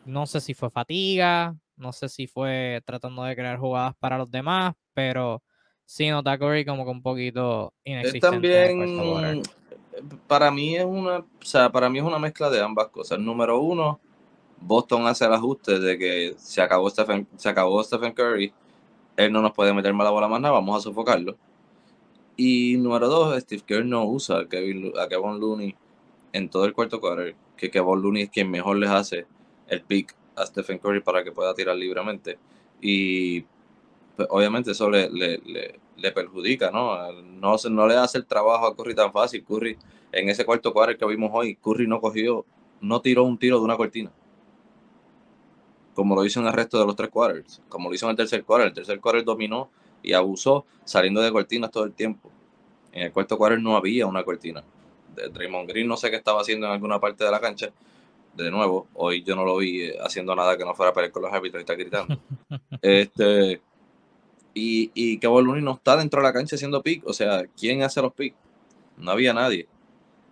no 0.06 0.26
sé 0.26 0.42
si 0.42 0.54
fue 0.54 0.70
fatiga, 0.70 1.56
no 1.78 1.92
sé 1.92 2.10
si 2.10 2.28
fue 2.28 2.82
tratando 2.86 3.24
de 3.24 3.36
crear 3.36 3.58
jugadas 3.58 3.96
para 4.00 4.18
los 4.18 4.30
demás, 4.32 4.76
pero 4.94 5.44
sí 5.86 6.10
nota 6.10 6.38
Curry 6.38 6.66
como 6.66 6.84
que 6.86 6.92
un 6.92 7.02
poquito 7.02 7.74
inexistente. 7.84 8.28
también 8.28 9.44
para 10.28 10.52
mí 10.52 10.76
es 10.76 10.86
una, 10.86 11.20
o 11.20 11.26
sea, 11.42 11.72
para 11.72 11.90
mí 11.90 12.00
es 12.00 12.06
una 12.06 12.20
mezcla 12.20 12.50
de 12.50 12.62
ambas 12.62 12.88
cosas. 12.90 13.20
Número 13.20 13.60
uno, 13.60 14.00
Boston 14.62 15.08
hace 15.08 15.26
el 15.26 15.34
ajuste 15.34 15.80
de 15.80 15.98
que 15.98 16.36
se 16.38 16.62
acabó 16.62 16.90
Stephen, 16.90 17.28
se 17.38 17.50
acabó 17.50 17.84
Stephen 17.84 18.14
Curry, 18.14 18.54
él 19.18 19.32
no 19.32 19.42
nos 19.42 19.54
puede 19.54 19.74
meter 19.74 19.94
la 19.94 20.10
bola 20.10 20.28
más 20.28 20.42
nada, 20.42 20.54
vamos 20.54 20.78
a 20.78 20.82
sofocarlo. 20.82 21.38
Y 22.38 22.76
número 22.78 23.08
dos, 23.08 23.40
Steve 23.42 23.64
Kerr 23.66 23.86
no 23.86 24.06
usa 24.06 24.40
a 24.40 24.50
Kevin, 24.50 24.92
Kevin 25.10 25.40
Looney 25.40 25.76
en 26.34 26.50
todo 26.50 26.66
el 26.66 26.74
cuarto 26.74 27.00
quarter, 27.00 27.36
que 27.56 27.72
Kevin 27.72 28.02
Looney 28.02 28.24
es 28.24 28.30
quien 28.30 28.52
mejor 28.52 28.78
les 28.78 28.90
hace 28.90 29.26
el 29.68 29.82
pick 29.84 30.16
a 30.36 30.46
Stephen 30.46 30.80
Curry 30.80 31.02
para 31.02 31.24
que 31.24 31.32
pueda 31.32 31.54
tirar 31.54 31.78
libremente. 31.78 32.38
Y 32.82 33.42
pues, 34.18 34.28
obviamente 34.30 34.72
eso 34.72 34.90
le, 34.90 35.10
le 35.10 35.80
perjudica, 36.12 36.72
¿no? 36.72 37.12
No, 37.24 37.56
no 37.70 37.88
le 37.88 37.96
hace 37.96 38.18
el 38.18 38.26
trabajo 38.26 38.68
a 38.68 38.76
Curry 38.76 38.96
tan 38.96 39.12
fácil. 39.12 39.44
Curry, 39.44 39.78
en 40.12 40.30
ese 40.30 40.46
cuarto 40.46 40.74
cuadro 40.74 40.98
que 40.98 41.06
vimos 41.06 41.32
hoy, 41.34 41.56
Curry 41.56 41.88
no 41.88 42.00
cogió, 42.00 42.46
no 42.82 43.02
tiró 43.02 43.24
un 43.24 43.38
tiro 43.38 43.60
de 43.60 43.66
una 43.66 43.78
cortina. 43.78 44.12
Como 45.94 46.16
lo 46.16 46.26
hizo 46.26 46.42
en 46.42 46.48
el 46.48 46.54
resto 46.54 46.78
de 46.78 46.86
los 46.86 46.96
tres 46.96 47.10
quarters, 47.10 47.62
como 47.70 47.90
lo 47.90 47.96
hizo 47.96 48.06
en 48.06 48.12
el 48.12 48.18
tercer 48.18 48.44
quarter. 48.44 48.68
El 48.68 48.74
tercer 48.74 49.00
quarter 49.00 49.24
dominó 49.24 49.70
y 50.04 50.14
abusó 50.14 50.66
saliendo 50.84 51.22
de 51.22 51.32
cortinas 51.32 51.72
todo 51.72 51.86
el 51.86 51.94
tiempo. 51.94 52.30
En 52.92 53.04
el 53.04 53.12
cuarto 53.12 53.38
quarter 53.38 53.62
no 53.62 53.76
había 53.76 54.06
una 54.06 54.24
cortina. 54.24 54.64
De 55.16 55.30
Draymond 55.30 55.70
Green 55.70 55.88
no 55.88 55.98
sé 55.98 56.10
qué 56.10 56.18
estaba 56.18 56.42
haciendo 56.42 56.68
en 56.68 56.74
alguna 56.74 57.00
parte 57.00 57.24
de 57.24 57.32
la 57.32 57.40
cancha. 57.40 57.72
De 58.34 58.52
nuevo, 58.52 58.88
hoy 58.94 59.24
yo 59.24 59.36
no 59.36 59.46
lo 59.46 59.58
vi 59.58 59.84
eh, 59.84 59.98
haciendo 60.02 60.36
nada 60.36 60.58
que 60.58 60.66
no 60.66 60.76
fuera 60.76 60.92
a 60.92 60.94
pelear 60.94 61.12
con 61.12 61.22
los 61.22 61.32
árbitros 61.32 61.62
y 61.62 61.64
estar 61.64 61.78
gritando. 61.78 62.20
Este, 62.82 63.62
y, 64.56 64.90
y 64.96 65.20
que 65.20 65.28
Looney 65.28 65.62
no 65.62 65.74
está 65.74 65.98
dentro 65.98 66.22
de 66.22 66.28
la 66.28 66.34
cancha 66.34 66.56
haciendo 66.56 66.82
pick. 66.82 67.06
O 67.06 67.14
sea, 67.14 67.44
¿quién 67.60 67.84
hace 67.84 68.02
los 68.02 68.14
picks? 68.14 68.36
No 68.98 69.12
había 69.12 69.34
nadie. 69.34 69.68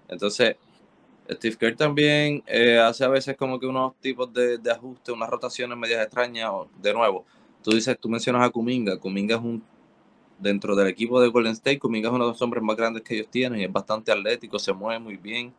Entonces, 0.07 0.55
Steve 1.29 1.57
Kerr 1.57 1.75
también 1.75 2.41
eh, 2.47 2.79
hace 2.79 3.03
a 3.03 3.09
veces 3.09 3.36
como 3.38 3.59
que 3.59 3.67
unos 3.67 3.95
tipos 3.99 4.33
de, 4.33 4.57
de 4.57 4.71
ajustes, 4.71 5.13
unas 5.13 5.29
rotaciones 5.29 5.77
medias 5.77 6.01
extrañas. 6.01 6.51
De 6.81 6.93
nuevo, 6.93 7.25
tú 7.62 7.71
dices, 7.71 7.97
tú 7.99 8.09
mencionas 8.09 8.47
a 8.47 8.49
Kuminga. 8.49 8.97
Kuminga 8.97 9.36
es 9.36 9.41
un, 9.41 9.62
dentro 10.39 10.75
del 10.75 10.88
equipo 10.88 11.21
de 11.21 11.27
Golden 11.27 11.51
State, 11.51 11.79
Kuminga 11.79 12.07
es 12.09 12.15
uno 12.15 12.25
de 12.25 12.31
los 12.31 12.41
hombres 12.41 12.63
más 12.63 12.77
grandes 12.77 13.03
que 13.03 13.15
ellos 13.15 13.27
tienen 13.29 13.59
y 13.59 13.63
es 13.65 13.71
bastante 13.71 14.12
atlético, 14.12 14.57
se 14.57 14.71
mueve 14.73 14.99
muy 14.99 15.17
bien. 15.17 15.53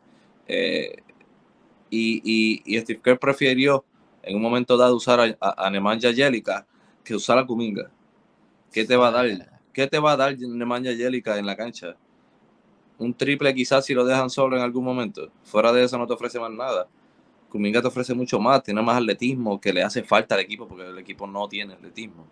Eh, 0.49 1.03
y, 1.91 2.63
y, 2.65 2.81
Steve 2.81 3.01
Kerr 3.03 3.19
prefirió 3.19 3.85
en 4.23 4.37
un 4.37 4.43
momento 4.43 4.77
dado 4.77 4.97
usar 4.97 5.21
a, 5.21 5.55
a, 5.67 5.71
Nemanja 5.71 6.11
que 7.05 7.15
usar 7.15 7.39
a 7.39 7.47
Kuminga. 7.47 7.91
¿Qué 8.75 8.85
te 8.85 8.97
va 8.97 9.09
a 9.09 9.11
dar? 9.13 9.27
¿Qué 9.73 9.87
te 9.87 9.99
va 9.99 10.13
a 10.13 10.17
dar 10.17 10.37
Nemanja 10.37 10.93
Yelica 10.93 11.39
en 11.39 11.47
la 11.47 11.57
cancha? 11.57 11.97
un 12.99 13.15
triple 13.15 13.55
quizás 13.55 13.85
si 13.85 13.95
lo 13.95 14.05
dejan 14.05 14.31
solo 14.31 14.57
en 14.57 14.63
algún 14.63 14.85
momento. 14.85 15.31
Fuera 15.45 15.73
de 15.73 15.85
eso 15.85 15.99
no 15.99 16.07
te 16.07 16.13
ofrece 16.13 16.39
más 16.39 16.51
nada. 16.51 16.89
Kuminga 17.51 17.81
te 17.81 17.89
ofrece 17.89 18.15
mucho 18.15 18.41
más, 18.41 18.63
tiene 18.63 18.83
más 18.83 18.97
atletismo 18.97 19.61
que 19.61 19.73
le 19.73 19.83
hace 19.83 20.03
falta 20.03 20.35
al 20.35 20.41
equipo 20.41 20.67
porque 20.67 20.89
el 20.89 20.99
equipo 20.99 21.27
no 21.27 21.49
tiene 21.49 21.75
atletismo. 21.75 22.27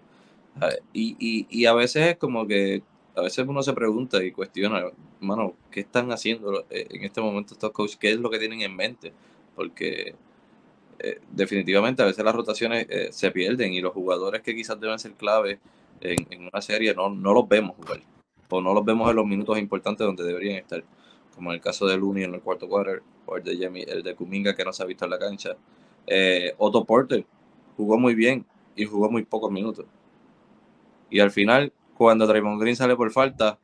Y, 0.93 1.17
y, 1.19 1.47
y 1.49 1.67
a 1.67 1.75
veces 1.75 2.09
es 2.09 2.17
como 2.17 2.47
que, 2.47 2.83
a 3.17 3.23
veces 3.23 3.47
uno 3.47 3.63
se 3.63 3.73
pregunta 3.73 4.23
y 4.23 4.33
cuestiona, 4.33 4.85
hermano, 5.21 5.55
¿qué 5.71 5.81
están 5.81 6.11
haciendo 6.13 6.65
eh, 6.71 6.87
en 6.91 7.05
este 7.05 7.21
momento 7.21 7.55
estos 7.55 7.71
coaches? 7.71 7.97
¿Qué 7.97 8.11
es 8.11 8.19
lo 8.19 8.31
que 8.31 8.39
tienen 8.39 8.63
en 8.63 8.75
mente? 8.75 9.13
Porque 9.55 10.15
eh, 10.99 11.21
definitivamente 11.31 12.03
a 12.03 12.07
veces 12.07 12.25
las 12.25 12.35
rotaciones 12.35 12.87
eh, 12.91 13.09
se 13.13 13.31
pierden 13.31 13.73
y 13.73 13.81
los 13.81 13.93
jugadores 13.93 14.43
que 14.43 14.55
quizás 14.55 14.79
deben 14.79 14.99
ser 14.99 15.13
clave 15.13 15.59
en, 16.03 16.49
una 16.49 16.61
serie 16.61 16.95
no, 16.95 17.11
no 17.11 17.33
los 17.33 17.49
vemos 17.49 17.77
jugar 17.77 18.01
o 18.53 18.61
no 18.61 18.75
los 18.75 18.85
vemos 18.85 19.09
en 19.09 19.17
los 19.17 19.27
minutos 19.27 19.59
importantes 19.59 20.07
donde 20.07 20.25
deberían 20.25 20.57
estar, 20.57 20.85
como 21.35 21.51
en 21.51 21.57
el 21.57 21.61
caso 21.61 21.87
de 21.87 21.97
Looney 21.97 22.25
en 22.25 22.35
el 22.35 22.41
cuarto 22.43 22.69
quarter, 22.69 23.03
o 23.25 23.37
el 23.37 23.43
de 23.43 23.57
Jamie, 23.59 23.85
el 23.85 24.03
de 24.03 24.15
Kuminga 24.15 24.55
que 24.55 24.65
no 24.65 24.73
se 24.73 24.83
ha 24.83 24.87
visto 24.87 25.05
en 25.05 25.11
la 25.11 25.19
cancha. 25.19 25.57
Eh, 26.07 26.55
Otto 26.59 26.85
Porter 26.85 27.25
jugó 27.77 27.99
muy 27.99 28.15
bien 28.15 28.45
y 28.77 28.85
jugó 28.85 29.11
muy 29.11 29.25
pocos 29.25 29.51
minutos. 29.51 29.87
Y 31.09 31.21
al 31.21 31.31
final, 31.31 31.73
cuando 31.97 32.27
Draymond 32.27 32.61
Green 32.61 32.77
sale 32.77 32.95
por 32.95 33.11
falta, 33.11 33.59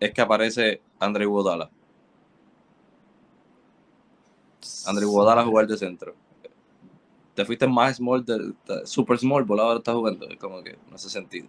es 0.00 0.12
que 0.12 0.20
aparece 0.20 0.82
Andre 0.98 1.26
Wodala. 1.26 1.70
Andre 4.86 5.06
Wodala 5.06 5.44
jugar 5.44 5.66
de 5.66 5.78
centro. 5.78 6.14
Te 7.34 7.44
fuiste 7.44 7.66
más 7.66 7.96
small, 7.96 8.24
super 8.84 9.18
small, 9.18 9.44
volado 9.44 9.78
está 9.78 9.92
jugando. 9.92 10.28
Es 10.28 10.38
como 10.38 10.62
que 10.62 10.76
no 10.88 10.94
hace 10.94 11.08
sentido. 11.10 11.48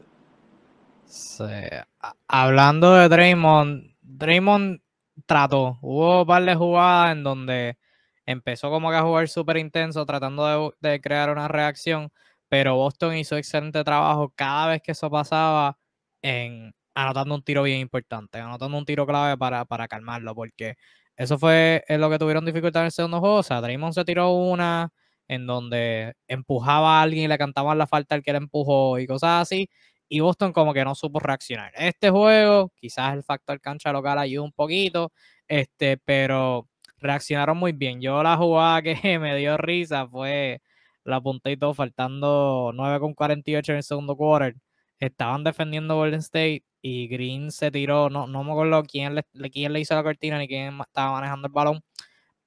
Hablando 2.28 2.94
de 2.96 3.10
Draymond, 3.10 3.96
Draymond 4.02 4.82
trató. 5.26 5.80
Hubo 5.82 6.22
un 6.22 6.28
par 6.28 6.44
de 6.44 6.56
jugadas 6.56 7.12
en 7.14 7.24
donde 7.24 7.78
empezó 8.26 8.70
como 8.70 8.90
que 8.90 8.98
a 8.98 9.02
jugar 9.02 9.28
súper 9.30 9.58
intenso, 9.58 10.06
tratando 10.06 10.74
de, 10.82 11.02
crear 11.02 11.30
una 11.30 11.48
reacción, 11.48 12.12
pero 12.50 12.76
Boston 12.76 13.16
hizo 13.18 13.38
excelente 13.38 13.84
trabajo 13.84 14.34
cada 14.36 14.68
vez 14.68 14.82
que 14.82 14.92
eso 14.92 15.10
pasaba 15.10 15.78
en 16.22 16.74
anotando 16.94 17.36
un 17.36 17.44
tiro 17.44 17.64
bien 17.64 17.80
importante, 17.80 18.40
anotando 18.40 18.78
un 18.78 18.86
tiro 18.86 19.06
clave 19.06 19.38
para, 19.38 19.66
para 19.66 19.88
calmarlo, 19.88 20.34
porque 20.36 20.76
eso 21.16 21.38
fue 21.38 21.84
lo 21.90 22.10
que 22.10 22.20
tuvieron 22.20 22.46
dificultad 22.46 22.84
en 22.84 22.88
el 22.88 22.92
segundo 22.92 23.20
juego. 23.20 23.36
O 23.38 23.44
sea, 23.44 23.62
Draymond 23.62 23.94
se 23.94 24.04
tiró 24.06 24.32
una 24.32 24.90
en 25.28 25.46
donde 25.46 26.16
empujaba 26.28 27.00
a 27.00 27.02
alguien 27.04 27.26
y 27.26 27.28
le 27.28 27.38
cantaban 27.38 27.78
la 27.78 27.88
falta 27.88 28.16
al 28.16 28.24
que 28.24 28.32
le 28.32 28.40
empujó 28.40 28.98
y 29.00 29.08
cosas 29.08 29.44
así 29.44 29.70
y 30.10 30.20
Boston 30.20 30.54
como 30.54 30.74
que 30.74 30.84
no 30.86 30.96
supo 30.96 31.20
reaccionar. 31.20 31.72
Este 31.76 32.10
juego, 32.10 32.72
quizás 32.76 33.14
el 33.14 33.24
factor 33.24 33.60
cancha 33.60 33.92
local 33.92 34.20
ayuda 34.20 34.44
un 34.46 34.52
poquito, 34.54 35.12
este, 35.48 35.98
pero 35.98 36.68
reaccionaron 37.00 37.58
muy 37.58 37.74
bien. 37.74 38.02
Yo 38.02 38.22
la 38.24 38.38
jugada 38.38 38.82
que 38.82 38.96
me 39.20 39.36
dio 39.38 39.58
risa 39.58 40.08
fue 40.08 40.62
la 41.04 41.22
puntito 41.22 41.74
faltando 41.74 42.72
9 42.74 43.00
con 43.00 43.14
48 43.14 43.72
en 43.74 43.78
el 43.78 43.84
segundo 43.84 44.16
quarter. 44.16 44.56
Estaban 45.00 45.44
defendiendo 45.44 45.96
Golden 45.96 46.20
State 46.20 46.64
y 46.82 47.08
Green 47.08 47.52
se 47.52 47.72
tiró, 47.72 48.10
no, 48.10 48.28
no 48.28 48.44
me 48.44 48.52
acuerdo 48.52 48.84
quién 48.84 49.16
le, 49.16 49.24
quién 49.52 49.74
le 49.74 49.80
hizo 49.82 49.96
la 49.96 50.04
cortina 50.04 50.38
ni 50.40 50.48
quién 50.48 50.80
estaba 50.82 51.14
manejando 51.14 51.48
el 51.48 51.54
balón, 51.54 51.82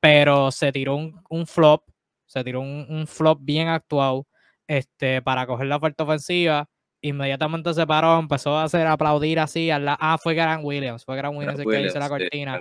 pero 0.00 0.50
se 0.50 0.72
tiró 0.72 0.96
un, 0.96 1.46
flop, 1.46 1.84
se 2.26 2.44
tiró 2.44 2.60
un, 2.60 2.86
un, 2.88 3.06
flop 3.06 3.40
bien 3.42 3.68
actuado 3.68 4.26
este, 4.66 5.22
para 5.22 5.46
coger 5.46 5.66
la 5.66 5.80
falta 5.80 6.04
ofensiva 6.04 6.68
inmediatamente 7.02 7.72
se 7.74 7.86
paró, 7.86 8.18
empezó 8.18 8.56
a 8.56 8.64
hacer 8.64 8.86
aplaudir 8.86 9.38
así. 9.38 9.70
A 9.70 9.78
la, 9.78 9.96
ah, 10.00 10.18
fue 10.18 10.34
Grant 10.34 10.64
Williams, 10.64 11.04
fue 11.04 11.16
Grant 11.16 11.36
Williams 11.36 11.58
el 11.58 11.66
que 11.66 11.82
hizo 11.82 11.98
la 11.98 12.08
cortina. 12.08 12.60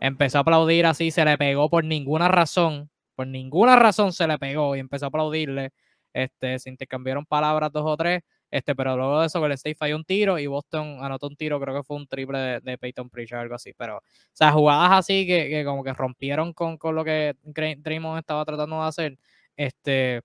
empezó 0.00 0.38
a 0.38 0.40
aplaudir 0.42 0.86
así, 0.86 1.10
se 1.10 1.24
le 1.24 1.38
pegó 1.38 1.68
por 1.70 1.84
ninguna 1.84 2.28
razón, 2.28 2.90
por 3.14 3.26
ninguna 3.26 3.76
razón 3.76 4.12
se 4.12 4.26
le 4.26 4.38
pegó 4.38 4.76
y 4.76 4.80
empezó 4.80 5.06
a 5.06 5.08
aplaudirle. 5.08 5.70
Este, 6.12 6.58
se 6.58 6.70
intercambiaron 6.70 7.26
palabras 7.26 7.70
dos 7.72 7.84
o 7.84 7.94
tres, 7.94 8.22
este, 8.50 8.74
pero 8.74 8.96
luego 8.96 9.20
de 9.20 9.26
eso 9.26 9.44
el 9.44 9.52
State 9.52 9.74
falló 9.74 9.96
un 9.96 10.04
tiro 10.04 10.38
y 10.38 10.46
Boston 10.46 10.98
anotó 11.02 11.26
un 11.26 11.36
tiro, 11.36 11.60
creo 11.60 11.74
que 11.74 11.82
fue 11.82 11.96
un 11.96 12.06
triple 12.06 12.38
de, 12.38 12.60
de 12.60 12.78
Peyton 12.78 13.10
Pritchard, 13.10 13.40
algo 13.40 13.54
así. 13.54 13.72
Pero, 13.76 13.98
o 13.98 14.02
sea, 14.32 14.50
jugadas 14.52 14.92
así 14.92 15.26
que, 15.26 15.50
que 15.50 15.64
como 15.64 15.84
que 15.84 15.92
rompieron 15.92 16.54
con, 16.54 16.78
con 16.78 16.94
lo 16.94 17.04
que 17.04 17.34
Draymond 17.44 18.18
estaba 18.18 18.44
tratando 18.46 18.80
de 18.80 18.88
hacer. 18.88 19.18
Este, 19.56 20.22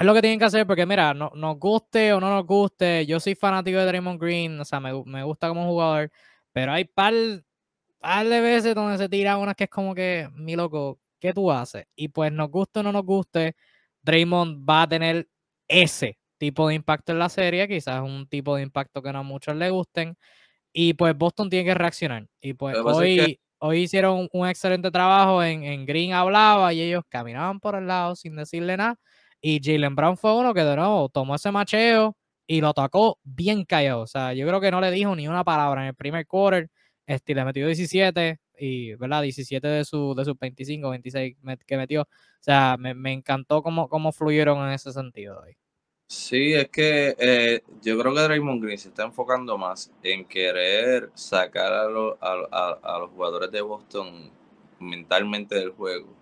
es 0.00 0.06
lo 0.06 0.14
que 0.14 0.22
tienen 0.22 0.38
que 0.38 0.46
hacer 0.46 0.66
porque, 0.66 0.86
mira, 0.86 1.12
no, 1.12 1.30
nos 1.34 1.58
guste 1.58 2.12
o 2.14 2.20
no 2.20 2.30
nos 2.30 2.46
guste, 2.46 3.04
yo 3.06 3.20
soy 3.20 3.34
fanático 3.34 3.78
de 3.78 3.84
Draymond 3.84 4.20
Green, 4.20 4.58
o 4.58 4.64
sea, 4.64 4.80
me, 4.80 4.92
gusta 4.92 5.48
como 5.48 5.66
jugador, 5.66 6.10
pero 6.52 6.72
hay 6.72 6.84
par, 6.84 7.12
par 7.98 8.26
de 8.26 8.40
veces 8.40 8.74
donde 8.74 8.96
se 8.96 9.08
tira 9.08 9.36
unas 9.36 9.54
que 9.54 9.64
es 9.64 9.70
como 9.70 9.94
que, 9.94 10.28
mi 10.34 10.56
loco, 10.56 10.98
¿qué 11.18 11.34
tú 11.34 11.52
haces? 11.52 11.84
Y 11.94 12.08
pues 12.08 12.32
nos 12.32 12.50
guste 12.50 12.80
o 12.80 12.82
no 12.82 12.92
nos 12.92 13.04
guste, 13.04 13.56
Draymond 14.02 14.66
va 14.68 14.82
a 14.82 14.88
tener 14.88 15.28
ese 15.68 16.18
tipo 16.38 16.68
de 16.68 16.76
impacto 16.76 17.12
en 17.12 17.18
la 17.18 17.28
serie, 17.28 17.68
quizás 17.68 18.00
un 18.02 18.26
tipo 18.26 18.56
de 18.56 18.62
impacto 18.62 19.02
que 19.02 19.12
no 19.12 19.18
a 19.18 19.22
muchos 19.22 19.54
le 19.54 19.68
gusten, 19.68 20.16
y 20.72 20.94
pues 20.94 21.14
Boston 21.14 21.50
tiene 21.50 21.66
que 21.66 21.74
reaccionar. 21.74 22.26
Y 22.40 22.54
pues 22.54 22.74
hoy, 22.78 23.38
hoy 23.58 23.80
hicieron 23.82 24.28
un, 24.32 24.48
excelente 24.48 24.90
trabajo 24.90 25.42
en, 25.42 25.64
en 25.64 25.84
Green 25.84 26.14
hablaba 26.14 26.72
y 26.72 26.80
ellos 26.80 27.02
caminaban 27.08 27.60
por 27.60 27.74
el 27.74 27.86
lado 27.86 28.16
sin 28.16 28.36
decirle 28.36 28.78
nada 28.78 28.98
y 29.40 29.60
Jalen 29.62 29.94
Brown 29.94 30.16
fue 30.16 30.34
uno 30.36 30.52
que 30.54 30.64
de 30.64 30.76
nuevo 30.76 31.08
tomó 31.08 31.34
ese 31.34 31.50
macheo 31.50 32.16
y 32.46 32.60
lo 32.60 32.68
atacó 32.68 33.18
bien 33.22 33.64
callado. 33.64 34.02
O 34.02 34.06
sea, 34.06 34.32
yo 34.34 34.46
creo 34.46 34.60
que 34.60 34.70
no 34.70 34.80
le 34.80 34.90
dijo 34.90 35.14
ni 35.14 35.28
una 35.28 35.44
palabra 35.44 35.82
en 35.82 35.88
el 35.88 35.94
primer 35.94 36.26
quarter. 36.26 36.68
Este, 37.06 37.34
le 37.34 37.44
metió 37.44 37.66
17 37.66 38.38
y, 38.58 38.94
¿verdad? 38.94 39.22
17 39.22 39.66
de, 39.66 39.84
su, 39.84 40.14
de 40.14 40.24
sus 40.24 40.38
25, 40.38 40.90
26 40.90 41.36
que 41.66 41.76
metió. 41.76 42.02
O 42.02 42.06
sea, 42.40 42.76
me, 42.78 43.12
encantó 43.12 43.62
cómo, 43.62 43.88
cómo 43.88 44.12
fluyeron 44.12 44.66
en 44.66 44.72
ese 44.74 44.92
sentido. 44.92 45.42
Sí, 46.06 46.54
es 46.54 46.68
que 46.70 47.14
eh, 47.18 47.62
yo 47.82 47.98
creo 47.98 48.12
que 48.14 48.20
Draymond 48.20 48.62
Green 48.62 48.78
se 48.78 48.88
está 48.88 49.04
enfocando 49.04 49.56
más 49.56 49.92
en 50.02 50.24
querer 50.24 51.10
sacar 51.14 51.72
a, 51.72 51.84
a 51.84 52.98
los 52.98 53.10
jugadores 53.10 53.50
de 53.52 53.60
Boston 53.60 54.30
mentalmente 54.80 55.54
del 55.54 55.70
juego 55.70 56.20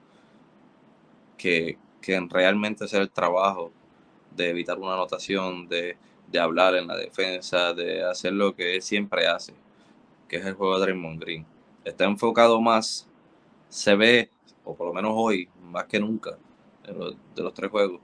que, 1.38 1.78
que 2.08 2.18
realmente 2.30 2.84
hacer 2.84 3.02
el 3.02 3.10
trabajo 3.10 3.70
de 4.34 4.48
evitar 4.48 4.78
una 4.78 4.94
anotación, 4.94 5.68
de, 5.68 5.98
hablar 6.40 6.74
en 6.74 6.86
la 6.86 6.96
defensa, 6.96 7.74
de 7.74 8.02
hacer 8.02 8.32
lo 8.32 8.54
que 8.56 8.76
él 8.76 8.80
siempre 8.80 9.26
hace, 9.26 9.52
que 10.26 10.36
es 10.36 10.46
el 10.46 10.54
juego 10.54 10.78
de 10.78 10.86
Draymond 10.86 11.20
Green. 11.20 11.44
Está 11.84 12.06
enfocado 12.06 12.62
más, 12.62 13.06
se 13.68 13.94
ve, 13.94 14.30
o 14.64 14.74
por 14.74 14.86
lo 14.86 14.94
menos 14.94 15.12
hoy, 15.14 15.50
más 15.60 15.84
que 15.84 16.00
nunca, 16.00 16.38
de 16.86 16.94
los, 16.94 17.14
de 17.34 17.42
los 17.42 17.52
tres 17.52 17.70
juegos, 17.70 18.00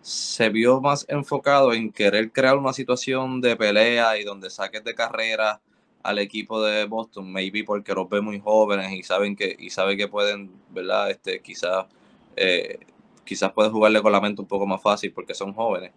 se 0.00 0.48
vio 0.48 0.80
más 0.80 1.06
enfocado 1.08 1.72
en 1.72 1.92
querer 1.92 2.32
crear 2.32 2.56
una 2.56 2.72
situación 2.72 3.40
de 3.40 3.54
pelea 3.54 4.18
y 4.18 4.24
donde 4.24 4.50
saques 4.50 4.82
de 4.82 4.96
carrera 4.96 5.60
al 6.02 6.18
equipo 6.18 6.60
de 6.60 6.86
Boston, 6.86 7.30
maybe 7.30 7.62
porque 7.62 7.94
los 7.94 8.08
ve 8.08 8.20
muy 8.20 8.40
jóvenes 8.40 8.90
y 8.92 9.04
saben 9.04 9.36
que, 9.36 9.54
y 9.56 9.70
sabe 9.70 9.96
que 9.96 10.08
pueden, 10.08 10.50
¿verdad? 10.70 11.12
Este, 11.12 11.40
quizás 11.40 11.86
eh, 12.34 12.80
quizás 13.24 13.52
puedes 13.52 13.72
jugarle 13.72 14.02
con 14.02 14.12
la 14.12 14.20
mente 14.20 14.42
un 14.42 14.48
poco 14.48 14.66
más 14.66 14.82
fácil 14.82 15.12
porque 15.12 15.34
son 15.34 15.52
jóvenes, 15.52 15.92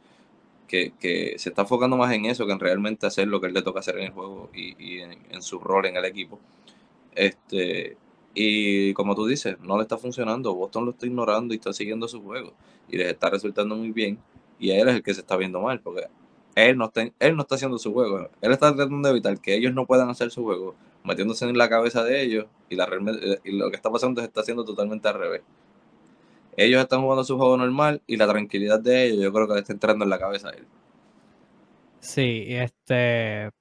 que, 0.67 1.35
se 1.37 1.49
está 1.49 1.61
enfocando 1.63 1.97
más 1.97 2.11
en 2.13 2.25
eso 2.25 2.45
que 2.45 2.51
en 2.51 2.59
realmente 2.59 3.07
hacer 3.07 3.27
lo 3.27 3.39
que 3.39 3.47
él 3.47 3.53
le 3.53 3.61
toca 3.61 3.79
hacer 3.79 3.97
en 3.97 4.05
el 4.05 4.11
juego 4.11 4.49
y, 4.53 4.99
en, 4.99 5.41
su 5.41 5.59
rol 5.59 5.85
en 5.85 5.97
el 5.97 6.05
equipo. 6.05 6.39
Este, 7.15 7.97
y 8.33 8.93
como 8.93 9.15
tú 9.15 9.25
dices, 9.25 9.57
no 9.61 9.77
le 9.77 9.83
está 9.83 9.97
funcionando. 9.97 10.53
Boston 10.53 10.85
lo 10.85 10.91
está 10.91 11.05
ignorando 11.05 11.53
y 11.53 11.57
está 11.57 11.73
siguiendo 11.73 12.07
su 12.07 12.21
juego. 12.21 12.53
Y 12.89 12.97
les 12.97 13.07
está 13.07 13.29
resultando 13.29 13.75
muy 13.75 13.91
bien. 13.91 14.19
Y 14.59 14.71
él 14.71 14.87
es 14.89 14.95
el 14.95 15.03
que 15.03 15.13
se 15.13 15.21
está 15.21 15.37
viendo 15.37 15.61
mal, 15.61 15.79
porque 15.79 16.03
él 16.55 16.77
no 16.77 16.85
está, 16.85 17.09
él 17.19 17.35
no 17.35 17.43
está 17.43 17.55
haciendo 17.55 17.77
su 17.77 17.93
juego. 17.93 18.29
Él 18.41 18.51
está 18.51 18.75
tratando 18.75 19.07
de 19.07 19.11
evitar 19.11 19.39
que 19.39 19.55
ellos 19.55 19.73
no 19.73 19.85
puedan 19.85 20.09
hacer 20.09 20.31
su 20.31 20.43
juego, 20.43 20.75
metiéndose 21.03 21.45
en 21.45 21.57
la 21.57 21.69
cabeza 21.69 22.03
de 22.03 22.21
ellos. 22.21 22.45
Y, 22.69 22.75
la, 22.75 22.89
y 23.43 23.57
lo 23.57 23.69
que 23.69 23.75
está 23.75 23.91
pasando 23.91 24.21
se 24.21 24.27
está 24.27 24.41
haciendo 24.41 24.65
totalmente 24.65 25.07
al 25.07 25.15
revés 25.15 25.41
ellos 26.58 26.82
están 26.82 27.02
jugando 27.02 27.24
su 27.24 27.38
juego 27.38 27.56
normal 27.58 28.02
y 28.08 28.17
la 28.17 28.28
tranquilidad 28.28 28.80
de 28.82 29.06
ellos 29.06 29.24
yo 29.24 29.34
creo 29.34 29.48
que 29.48 29.54
le 29.54 29.60
está 29.62 29.74
entrando 29.74 30.04
en 30.04 30.10
la 30.10 30.20
cabeza 30.20 30.50
a 30.50 30.52
él. 30.54 30.67
Sí, 32.00 32.46
este, 32.50 33.52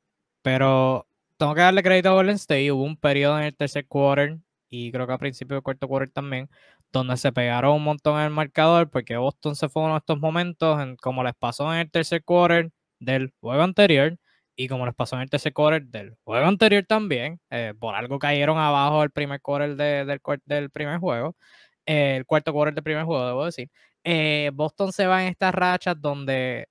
pero 0.43 1.07
tengo 1.37 1.55
que 1.55 1.61
darle 1.63 1.83
crédito 1.83 2.11
a 2.11 2.13
Golden 2.15 2.37
State. 2.37 2.73
Hubo 2.73 2.83
un 2.85 2.97
periodo 2.97 3.39
en 3.39 3.45
el 3.45 3.57
tercer 3.57 3.87
quarter 3.87 4.39
y 4.69 4.93
creo 4.93 5.07
que 5.07 5.13
a 5.13 5.19
principio 5.19 5.57
del 5.57 5.63
cuarto 5.63 5.89
quarter 5.89 6.11
también, 6.11 6.49
donde 6.93 7.17
se 7.17 7.33
pegaron 7.33 7.77
un 7.77 7.85
montón 7.85 8.19
en 8.19 8.27
el 8.27 8.31
marcador 8.31 8.91
porque 8.91 9.17
Boston 9.17 9.57
se 9.57 9.69
fue 9.69 9.83
uno 9.83 9.93
de 9.95 9.99
estos 9.99 10.19
momentos, 10.19 10.81
en, 10.81 10.97
como 10.97 11.23
les 11.25 11.35
pasó 11.35 11.73
en 11.73 11.81
el 11.81 11.91
tercer 11.91 12.25
quarter 12.25 12.71
del 12.99 13.33
juego 13.41 13.63
anterior 13.63 14.19
y 14.57 14.69
como 14.69 14.87
les 14.87 14.95
pasó 14.95 15.17
en 15.17 15.23
el 15.23 15.31
tercer 15.31 15.53
quarter 15.53 15.85
del 15.87 16.17
juego 16.25 16.47
anterior 16.47 16.85
también, 16.89 17.41
eh, 17.51 17.75
por 17.79 17.95
algo 17.95 18.19
cayeron 18.19 18.59
abajo 18.59 19.03
el 19.03 19.11
primer 19.11 19.41
quarter 19.43 19.77
del, 19.77 20.21
del 20.47 20.71
primer 20.71 20.99
juego, 20.99 21.37
el 21.87 22.27
cuarto 22.27 22.53
quarter 22.53 22.75
del 22.75 22.85
primer 22.85 23.05
juego, 23.05 23.27
debo 23.27 23.44
decir. 23.46 23.70
Eh, 24.05 24.51
Boston 24.55 24.92
se 24.92 25.07
va 25.07 25.22
en 25.22 25.29
estas 25.31 25.55
rachas 25.55 26.01
donde, 26.01 26.68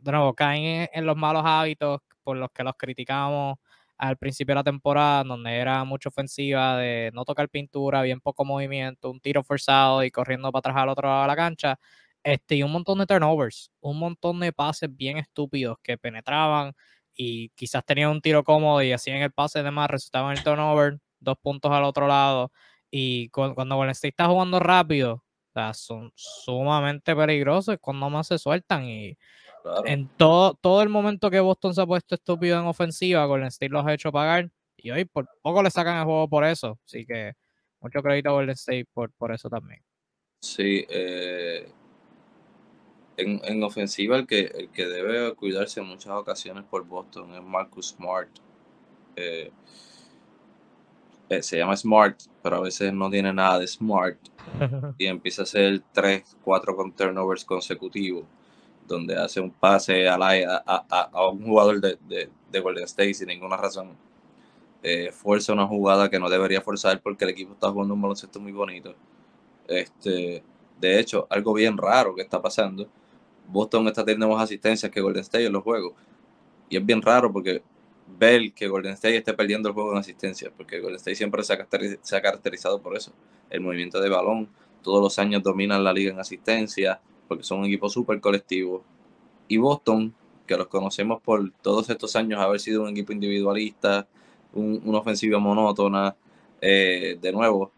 de 0.00 0.12
nuevo, 0.12 0.34
caen 0.34 0.88
en, 0.92 1.06
los 1.06 1.16
malos 1.16 1.42
hábitos 1.44 2.00
por 2.22 2.36
los 2.36 2.50
que 2.52 2.64
los 2.64 2.74
criticamos 2.76 3.58
al 3.98 4.16
principio 4.18 4.52
de 4.52 4.56
la 4.56 4.64
temporada, 4.64 5.24
donde 5.24 5.56
era 5.56 5.82
mucha 5.84 6.08
ofensiva 6.10 6.76
de 6.76 7.10
no 7.14 7.24
tocar 7.24 7.48
pintura, 7.48 8.02
bien 8.02 8.20
poco 8.20 8.44
movimiento, 8.44 9.10
un 9.10 9.20
tiro 9.20 9.42
forzado 9.42 10.04
y 10.04 10.10
corriendo 10.10 10.52
para 10.52 10.60
atrás 10.60 10.76
al 10.76 10.88
otro 10.90 11.08
lado 11.08 11.22
de 11.22 11.28
la 11.28 11.36
cancha. 11.36 11.78
Este, 12.22 12.56
y 12.56 12.62
un 12.62 12.72
montón 12.72 12.98
de 12.98 13.06
turnovers, 13.06 13.70
un 13.80 13.98
montón 13.98 14.40
de 14.40 14.52
pases 14.52 14.94
bien 14.94 15.16
estúpidos 15.16 15.78
que 15.82 15.96
penetraban 15.96 16.74
y 17.14 17.50
quizás 17.50 17.84
tenían 17.84 18.10
un 18.10 18.20
tiro 18.20 18.44
cómodo 18.44 18.82
y 18.82 18.92
hacían 18.92 19.18
el 19.18 19.32
pase 19.32 19.62
de 19.62 19.70
más, 19.70 19.88
resultaba 19.90 20.32
en 20.32 20.38
el 20.38 20.44
turnover, 20.44 20.98
dos 21.20 21.38
puntos 21.38 21.72
al 21.72 21.84
otro 21.84 22.06
lado. 22.06 22.52
Y 22.90 23.28
cuando, 23.30 23.76
Golden 23.76 23.90
State 23.90 24.10
está 24.10 24.26
jugando 24.26 24.58
rápido, 24.58 25.14
o 25.14 25.52
sea, 25.52 25.74
son 25.74 26.12
sumamente 26.14 27.14
peligrosos 27.14 27.76
cuando 27.80 28.08
más 28.10 28.28
se 28.28 28.38
sueltan. 28.38 28.84
Y 28.84 29.16
en 29.84 30.08
todo, 30.16 30.54
todo 30.54 30.82
el 30.82 30.88
momento 30.88 31.30
que 31.30 31.40
Boston 31.40 31.74
se 31.74 31.82
ha 31.82 31.86
puesto 31.86 32.14
estúpido 32.14 32.58
en 32.58 32.66
ofensiva, 32.66 33.24
Golden 33.24 33.48
State 33.48 33.72
los 33.72 33.86
ha 33.86 33.94
hecho 33.94 34.12
pagar. 34.12 34.50
Y 34.76 34.90
hoy 34.90 35.04
por 35.04 35.28
poco 35.42 35.62
le 35.62 35.70
sacan 35.70 35.98
el 35.98 36.04
juego 36.04 36.28
por 36.28 36.44
eso. 36.44 36.78
Así 36.84 37.04
que 37.04 37.32
mucho 37.80 38.02
crédito 38.02 38.30
a 38.30 38.32
Golden 38.32 38.50
State 38.50 38.86
por, 38.92 39.12
por 39.12 39.32
eso 39.32 39.48
también. 39.48 39.82
Sí, 40.40 40.84
eh, 40.88 41.68
en, 43.16 43.40
en, 43.44 43.62
ofensiva 43.62 44.16
el 44.16 44.26
que, 44.26 44.40
el 44.54 44.70
que 44.70 44.86
debe 44.86 45.34
cuidarse 45.34 45.80
en 45.80 45.86
muchas 45.86 46.12
ocasiones 46.12 46.64
por 46.64 46.84
Boston 46.84 47.34
es 47.34 47.42
Marcus 47.42 47.88
Smart. 47.88 48.28
Eh, 49.16 49.50
eh, 51.28 51.42
se 51.42 51.58
llama 51.58 51.76
Smart, 51.76 52.20
pero 52.42 52.56
a 52.56 52.60
veces 52.60 52.92
no 52.92 53.10
tiene 53.10 53.32
nada 53.32 53.58
de 53.58 53.66
Smart. 53.66 54.18
y 54.98 55.06
empieza 55.06 55.42
a 55.42 55.44
hacer 55.44 55.82
3, 55.92 56.36
4 56.42 56.76
con 56.76 56.92
turnovers 56.92 57.44
consecutivos, 57.44 58.24
donde 58.86 59.16
hace 59.16 59.40
un 59.40 59.50
pase 59.50 60.08
a, 60.08 60.16
la, 60.16 60.62
a, 60.66 61.08
a, 61.12 61.28
un 61.28 61.44
jugador 61.44 61.80
de, 61.80 61.98
de, 62.08 62.30
de, 62.50 62.60
Golden 62.60 62.84
State 62.84 63.14
sin 63.14 63.28
ninguna 63.28 63.56
razón. 63.56 63.96
Eh, 64.82 65.10
fuerza 65.10 65.52
una 65.52 65.66
jugada 65.66 66.08
que 66.08 66.20
no 66.20 66.28
debería 66.28 66.60
forzar 66.60 67.00
porque 67.02 67.24
el 67.24 67.30
equipo 67.30 67.54
está 67.54 67.70
jugando 67.70 67.94
un 67.94 68.02
baloncesto 68.02 68.38
muy 68.38 68.52
bonito. 68.52 68.94
Este, 69.66 70.44
de 70.80 71.00
hecho, 71.00 71.26
algo 71.28 71.52
bien 71.54 71.76
raro 71.76 72.14
que 72.14 72.22
está 72.22 72.40
pasando. 72.40 72.88
Boston 73.48 73.88
está 73.88 74.04
teniendo 74.04 74.28
más 74.28 74.44
asistencias 74.44 74.92
que 74.92 75.00
Golden 75.00 75.22
State 75.22 75.46
en 75.46 75.52
los 75.52 75.64
juegos. 75.64 75.94
Y 76.68 76.76
es 76.76 76.86
bien 76.86 77.02
raro 77.02 77.32
porque 77.32 77.62
ver 78.18 78.52
que 78.52 78.68
Golden 78.68 78.92
State 78.92 79.16
esté 79.16 79.34
perdiendo 79.34 79.68
el 79.68 79.74
juego 79.74 79.92
en 79.92 79.98
asistencia, 79.98 80.50
porque 80.56 80.80
Golden 80.80 80.96
State 80.96 81.16
siempre 81.16 81.42
se 81.42 81.52
ha, 81.52 82.20
caracterizado 82.22 82.80
por 82.80 82.96
eso. 82.96 83.12
El 83.50 83.60
movimiento 83.60 84.00
de 84.00 84.08
balón, 84.08 84.48
todos 84.82 85.02
los 85.02 85.18
años 85.18 85.42
dominan 85.42 85.84
la 85.84 85.92
liga 85.92 86.12
en 86.12 86.20
asistencia, 86.20 87.00
porque 87.28 87.44
son 87.44 87.60
un 87.60 87.66
equipo 87.66 87.88
súper 87.88 88.20
colectivo. 88.20 88.84
Y 89.48 89.58
Boston, 89.58 90.14
que 90.46 90.56
los 90.56 90.68
conocemos 90.68 91.20
por 91.20 91.50
todos 91.62 91.90
estos 91.90 92.16
años 92.16 92.40
haber 92.40 92.60
sido 92.60 92.82
un 92.82 92.90
equipo 92.90 93.12
individualista, 93.12 94.06
una 94.52 94.98
ofensiva 94.98 95.38
monótona, 95.38 96.16
eh, 96.60 97.18
de 97.20 97.32
nuevo, 97.32 97.72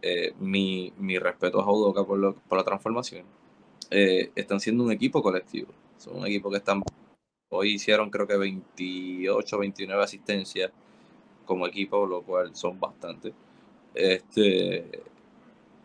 eh, 0.00 0.32
mi, 0.40 0.92
mi, 0.98 1.18
respeto 1.18 1.60
a 1.60 1.64
Jodoka 1.64 2.04
por, 2.04 2.34
por 2.34 2.58
la 2.58 2.64
transformación. 2.64 3.24
Eh, 3.90 4.30
están 4.34 4.58
siendo 4.58 4.84
un 4.84 4.92
equipo 4.92 5.22
colectivo. 5.22 5.68
Son 5.98 6.16
un 6.16 6.26
equipo 6.26 6.50
que 6.50 6.56
están 6.56 6.82
Hoy 7.54 7.74
hicieron 7.74 8.08
creo 8.08 8.26
que 8.26 8.36
28, 8.38 9.58
29 9.58 10.02
asistencias 10.02 10.70
como 11.44 11.66
equipo, 11.66 12.06
lo 12.06 12.22
cual 12.22 12.56
son 12.56 12.80
bastante. 12.80 13.34
Este, 13.94 15.02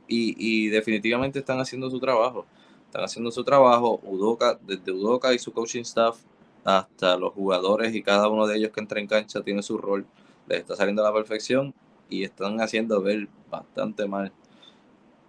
y, 0.08 0.70
definitivamente 0.70 1.40
están 1.40 1.60
haciendo 1.60 1.90
su 1.90 2.00
trabajo. 2.00 2.46
Están 2.86 3.04
haciendo 3.04 3.32
su 3.32 3.44
trabajo. 3.44 4.00
Udoka, 4.04 4.58
desde 4.66 4.94
Udoka 4.94 5.34
y 5.34 5.40
su 5.40 5.52
coaching 5.52 5.82
staff 5.82 6.18
hasta 6.64 7.18
los 7.18 7.34
jugadores 7.34 7.94
y 7.96 8.02
cada 8.02 8.30
uno 8.30 8.48
de 8.48 8.58
ellos 8.58 8.72
que 8.72 8.80
entra 8.80 9.00
en 9.02 9.08
cancha 9.08 9.42
tiene 9.42 9.62
su 9.62 9.78
rol. 9.78 10.06
Les 10.48 10.60
está 10.60 10.76
saliendo 10.78 11.02
a 11.06 11.10
la 11.10 11.14
perfección 11.14 11.74
y 12.10 12.24
están 12.24 12.62
haciendo 12.62 13.02
ver 13.02 13.28
bastante 13.52 14.08
mal 14.08 14.32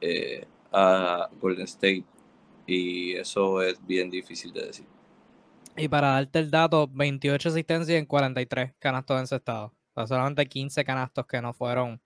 eh, 0.01 0.47
a 0.73 1.29
Golden 1.41 1.65
State. 1.65 2.05
Y 2.67 3.15
eso 3.15 3.63
es 3.63 3.85
bien 3.87 4.11
difícil 4.11 4.53
de 4.53 4.67
decir. 4.67 4.98
Y 5.79 5.89
para 5.89 6.09
darte 6.09 6.41
el 6.41 6.51
dato, 6.51 6.89
28 6.89 7.51
asistencias 7.51 7.99
en 7.99 8.07
43 8.07 8.75
canastos 8.79 9.21
encestados. 9.21 9.71
O 9.95 10.01
sea, 10.01 10.07
solamente 10.09 10.47
15 10.47 10.85
canastos 10.85 11.27
que 11.27 11.41
no 11.41 11.53
fueron 11.55 12.01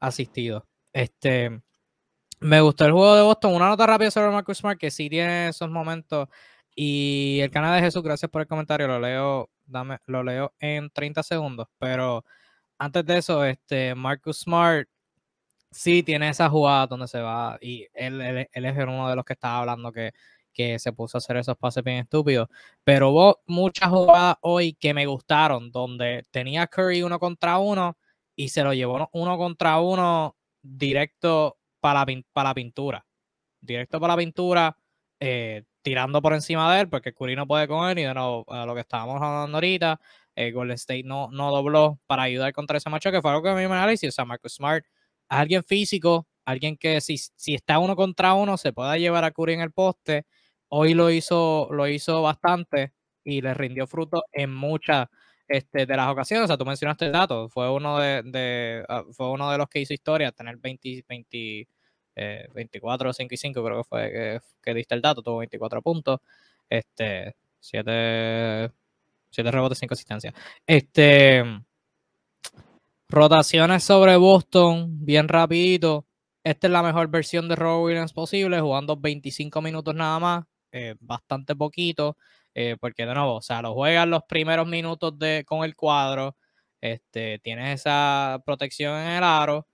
asistidos. 0.00 0.64
Este, 0.92 1.62
me 2.40 2.60
gustó 2.60 2.84
el 2.84 2.92
juego 2.92 3.14
de 3.14 3.22
Boston. 3.22 3.54
Una 3.54 3.68
nota 3.68 3.86
rápida 3.86 4.10
sobre 4.10 4.32
Marcus 4.32 4.58
Smart, 4.58 4.78
que 4.78 4.90
sí 4.90 5.08
tiene 5.08 5.48
esos 5.48 5.70
momentos. 5.70 6.28
Y 6.74 7.38
el 7.40 7.50
canal 7.50 7.76
de 7.76 7.82
Jesús, 7.82 8.02
gracias 8.02 8.30
por 8.30 8.42
el 8.42 8.48
comentario. 8.48 8.88
Lo 8.88 8.98
leo, 8.98 9.50
dame, 9.66 9.98
lo 10.06 10.24
leo 10.24 10.52
en 10.58 10.90
30 10.90 11.22
segundos. 11.22 11.68
Pero 11.78 12.24
antes 12.78 13.04
de 13.06 13.18
eso, 13.18 13.44
este, 13.44 13.94
Marcus 13.94 14.40
Smart 14.40 14.88
sí 15.70 16.02
tiene 16.02 16.28
esa 16.28 16.48
jugada 16.48 16.88
donde 16.88 17.06
se 17.08 17.20
va. 17.20 17.58
Y 17.60 17.86
él, 17.94 18.20
él, 18.20 18.48
él 18.52 18.64
es 18.64 18.76
uno 18.78 19.08
de 19.08 19.16
los 19.16 19.24
que 19.24 19.34
estaba 19.34 19.60
hablando 19.60 19.92
que 19.92 20.12
que 20.52 20.78
se 20.78 20.92
puso 20.92 21.16
a 21.16 21.20
hacer 21.20 21.36
esos 21.36 21.56
pases 21.56 21.84
bien 21.84 21.98
estúpidos. 21.98 22.48
Pero 22.84 23.10
hubo 23.10 23.42
muchas 23.46 23.88
jugadas 23.90 24.36
hoy 24.42 24.74
que 24.74 24.94
me 24.94 25.06
gustaron, 25.06 25.70
donde 25.70 26.24
tenía 26.30 26.66
Curry 26.66 27.02
uno 27.02 27.18
contra 27.18 27.58
uno 27.58 27.96
y 28.36 28.48
se 28.48 28.62
lo 28.62 28.72
llevó 28.74 29.08
uno 29.12 29.38
contra 29.38 29.80
uno 29.80 30.36
directo 30.62 31.58
para 31.80 32.04
la, 32.04 32.22
para 32.32 32.50
la 32.50 32.54
pintura. 32.54 33.06
Directo 33.60 34.00
para 34.00 34.14
la 34.14 34.18
pintura, 34.18 34.76
eh, 35.20 35.64
tirando 35.82 36.22
por 36.22 36.34
encima 36.34 36.74
de 36.74 36.82
él, 36.82 36.88
porque 36.88 37.12
Curry 37.14 37.36
no 37.36 37.46
puede 37.46 37.68
con 37.68 37.88
él. 37.88 37.98
Y 37.98 38.02
de 38.02 38.14
nuevo, 38.14 38.44
lo 38.48 38.74
que 38.74 38.80
estábamos 38.80 39.20
hablando 39.22 39.56
ahorita, 39.56 40.00
eh, 40.34 40.52
Golden 40.52 40.74
State 40.74 41.04
no, 41.04 41.30
no 41.30 41.50
dobló 41.50 42.00
para 42.06 42.24
ayudar 42.24 42.52
contra 42.52 42.78
ese 42.78 42.90
macho, 42.90 43.10
que 43.10 43.20
fue 43.22 43.30
algo 43.30 43.42
que 43.42 43.50
a 43.50 43.54
mí 43.54 43.66
me 43.68 43.74
análisis. 43.74 44.08
O 44.08 44.12
sea, 44.12 44.24
Marcus 44.24 44.54
Smart 44.54 44.84
alguien 45.28 45.64
físico, 45.64 46.26
alguien 46.44 46.76
que 46.76 47.00
si, 47.00 47.16
si 47.18 47.54
está 47.54 47.78
uno 47.78 47.96
contra 47.96 48.34
uno 48.34 48.56
se 48.56 48.72
pueda 48.72 48.96
llevar 48.98 49.24
a 49.24 49.30
Curry 49.30 49.54
en 49.54 49.60
el 49.60 49.72
poste 49.72 50.26
Hoy 50.74 50.94
lo 50.94 51.10
hizo, 51.10 51.68
lo 51.70 51.86
hizo 51.86 52.22
bastante 52.22 52.94
y 53.24 53.42
le 53.42 53.52
rindió 53.52 53.86
fruto 53.86 54.24
en 54.32 54.54
muchas 54.54 55.06
este, 55.46 55.84
de 55.84 55.96
las 55.96 56.08
ocasiones. 56.08 56.44
O 56.44 56.46
sea, 56.46 56.56
tú 56.56 56.64
mencionaste 56.64 57.06
el 57.06 57.12
dato, 57.12 57.48
fue 57.50 57.70
uno 57.70 57.98
de, 57.98 58.82
ah, 58.88 59.04
fue 59.12 59.30
uno 59.30 59.50
de 59.50 59.58
los 59.58 59.68
que 59.68 59.80
hizo 59.80 59.92
historia, 59.92 60.32
tener 60.32 60.56
20, 60.56 61.04
20 61.06 61.68
24, 62.54 63.12
5 63.12 63.34
y 63.34 63.36
5, 63.36 63.64
creo 63.64 63.78
que 63.78 63.84
fue 63.84 64.40
que, 64.62 64.74
diste 64.74 64.94
el 64.94 65.02
dato, 65.02 65.22
tuvo 65.22 65.38
24 65.38 65.82
puntos, 65.82 66.20
este, 66.70 67.36
7, 67.60 68.70
7 69.30 69.50
rebotes, 69.50 69.78
5 69.78 69.94
asistencias. 69.94 70.34
Este, 70.66 71.44
rotaciones 73.10 73.84
sobre 73.84 74.16
Boston, 74.16 75.04
bien 75.04 75.28
rapidito. 75.28 76.06
Esta 76.44 76.66
es 76.66 76.72
la 76.72 76.82
mejor 76.82 77.08
versión 77.08 77.48
de 77.48 77.56
Robert 77.56 77.84
Williams 77.84 78.12
posible, 78.14 78.60
jugando 78.60 78.96
25 78.96 79.60
minutos 79.60 79.94
nada 79.94 80.18
más. 80.18 80.44
Eh, 80.74 80.94
bastante 81.00 81.54
poquito, 81.54 82.16
eh, 82.54 82.76
porque 82.80 83.04
de 83.04 83.12
nuevo, 83.14 83.34
o 83.36 83.42
sea, 83.42 83.60
lo 83.60 83.74
juegan 83.74 84.08
los 84.10 84.22
primeros 84.24 84.66
minutos 84.66 85.18
de, 85.18 85.44
con 85.46 85.64
el 85.64 85.76
cuadro, 85.76 86.34
este, 86.80 87.38
tienes 87.40 87.80
esa 87.80 88.40
protección 88.46 88.98
en 88.98 89.08
el 89.12 89.22
aro 89.24 89.66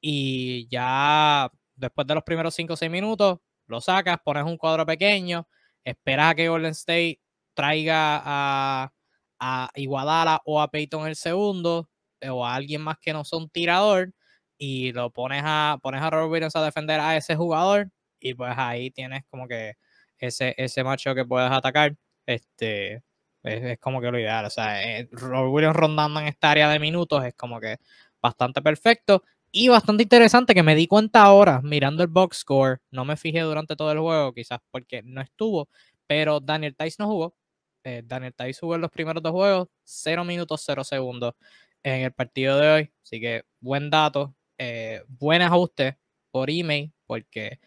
y 0.00 0.68
ya 0.68 1.50
después 1.76 2.06
de 2.06 2.14
los 2.14 2.24
primeros 2.24 2.54
5 2.54 2.74
o 2.74 2.76
6 2.76 2.90
minutos, 2.90 3.38
lo 3.66 3.80
sacas, 3.80 4.18
pones 4.24 4.44
un 4.44 4.56
cuadro 4.58 4.86
pequeño, 4.86 5.48
esperas 5.84 6.32
a 6.32 6.34
que 6.36 6.48
Golden 6.48 6.72
State 6.72 7.20
traiga 7.54 8.22
a, 8.24 8.92
a 9.40 9.70
Iguadala 9.74 10.42
o 10.44 10.60
a 10.60 10.70
Peyton 10.70 11.06
el 11.08 11.16
segundo, 11.16 11.88
eh, 12.20 12.30
o 12.30 12.44
a 12.46 12.54
alguien 12.54 12.82
más 12.82 12.98
que 13.00 13.12
no 13.12 13.24
son 13.24 13.48
tirador, 13.50 14.12
y 14.58 14.92
lo 14.92 15.10
pones 15.10 15.42
a, 15.44 15.78
pones 15.82 16.02
a 16.02 16.10
Robert 16.10 16.30
Williams 16.32 16.56
a 16.56 16.64
defender 16.64 17.00
a 17.00 17.16
ese 17.16 17.36
jugador, 17.36 17.90
y 18.20 18.34
pues 18.34 18.54
ahí 18.56 18.90
tienes 18.90 19.24
como 19.30 19.48
que 19.48 19.74
ese, 20.18 20.54
ese 20.58 20.84
macho 20.84 21.14
que 21.14 21.24
puedes 21.24 21.50
atacar, 21.50 21.96
este, 22.26 23.02
es, 23.42 23.78
como 23.78 24.00
que 24.00 24.10
lo 24.10 24.18
ideal. 24.18 24.44
O 24.44 24.50
sea, 24.50 24.98
eh, 24.98 25.08
Williams 25.50 25.76
rondando 25.76 26.20
en 26.20 26.26
esta 26.26 26.50
área 26.50 26.68
de 26.68 26.78
minutos 26.78 27.24
es 27.24 27.34
como 27.34 27.60
que 27.60 27.78
bastante 28.20 28.62
perfecto 28.62 29.22
y 29.52 29.68
bastante 29.68 30.02
interesante 30.02 30.54
que 30.54 30.62
me 30.62 30.74
di 30.74 30.86
cuenta 30.86 31.22
ahora 31.22 31.60
mirando 31.62 32.02
el 32.02 32.08
box 32.08 32.38
score. 32.38 32.80
No 32.90 33.04
me 33.04 33.16
fijé 33.16 33.40
durante 33.40 33.76
todo 33.76 33.92
el 33.92 33.98
juego, 34.00 34.32
quizás 34.34 34.58
porque 34.70 35.02
no 35.02 35.20
estuvo, 35.20 35.68
pero 36.06 36.40
Daniel 36.40 36.76
Tice 36.76 36.96
no 36.98 37.06
jugó. 37.08 37.36
Eh, 37.84 38.02
Daniel 38.04 38.34
Tice 38.34 38.60
jugó 38.60 38.74
en 38.74 38.80
los 38.82 38.90
primeros 38.90 39.22
dos 39.22 39.32
juegos, 39.32 39.68
0 39.84 40.24
minutos, 40.24 40.62
0 40.66 40.84
segundos 40.84 41.34
en 41.82 42.02
el 42.02 42.12
partido 42.12 42.58
de 42.58 42.68
hoy. 42.68 42.92
Así 43.02 43.20
que 43.20 43.44
buen 43.60 43.90
dato, 43.90 44.34
eh, 44.58 45.02
buen 45.08 45.42
ajuste 45.42 45.98
por 46.30 46.50
email, 46.50 46.92
porque 47.06 47.60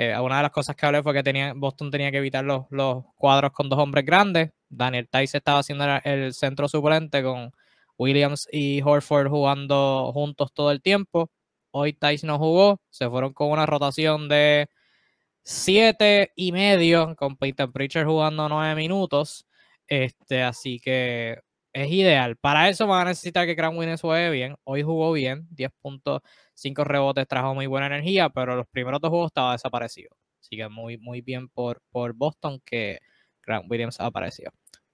eh, 0.00 0.16
una 0.20 0.36
de 0.36 0.42
las 0.44 0.52
cosas 0.52 0.76
que 0.76 0.86
hablé 0.86 1.02
fue 1.02 1.12
que 1.12 1.52
Boston 1.56 1.90
tenía 1.90 2.12
que 2.12 2.18
evitar 2.18 2.44
los, 2.44 2.66
los 2.70 3.02
cuadros 3.16 3.50
con 3.50 3.68
dos 3.68 3.80
hombres 3.80 4.04
grandes. 4.06 4.52
Daniel 4.68 5.08
Tice 5.10 5.38
estaba 5.38 5.58
haciendo 5.58 5.84
el 6.04 6.32
centro 6.34 6.68
suplente 6.68 7.20
con 7.20 7.50
Williams 7.98 8.46
y 8.52 8.80
Horford 8.80 9.28
jugando 9.28 10.12
juntos 10.14 10.52
todo 10.54 10.70
el 10.70 10.82
tiempo. 10.82 11.32
Hoy 11.72 11.94
Tice 11.94 12.28
no 12.28 12.38
jugó, 12.38 12.80
se 12.90 13.10
fueron 13.10 13.32
con 13.32 13.50
una 13.50 13.66
rotación 13.66 14.28
de 14.28 14.68
siete 15.42 16.30
y 16.36 16.52
medio, 16.52 17.16
con 17.16 17.36
Peter 17.36 17.68
Pritchard 17.68 18.06
jugando 18.06 18.48
nueve 18.48 18.76
minutos. 18.76 19.48
Este, 19.88 20.44
así 20.44 20.78
que 20.78 21.40
es 21.72 21.90
ideal. 21.90 22.36
Para 22.36 22.68
eso 22.68 22.86
van 22.86 23.02
a 23.02 23.10
necesitar 23.10 23.46
que 23.46 23.54
Grant 23.54 23.76
Williams 23.76 24.00
juegue 24.00 24.30
bien. 24.30 24.56
Hoy 24.64 24.82
jugó 24.82 25.12
bien, 25.12 25.48
10.5 25.54 26.84
rebotes, 26.84 27.26
trajo 27.28 27.54
muy 27.54 27.66
buena 27.66 27.86
energía, 27.86 28.28
pero 28.30 28.56
los 28.56 28.66
primeros 28.66 29.00
dos 29.00 29.10
juegos 29.10 29.28
estaba 29.28 29.52
desaparecido. 29.52 30.10
Así 30.40 30.56
que 30.56 30.68
muy, 30.68 30.98
muy 30.98 31.20
bien 31.20 31.48
por, 31.48 31.82
por 31.90 32.14
Boston 32.14 32.60
que 32.64 32.98
Grant 33.42 33.70
Williams 33.70 34.00
apareció. 34.00 34.50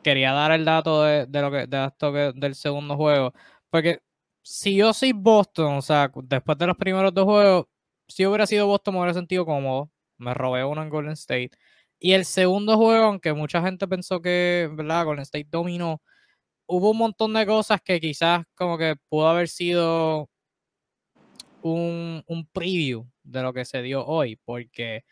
Quería 0.03 0.33
dar 0.33 0.53
el 0.53 0.65
dato 0.65 1.03
de, 1.05 1.27
lo 1.41 1.51
que, 1.51 2.33
del 2.35 2.55
segundo 2.55 2.97
juego. 2.97 3.33
Porque 3.71 4.01
si 4.43 4.77
yo 4.77 4.93
soy 4.93 5.13
Boston, 5.13 5.77
o 5.77 5.83
sea, 5.83 6.11
después 6.25 6.59
de 6.59 6.67
los 6.67 6.77
primeros 6.77 7.15
dos 7.15 7.25
juegos, 7.25 7.67
si 8.09 8.27
hubiera 8.27 8.47
sido 8.47 8.67
Boston, 8.67 8.95
me 8.95 9.01
hubiera 9.01 9.15
sentido 9.15 9.47
cómodo. 9.47 9.91
Me 10.19 10.35
robé 10.35 10.65
uno 10.65 10.83
en 10.83 10.91
Golden 10.91 11.13
State. 11.13 11.51
Y 12.01 12.13
el 12.15 12.25
segundo 12.25 12.77
juego, 12.77 13.05
aunque 13.05 13.33
mucha 13.33 13.63
gente 13.63 13.87
pensó 13.89 14.21
que. 14.21 14.69
Golden 14.73 15.23
State 15.23 15.49
dominó, 15.51 16.03
hubo 16.67 16.91
un 16.91 16.99
montón 16.99 17.33
de 17.35 17.47
cosas 17.47 17.81
que 17.83 18.01
quizás 18.01 18.45
como 18.55 18.79
que 18.79 18.97
pudo 19.09 19.29
haber 19.29 19.49
sido 19.49 20.29
un, 21.63 22.23
un 22.27 22.47
preview 22.49 23.07
de 23.23 23.43
lo 23.43 23.53
que 23.53 23.65
se 23.65 23.83
dio 23.83 24.05
hoy, 24.07 24.37
porque 24.45 25.05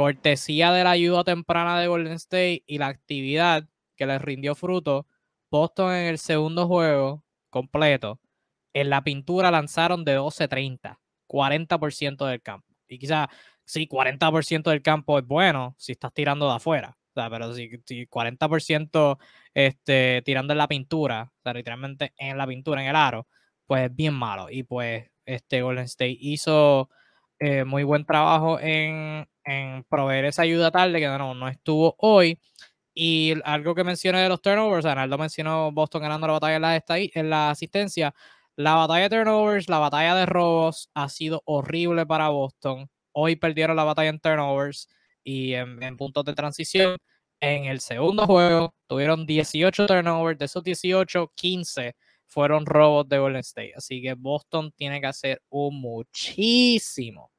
cortesía 0.00 0.72
de 0.72 0.82
la 0.82 0.92
ayuda 0.92 1.24
temprana 1.24 1.78
de 1.78 1.86
Golden 1.86 2.14
State 2.14 2.64
y 2.66 2.78
la 2.78 2.86
actividad 2.86 3.68
que 3.96 4.06
les 4.06 4.22
rindió 4.22 4.54
fruto, 4.54 5.06
Boston 5.50 5.92
en 5.92 6.06
el 6.06 6.16
segundo 6.16 6.66
juego 6.66 7.22
completo, 7.50 8.18
en 8.72 8.88
la 8.88 9.04
pintura 9.04 9.50
lanzaron 9.50 10.02
de 10.06 10.18
12-30, 10.18 10.98
40% 11.28 12.26
del 12.26 12.40
campo. 12.40 12.66
Y 12.88 12.98
quizás 12.98 13.28
sí, 13.66 13.86
40% 13.86 14.70
del 14.70 14.80
campo 14.80 15.18
es 15.18 15.26
bueno 15.26 15.74
si 15.76 15.92
estás 15.92 16.14
tirando 16.14 16.48
de 16.48 16.54
afuera. 16.54 16.96
Pero 17.12 17.52
si, 17.52 17.68
40% 17.68 19.18
este, 19.52 20.22
tirando 20.24 20.54
en 20.54 20.58
la 20.58 20.68
pintura, 20.68 21.30
literalmente 21.44 22.14
en 22.16 22.38
la 22.38 22.46
pintura, 22.46 22.80
en 22.80 22.88
el 22.88 22.96
aro, 22.96 23.26
pues 23.66 23.90
es 23.90 23.94
bien 23.94 24.14
malo. 24.14 24.48
Y 24.50 24.62
pues 24.62 25.10
este 25.26 25.60
Golden 25.60 25.84
State 25.84 26.16
hizo 26.18 26.88
eh, 27.38 27.64
muy 27.64 27.82
buen 27.82 28.06
trabajo 28.06 28.58
en, 28.60 29.26
proveer 29.88 30.26
esa 30.26 30.42
ayuda 30.42 30.70
tarde, 30.70 31.00
que 31.00 31.06
no, 31.06 31.34
no 31.34 31.48
estuvo 31.48 31.94
hoy. 31.98 32.38
Y 32.94 33.34
algo 33.44 33.74
que 33.74 33.84
mencioné 33.84 34.20
de 34.20 34.28
los 34.28 34.42
turnovers, 34.42 34.84
Arnaldo 34.84 35.16
mencionó 35.18 35.72
Boston 35.72 36.02
ganando 36.02 36.26
la 36.26 36.34
batalla 36.34 36.56
en 36.56 36.62
la, 36.62 36.82
en 37.14 37.30
la 37.30 37.50
asistencia. 37.50 38.14
La 38.56 38.74
batalla 38.74 39.08
de 39.08 39.16
turnovers, 39.16 39.68
la 39.68 39.78
batalla 39.78 40.14
de 40.14 40.26
robos 40.26 40.90
ha 40.94 41.08
sido 41.08 41.42
horrible 41.46 42.04
para 42.06 42.28
Boston. 42.28 42.90
Hoy 43.12 43.36
perdieron 43.36 43.76
la 43.76 43.84
batalla 43.84 44.10
en 44.10 44.20
turnovers 44.20 44.88
y 45.24 45.54
en, 45.54 45.96
puntos 45.96 46.24
de 46.24 46.34
transición. 46.34 46.96
En 47.40 47.64
el 47.64 47.80
segundo 47.80 48.26
juego 48.26 48.74
tuvieron 48.86 49.24
18 49.24 49.86
turnovers, 49.86 50.38
de 50.38 50.44
esos 50.44 50.62
18, 50.62 51.32
15 51.34 51.96
fueron 52.26 52.66
robos 52.66 53.08
de 53.08 53.18
Golden 53.18 53.40
State. 53.40 53.72
Así 53.76 54.02
que 54.02 54.14
Boston 54.14 54.72
tiene 54.72 55.00
que 55.00 55.06
hacer 55.06 55.42
un 55.48 55.80
muchísimo, 55.80 57.32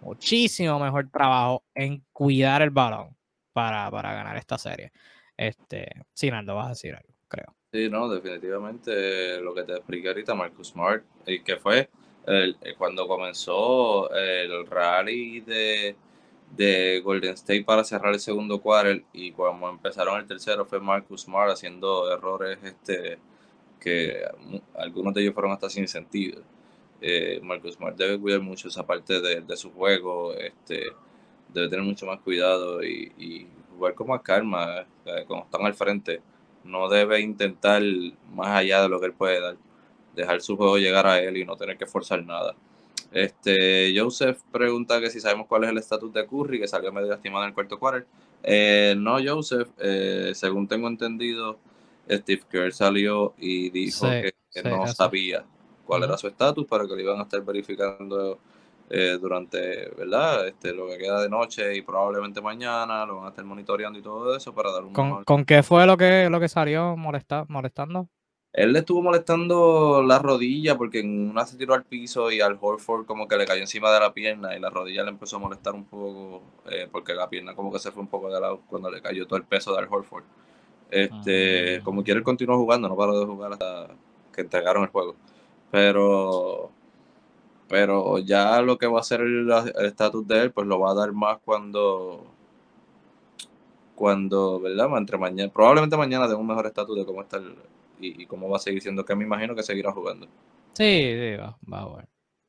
muchísimo 0.00 0.78
mejor 0.78 1.08
trabajo 1.10 1.64
en 1.74 2.04
cuidar 2.12 2.62
el 2.62 2.70
balón 2.70 3.16
para, 3.52 3.90
ganar 3.90 4.36
esta 4.36 4.58
serie. 4.58 4.92
Este, 5.36 5.88
Sinaldo, 6.12 6.54
vas 6.54 6.66
a 6.66 6.70
decir 6.70 6.94
algo, 6.94 7.14
creo. 7.28 7.54
Sí, 7.72 7.88
no, 7.88 8.08
definitivamente 8.08 9.40
lo 9.40 9.54
que 9.54 9.62
te 9.62 9.72
expliqué 9.72 10.08
ahorita, 10.08 10.34
Marcus 10.34 10.68
Smart, 10.68 11.04
y 11.26 11.42
que 11.42 11.56
fue 11.56 11.88
el, 12.26 12.56
eh, 12.62 12.74
cuando 12.76 13.06
comenzó 13.06 14.12
el 14.14 14.66
rally 14.66 15.40
de, 15.40 15.96
de, 16.56 17.00
Golden 17.00 17.34
State 17.34 17.64
para 17.64 17.84
cerrar 17.84 18.12
el 18.12 18.20
segundo 18.20 18.60
quarter 18.60 19.04
y 19.12 19.32
cuando 19.32 19.68
empezaron 19.68 20.20
el 20.20 20.26
tercero 20.26 20.66
fue 20.66 20.80
Marcus 20.80 21.22
Smart 21.22 21.52
haciendo 21.52 22.12
errores 22.12 22.58
este 22.62 23.18
que 23.80 24.22
algunos 24.74 25.14
de 25.14 25.22
ellos 25.22 25.34
fueron 25.34 25.52
hasta 25.52 25.70
sin 25.70 25.88
sentido. 25.88 26.42
Eh, 27.00 27.40
Marcus 27.42 27.74
Smart 27.74 27.96
debe 27.96 28.18
cuidar 28.18 28.40
mucho 28.40 28.68
esa 28.68 28.86
parte 28.86 29.20
de, 29.20 29.56
su 29.56 29.72
juego, 29.72 30.34
este, 30.34 30.84
debe 31.48 31.68
tener 31.68 31.84
mucho 31.84 32.06
más 32.06 32.20
cuidado 32.20 32.82
y, 32.84 33.46
jugar 33.76 33.94
con 33.94 34.08
más 34.08 34.20
calma 34.20 34.86
eh, 35.06 35.24
cuando 35.26 35.46
están 35.46 35.64
al 35.64 35.74
frente. 35.74 36.20
No 36.64 36.88
debe 36.90 37.20
intentar 37.20 37.82
más 38.34 38.48
allá 38.48 38.82
de 38.82 38.88
lo 38.90 39.00
que 39.00 39.06
él 39.06 39.14
puede 39.14 39.40
dar 39.40 39.56
dejar 40.14 40.40
su 40.40 40.56
juego 40.56 40.78
llegar 40.78 41.06
a 41.06 41.20
él 41.20 41.36
y 41.36 41.44
no 41.44 41.56
tener 41.56 41.76
que 41.76 41.86
forzar 41.86 42.24
nada. 42.24 42.54
Este, 43.12 43.92
Joseph 43.96 44.38
pregunta 44.52 45.00
que 45.00 45.10
si 45.10 45.20
sabemos 45.20 45.46
cuál 45.46 45.64
es 45.64 45.70
el 45.70 45.78
estatus 45.78 46.12
de 46.12 46.26
Curry, 46.26 46.60
que 46.60 46.68
salió 46.68 46.92
medio 46.92 47.08
lastimado 47.08 47.44
en 47.44 47.48
el 47.48 47.54
cuarto 47.54 47.78
quarter. 47.78 48.06
Eh, 48.42 48.94
no, 48.96 49.18
Joseph, 49.24 49.68
eh, 49.78 50.32
según 50.34 50.68
tengo 50.68 50.88
entendido, 50.88 51.58
Steve 52.08 52.42
Kerr 52.50 52.72
salió 52.72 53.34
y 53.38 53.70
dijo 53.70 54.06
que, 54.08 54.32
no 54.64 54.86
sabía 54.86 55.44
cuál 55.90 56.04
era 56.04 56.16
su 56.16 56.28
estatus, 56.28 56.66
para 56.66 56.86
que 56.86 56.94
lo 56.94 57.00
iban 57.00 57.18
a 57.18 57.22
estar 57.24 57.42
verificando 57.42 58.38
eh, 58.88 59.18
durante, 59.20 59.90
¿verdad? 59.98 60.46
Este, 60.46 60.72
lo 60.72 60.86
que 60.86 60.98
queda 60.98 61.20
de 61.20 61.28
noche 61.28 61.76
y 61.76 61.82
probablemente 61.82 62.40
mañana, 62.40 63.04
lo 63.04 63.16
van 63.16 63.26
a 63.26 63.28
estar 63.30 63.44
monitoreando 63.44 63.98
y 63.98 64.02
todo 64.02 64.36
eso 64.36 64.54
para 64.54 64.70
dar 64.70 64.84
un... 64.84 64.92
¿Con, 64.92 65.24
¿con 65.24 65.44
qué 65.44 65.64
fue 65.64 65.86
lo 65.86 65.96
que, 65.96 66.30
lo 66.30 66.38
que 66.38 66.48
salió 66.48 66.96
molesta, 66.96 67.44
molestando? 67.48 68.08
Él 68.52 68.72
le 68.72 68.78
estuvo 68.78 69.02
molestando 69.02 70.00
la 70.06 70.20
rodilla 70.20 70.76
porque 70.76 71.00
en 71.00 71.28
una 71.30 71.44
se 71.44 71.56
tiró 71.56 71.74
al 71.74 71.82
piso 71.82 72.30
y 72.30 72.40
al 72.40 72.56
Horford 72.60 73.04
como 73.04 73.26
que 73.26 73.36
le 73.36 73.46
cayó 73.46 73.62
encima 73.62 73.90
de 73.90 73.98
la 73.98 74.14
pierna 74.14 74.56
y 74.56 74.60
la 74.60 74.70
rodilla 74.70 75.02
le 75.02 75.10
empezó 75.10 75.36
a 75.36 75.40
molestar 75.40 75.74
un 75.74 75.86
poco 75.86 76.44
eh, 76.70 76.86
porque 76.90 77.14
la 77.14 77.28
pierna 77.28 77.56
como 77.56 77.72
que 77.72 77.80
se 77.80 77.90
fue 77.90 78.02
un 78.02 78.08
poco 78.08 78.32
de 78.32 78.40
lado 78.40 78.60
cuando 78.68 78.92
le 78.92 79.02
cayó 79.02 79.26
todo 79.26 79.38
el 79.38 79.44
peso 79.44 79.74
del 79.74 79.88
Horford. 79.90 80.22
Este, 80.88 81.78
ah. 81.78 81.80
como 81.82 82.04
quiere 82.04 82.18
él 82.18 82.24
continuó 82.24 82.56
jugando, 82.58 82.88
no 82.88 82.96
paró 82.96 83.18
de 83.18 83.26
jugar 83.26 83.54
hasta 83.54 83.88
que 84.32 84.40
entregaron 84.40 84.84
el 84.84 84.88
juego. 84.90 85.16
Pero 85.70 86.70
pero 87.68 88.18
ya 88.18 88.60
lo 88.62 88.78
que 88.78 88.88
va 88.88 88.98
a 88.98 89.04
ser 89.04 89.20
el 89.20 89.48
estatus 89.84 90.26
de 90.26 90.42
él, 90.42 90.52
pues 90.52 90.66
lo 90.66 90.80
va 90.80 90.90
a 90.90 90.94
dar 90.94 91.12
más 91.12 91.38
cuando 91.44 92.26
cuando, 93.94 94.58
¿verdad? 94.58 94.88
Entre 94.96 95.18
mañana, 95.18 95.52
probablemente 95.52 95.96
mañana 95.96 96.26
tengo 96.26 96.40
un 96.40 96.46
mejor 96.46 96.66
estatus 96.66 96.96
de 96.96 97.04
cómo 97.04 97.20
está 97.20 97.36
el, 97.36 97.54
y, 98.00 98.26
cómo 98.26 98.48
va 98.48 98.56
a 98.56 98.60
seguir 98.60 98.82
siendo, 98.82 99.04
que 99.04 99.14
me 99.14 99.24
imagino 99.24 99.54
que 99.54 99.62
seguirá 99.62 99.92
jugando. 99.92 100.26
Sí, 100.72 101.12
sí, 101.12 101.36
va, 101.36 101.56
va 101.70 101.80
a 101.82 101.96
ver. 101.96 102.08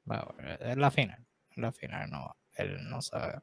Va 0.09 0.15
a 0.15 0.33
ver. 0.37 0.59
Es 0.61 0.77
la 0.77 0.89
final. 0.89 1.19
La 1.55 1.71
final 1.71 2.09
no, 2.09 2.35
él 2.55 2.77
no 2.89 3.01
sabe. 3.01 3.39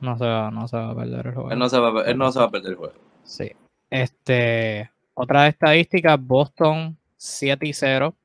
No 0.00 0.16
se 0.18 0.24
va, 0.24 0.50
no 0.50 0.66
se 0.66 0.76
va 0.78 0.90
a 0.90 0.94
perder 0.96 1.26
el 1.26 1.34
juego. 1.34 1.50
Él 1.50 1.58
no 1.58 1.68
se 1.68 1.78
va, 1.78 2.02
él 2.02 2.18
no 2.18 2.32
se 2.32 2.38
va 2.38 2.46
a 2.46 2.50
perder 2.50 2.72
el 2.72 2.76
juego. 2.76 2.94
Sí. 3.24 3.52
Este, 3.90 4.90
otra 5.14 5.48
estadística, 5.48 6.16
Boston 6.16 6.96
7 7.16 7.66
y 7.66 7.72
0 7.72 8.16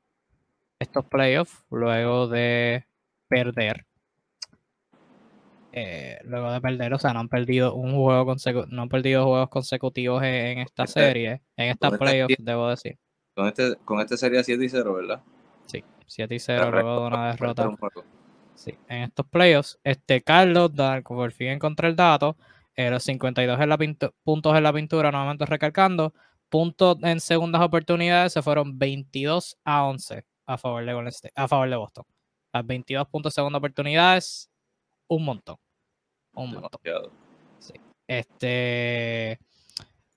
estos 0.82 1.04
playoffs 1.06 1.64
luego 1.70 2.28
de 2.28 2.86
perder. 3.28 3.86
Eh, 5.72 6.18
luego 6.24 6.52
de 6.52 6.60
perder, 6.60 6.92
o 6.92 6.98
sea, 6.98 7.14
no 7.14 7.20
han 7.20 7.30
perdido 7.30 7.74
un 7.74 7.94
juego 7.94 8.26
consecu 8.26 8.66
no 8.68 8.82
han 8.82 8.88
perdido 8.90 9.24
juegos 9.24 9.48
consecutivos 9.48 10.22
en, 10.22 10.58
esta 10.58 10.84
este, 10.84 11.00
serie, 11.00 11.42
en 11.56 11.70
esta 11.70 11.86
este 11.86 11.98
playoffs, 11.98 12.36
debo 12.38 12.68
decir. 12.68 12.98
Con 13.34 13.46
este, 13.46 13.76
con 13.76 14.00
este 14.00 14.18
sería 14.18 14.44
7 14.44 14.62
y 14.62 14.68
0, 14.68 14.94
¿verdad? 14.94 15.22
Sí, 15.64 15.82
7 16.06 16.34
y 16.34 16.38
0 16.38 16.70
luego 16.70 17.00
de 17.00 17.06
una 17.06 17.30
derrota. 17.30 17.70
Sí, 18.54 18.74
en 18.86 19.04
estos 19.04 19.26
playoffs, 19.28 19.78
este 19.82 20.20
Carlos, 20.20 20.72
por 21.04 21.32
fin 21.32 21.48
encontré 21.48 21.88
el 21.88 21.96
dato, 21.96 22.36
eh, 22.76 22.90
los 22.90 23.02
52 23.04 23.58
en 23.58 23.68
la 23.70 23.78
puntos 24.22 24.54
en 24.54 24.62
la 24.62 24.72
pintura, 24.74 25.10
nuevamente 25.10 25.46
recalcando, 25.46 26.12
puntos 26.50 26.98
en 27.02 27.18
segundas 27.20 27.62
oportunidades 27.62 28.34
se 28.34 28.42
fueron 28.42 28.78
22 28.78 29.56
a 29.64 29.84
11 29.84 30.26
a 30.46 30.58
favor 30.58 30.84
de 30.84 31.30
a 31.34 31.48
favor 31.48 31.70
de 31.70 31.76
Boston. 31.76 32.04
Las 32.52 32.66
22 32.66 33.08
puntos 33.08 33.34
segunda 33.34 33.58
oportunidades, 33.58 34.50
un 35.08 35.24
montón. 35.24 35.56
Un 36.34 36.52
montón. 36.52 36.80
Sí. 37.58 37.74
Este. 38.06 39.38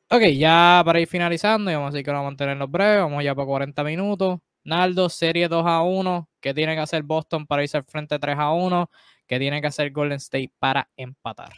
Ok, 0.09 0.21
ya 0.37 0.81
para 0.85 0.99
ir 0.99 1.07
finalizando, 1.07 1.71
y 1.71 1.73
vamos 1.73 1.89
a 1.89 1.91
decir 1.91 2.05
que 2.05 2.11
vamos 2.11 2.27
a 2.27 2.29
mantenernos 2.29 2.69
breves, 2.69 3.01
vamos 3.01 3.23
ya 3.23 3.33
por 3.33 3.45
40 3.45 3.83
minutos. 3.83 4.39
Naldo, 4.63 5.09
serie 5.09 5.47
2 5.47 5.65
a 5.65 5.81
1. 5.81 6.29
¿Qué 6.39 6.53
tiene 6.53 6.75
que 6.75 6.81
hacer 6.81 7.03
Boston 7.03 7.45
para 7.45 7.63
irse 7.63 7.77
al 7.77 7.85
frente 7.85 8.17
3 8.17 8.35
a 8.37 8.51
1? 8.51 8.89
¿Qué 9.27 9.39
tiene 9.39 9.61
que 9.61 9.67
hacer 9.67 9.91
Golden 9.91 10.17
State 10.17 10.51
para 10.59 10.89
empatar? 10.95 11.53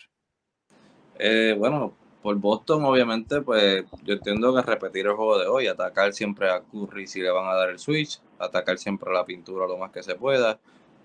Eh, 1.20 1.56
bueno, 1.58 1.94
por 2.22 2.36
Boston, 2.36 2.84
obviamente, 2.84 3.42
pues 3.42 3.86
yo 4.04 4.16
entiendo 4.16 4.54
que 4.54 4.62
repetir 4.62 5.06
el 5.06 5.14
juego 5.14 5.38
de 5.40 5.48
hoy, 5.48 5.68
atacar 5.68 6.14
siempre 6.14 6.50
a 6.50 6.62
Curry 6.62 7.08
si 7.08 7.22
le 7.22 7.30
van 7.30 7.48
a 7.48 7.54
dar 7.54 7.70
el 7.70 7.80
switch, 7.80 8.20
atacar 8.40 8.78
siempre 8.78 9.10
a 9.10 9.14
la 9.14 9.26
pintura 9.26 9.68
lo 9.68 9.78
más 9.78 9.92
que 9.92 10.04
se 10.04 10.16
pueda, 10.16 10.60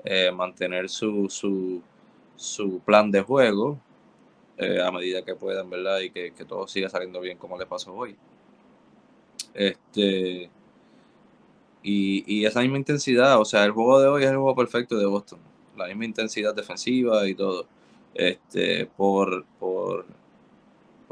eh, 0.05 0.33
mantener 0.33 0.89
su, 0.89 1.29
su, 1.29 1.83
su, 2.37 2.81
plan 2.81 3.11
de 3.11 3.21
juego 3.23 3.79
eh, 4.57 4.81
a 4.83 4.91
medida 4.91 5.23
que 5.25 5.35
puedan, 5.35 5.71
¿verdad? 5.71 6.01
Y 6.01 6.11
que, 6.11 6.33
todo 6.47 6.67
siga 6.67 6.89
saliendo 6.89 7.21
bien 7.21 7.39
como 7.39 7.59
le 7.59 7.67
pasó 7.67 7.95
hoy. 7.95 8.17
Este. 9.55 10.51
Y, 11.85 12.25
y, 12.27 12.47
esa 12.47 12.61
misma 12.61 12.79
intensidad, 12.79 13.41
o 13.41 13.45
sea, 13.45 13.65
el 13.65 13.73
juego 13.73 14.01
de 14.01 14.09
hoy 14.09 14.23
es 14.25 14.31
el 14.31 14.37
juego 14.37 14.55
perfecto 14.55 14.97
de 14.97 15.07
Boston. 15.07 15.41
La 15.77 15.87
misma 15.87 16.05
intensidad 16.05 16.55
defensiva 16.55 17.29
y 17.29 17.35
todo. 17.35 17.67
Este, 18.15 18.87
por, 18.87 19.45
por, 19.59 20.05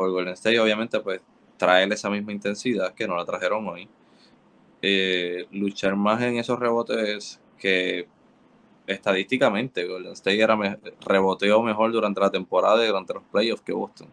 por 0.01 0.11
Golden 0.12 0.32
State, 0.32 0.59
obviamente, 0.59 0.98
pues 1.01 1.20
traer 1.59 1.92
esa 1.92 2.09
misma 2.09 2.32
intensidad 2.32 2.94
que 2.94 3.07
no 3.07 3.16
la 3.16 3.26
trajeron 3.26 3.68
hoy. 3.68 3.86
Eh, 4.80 5.46
luchar 5.51 5.94
más 5.94 6.22
en 6.22 6.38
esos 6.38 6.59
rebotes 6.59 7.38
que 7.59 8.09
estadísticamente 8.86 9.86
Golden 9.86 10.12
State 10.12 10.46
reboteó 11.03 11.62
mejor 11.62 11.92
durante 11.92 12.18
la 12.18 12.30
temporada 12.30 12.82
y 12.82 12.86
durante 12.86 13.12
los 13.12 13.24
playoffs 13.24 13.61
que 13.61 13.74
Boston. 13.74 14.09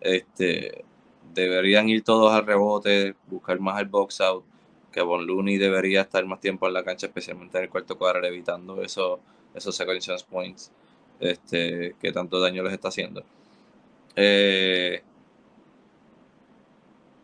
Este, 0.00 0.84
deberían 1.32 1.88
ir 1.88 2.02
todos 2.02 2.32
al 2.32 2.44
rebote, 2.44 3.14
buscar 3.28 3.60
más 3.60 3.80
el 3.80 3.86
box 3.86 4.20
out, 4.20 4.44
que 4.90 5.00
Von 5.00 5.28
Looney 5.28 5.58
debería 5.58 6.00
estar 6.00 6.26
más 6.26 6.40
tiempo 6.40 6.66
en 6.66 6.74
la 6.74 6.82
cancha, 6.82 7.06
especialmente 7.06 7.56
en 7.56 7.64
el 7.64 7.70
cuarto 7.70 7.96
cuadro, 7.96 8.26
evitando 8.26 8.82
eso, 8.82 9.20
esos 9.54 9.76
second 9.76 10.00
points 10.28 10.72
este, 11.20 11.94
que 12.00 12.10
tanto 12.10 12.40
daño 12.40 12.64
les 12.64 12.72
está 12.72 12.88
haciendo. 12.88 13.22
Eh, 14.20 15.00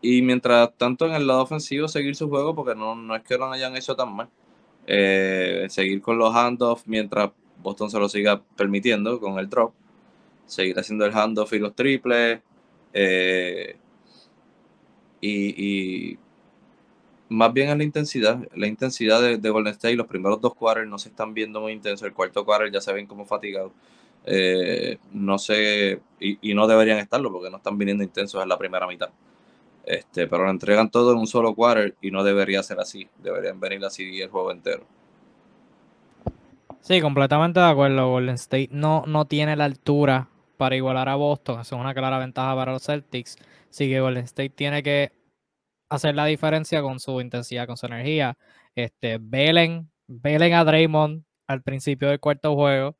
y 0.01 0.21
mientras 0.21 0.71
tanto 0.77 1.05
en 1.05 1.13
el 1.13 1.27
lado 1.27 1.41
ofensivo 1.41 1.89
seguir 1.89 2.15
su 2.15 2.29
juego, 2.29 2.55
porque 2.55 2.73
no, 2.73 2.95
no 2.95 3.15
es 3.15 3.23
que 3.23 3.37
lo 3.37 3.51
hayan 3.51 3.75
hecho 3.75 3.95
tan 3.97 4.15
mal. 4.15 4.29
Eh, 4.87 5.65
seguir 5.69 6.01
con 6.01 6.17
los 6.17 6.33
handoffs 6.33 6.87
mientras 6.87 7.31
Boston 7.61 7.89
se 7.89 7.99
lo 7.99 8.07
siga 8.07 8.41
permitiendo 8.55 9.19
con 9.19 9.39
el 9.39 9.49
drop. 9.49 9.73
Seguir 10.45 10.79
haciendo 10.79 11.05
el 11.05 11.13
handoff 11.13 11.51
y 11.53 11.59
los 11.59 11.75
triples. 11.75 12.39
Eh, 12.93 13.77
y, 15.21 16.17
más 17.27 17.51
bien 17.51 17.69
es 17.69 17.77
la 17.77 17.83
intensidad. 17.83 18.47
La 18.55 18.67
intensidad 18.67 19.21
de, 19.21 19.49
Golden 19.49 19.73
State. 19.73 19.95
Los 19.95 20.07
primeros 20.07 20.39
dos 20.39 20.55
quarters 20.55 20.87
no 20.87 20.97
se 20.97 21.09
están 21.09 21.33
viendo 21.33 21.59
muy 21.59 21.73
intensos. 21.73 22.07
El 22.07 22.13
cuarto 22.13 22.45
quarter 22.45 22.71
ya 22.71 22.79
se 22.79 22.93
ven 22.93 23.07
como 23.07 23.25
fatigados. 23.25 23.73
Eh, 24.25 24.97
no 25.11 25.37
sé, 25.37 26.01
y, 26.19 26.53
no 26.53 26.67
deberían 26.67 26.97
estarlo 26.97 27.31
porque 27.31 27.49
no 27.49 27.57
están 27.57 27.77
viniendo 27.77 28.03
intensos 28.03 28.41
en 28.41 28.49
la 28.49 28.57
primera 28.57 28.87
mitad. 28.87 29.09
Este, 29.85 30.25
pero 30.27 30.45
lo 30.45 30.49
entregan 30.49 30.89
todo 30.89 31.11
en 31.11 31.19
un 31.19 31.27
solo 31.27 31.53
quarter 31.53 31.95
y 32.01 32.09
no 32.09 32.23
debería 32.23 32.63
ser 32.63 32.79
así. 32.79 33.07
Deberían 33.21 33.59
venir 33.59 33.85
así 33.85 34.19
el 34.19 34.29
juego 34.29 34.51
entero. 34.51 34.85
Sí, 36.81 37.01
completamente 37.01 37.59
de 37.59 37.67
acuerdo. 37.67 38.09
Golden 38.09 38.35
State 38.35 38.69
no, 38.71 39.03
no 39.07 39.25
tiene 39.25 39.55
la 39.55 39.65
altura 39.65 40.29
para 40.57 40.75
igualar 40.75 41.09
a 41.09 41.15
Boston. 41.15 41.59
Eso 41.59 41.75
es 41.75 41.81
una 41.81 41.93
clara 41.93 42.17
ventaja 42.17 42.55
para 42.55 42.73
los 42.73 42.83
Celtics. 42.83 43.37
Así 43.69 43.89
que 43.89 43.99
Golden 43.99 44.23
State 44.23 44.49
tiene 44.49 44.81
que 44.81 45.11
hacer 45.89 46.15
la 46.15 46.25
diferencia 46.25 46.81
con 46.81 46.99
su 46.99 47.21
intensidad, 47.21 47.67
con 47.67 47.77
su 47.77 47.85
energía. 47.85 48.37
Este, 48.75 49.17
velen, 49.19 49.91
velen 50.07 50.53
a 50.53 50.63
Draymond 50.63 51.23
al 51.47 51.61
principio 51.61 52.09
del 52.09 52.19
cuarto 52.19 52.55
juego, 52.55 52.95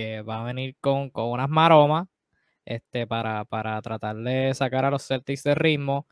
que 0.00 0.22
va 0.22 0.40
a 0.40 0.44
venir 0.44 0.76
con, 0.80 1.10
con 1.10 1.26
unas 1.30 1.48
maromas 1.48 2.08
este, 2.64 3.06
para, 3.06 3.44
para 3.44 3.80
tratar 3.82 4.16
de 4.16 4.54
sacar 4.54 4.84
a 4.84 4.90
los 4.90 5.06
Celtics 5.06 5.42
de 5.42 5.54
ritmo. 5.54 6.06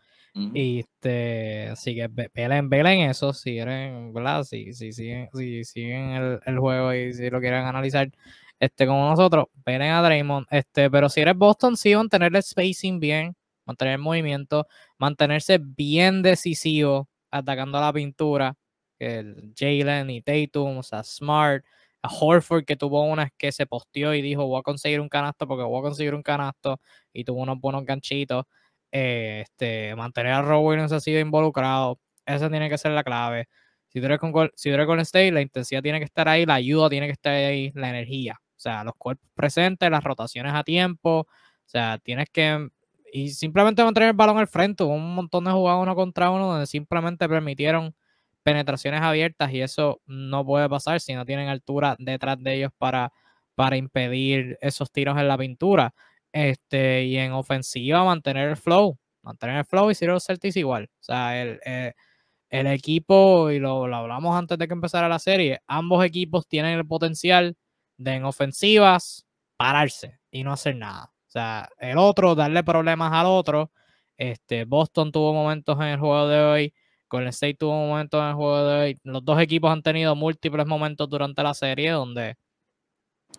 Y 0.55 0.81
este, 0.81 1.69
así 1.69 1.97
que 1.97 2.09
velen, 2.33 2.69
velen 2.69 3.01
eso, 3.11 3.33
si 3.33 3.55
quieren, 3.55 4.13
¿verdad? 4.13 4.45
Si, 4.45 4.73
si 4.73 4.93
siguen, 4.93 5.29
si 5.35 5.65
siguen 5.65 6.11
el, 6.11 6.41
el, 6.47 6.59
juego 6.61 6.95
y 6.95 7.13
si 7.13 7.29
lo 7.29 7.41
quieren 7.41 7.65
analizar 7.65 8.09
este, 8.61 8.87
como 8.87 9.09
nosotros, 9.09 9.47
velen 9.67 9.91
a 9.91 10.03
Draymond. 10.03 10.47
Este, 10.51 10.91
pero 10.91 11.09
si 11.09 11.23
eres 11.23 11.37
Boston, 11.37 11.77
sí, 11.77 11.95
mantener 11.97 12.37
el 12.37 12.43
spacing 12.43 13.01
bien, 13.01 13.37
mantener 13.65 13.95
el 13.95 14.01
movimiento, 14.01 14.69
mantenerse 14.97 15.59
bien 15.59 16.23
decisivo, 16.23 17.09
atacando 17.33 17.79
a 17.79 17.81
la 17.83 17.93
pintura. 17.93 18.55
El 18.99 19.53
Jalen 19.57 20.11
y 20.11 20.23
Tatum, 20.23 20.79
o 20.79 20.83
sea, 20.83 21.03
Smart, 21.03 21.65
a 22.03 22.09
Horford 22.09 22.65
que 22.65 22.77
tuvo 22.77 23.03
una 23.03 23.31
que 23.37 23.53
se 23.53 23.67
posteó 23.67 24.15
y 24.15 24.23
dijo 24.23 24.47
voy 24.47 24.61
a 24.61 24.63
conseguir 24.63 25.01
un 25.01 25.09
canasto 25.09 25.47
porque 25.49 25.65
voy 25.65 25.81
a 25.81 25.83
conseguir 25.83 26.15
un 26.15 26.23
canasto 26.23 26.81
y 27.13 27.25
tuvo 27.25 27.43
unos 27.43 27.59
buenos 27.61 27.85
ganchitos. 27.85 28.45
Eh, 28.93 29.43
este, 29.43 29.95
mantener 29.97 30.33
a 30.33 30.43
Rob 30.43 30.65
Williams 30.65 30.93
así 30.93 31.15
involucrado, 31.17 32.01
esa 32.27 32.49
tiene 32.51 32.69
que 32.71 32.79
ser 32.79 32.93
la 32.93 33.05
clave. 33.05 33.49
Si 33.89 34.01
tú, 34.01 34.07
eres 34.07 34.19
con, 34.19 34.33
si 34.55 34.69
tú 34.71 34.75
eres 34.75 34.87
con 34.87 35.01
State, 35.01 35.33
la 35.33 35.41
intensidad 35.41 35.83
tiene 35.83 35.99
que 35.99 36.05
estar 36.05 36.29
ahí, 36.29 36.45
la 36.47 36.55
ayuda 36.55 36.91
tiene 36.91 37.07
que 37.07 37.13
estar 37.13 37.33
ahí, 37.35 37.73
la 37.75 37.89
energía. 37.91 38.39
O 38.41 38.61
sea, 38.61 38.85
los 38.85 38.95
cuerpos 38.97 39.29
presentes, 39.35 39.91
las 39.91 40.05
rotaciones 40.05 40.53
a 40.55 40.65
tiempo. 40.65 41.21
O 41.21 41.27
sea, 41.67 41.99
tienes 41.99 42.29
que. 42.31 42.69
Y 43.13 43.31
simplemente 43.31 43.83
mantener 43.83 44.11
el 44.11 44.17
balón 44.17 44.39
al 44.39 44.49
frente. 44.49 44.85
Hubo 44.85 44.95
un 44.95 45.15
montón 45.15 45.45
de 45.45 45.53
jugadas 45.53 45.83
uno 45.83 45.95
contra 45.95 46.31
uno 46.31 46.49
donde 46.49 46.67
simplemente 46.67 47.29
permitieron 47.29 47.95
penetraciones 48.49 49.03
abiertas 49.03 49.53
y 49.53 49.61
eso 49.61 50.01
no 50.07 50.45
puede 50.45 50.69
pasar 50.71 51.01
si 51.01 51.15
no 51.15 51.27
tienen 51.27 51.49
altura 51.49 51.97
detrás 51.99 52.43
de 52.43 52.55
ellos 52.55 52.73
para, 52.79 53.13
para 53.55 53.77
impedir 53.77 54.57
esos 54.63 54.91
tiros 54.91 55.19
en 55.19 55.29
la 55.29 55.37
pintura. 55.37 55.95
Este, 56.33 57.05
y 57.05 57.19
en 57.19 57.33
ofensiva, 57.33 58.05
mantener 58.05 58.49
el 58.49 58.57
flow. 58.57 58.99
Mantener 59.23 59.57
el 59.59 59.65
flow 59.67 59.91
y 59.91 59.95
si 59.95 60.07
los 60.07 60.25
Celtics 60.25 60.57
igual. 60.57 60.85
O 60.85 61.03
sea, 61.03 61.43
el, 61.43 61.61
eh, 61.67 61.93
el, 62.49 62.67
equipo, 62.69 63.51
y 63.51 63.59
lo, 63.59 63.85
hablamos 63.95 64.35
antes 64.35 64.57
de 64.57 64.67
que 64.67 64.73
empezara 64.73 65.09
la 65.11 65.19
serie, 65.19 65.61
ambos 65.67 66.03
equipos 66.03 66.49
tienen 66.49 66.79
el 66.79 66.87
potencial 66.87 67.55
de 67.99 68.15
en 68.15 68.25
ofensivas 68.25 69.27
pararse 69.59 70.21
y 70.31 70.43
no 70.43 70.53
hacer 70.53 70.77
nada. 70.77 71.13
O 71.27 71.31
sea, 71.31 71.69
el 71.79 71.99
otro, 71.99 72.35
darle 72.35 72.65
problemas 72.65 73.13
al 73.13 73.27
otro. 73.27 73.73
Este, 74.17 74.65
Boston 74.65 75.13
tuvo 75.13 75.35
momentos 75.35 75.77
en 75.81 75.89
el 75.89 76.01
juego 76.01 76.29
de 76.29 76.41
hoy. 76.41 76.75
Golden 77.09 77.29
State 77.29 77.55
tuvo 77.55 77.73
momentos 77.73 78.21
en 78.21 78.29
el 78.29 78.35
juego 78.35 78.65
de 78.65 78.81
hoy. 78.81 78.99
Los 79.05 79.25
dos 79.25 79.41
equipos 79.41 79.71
han 79.71 79.83
tenido 79.83 80.15
múltiples 80.17 80.67
momentos 80.67 81.09
durante 81.09 81.43
la 81.43 81.55
serie 81.55 81.91
donde 81.91 82.37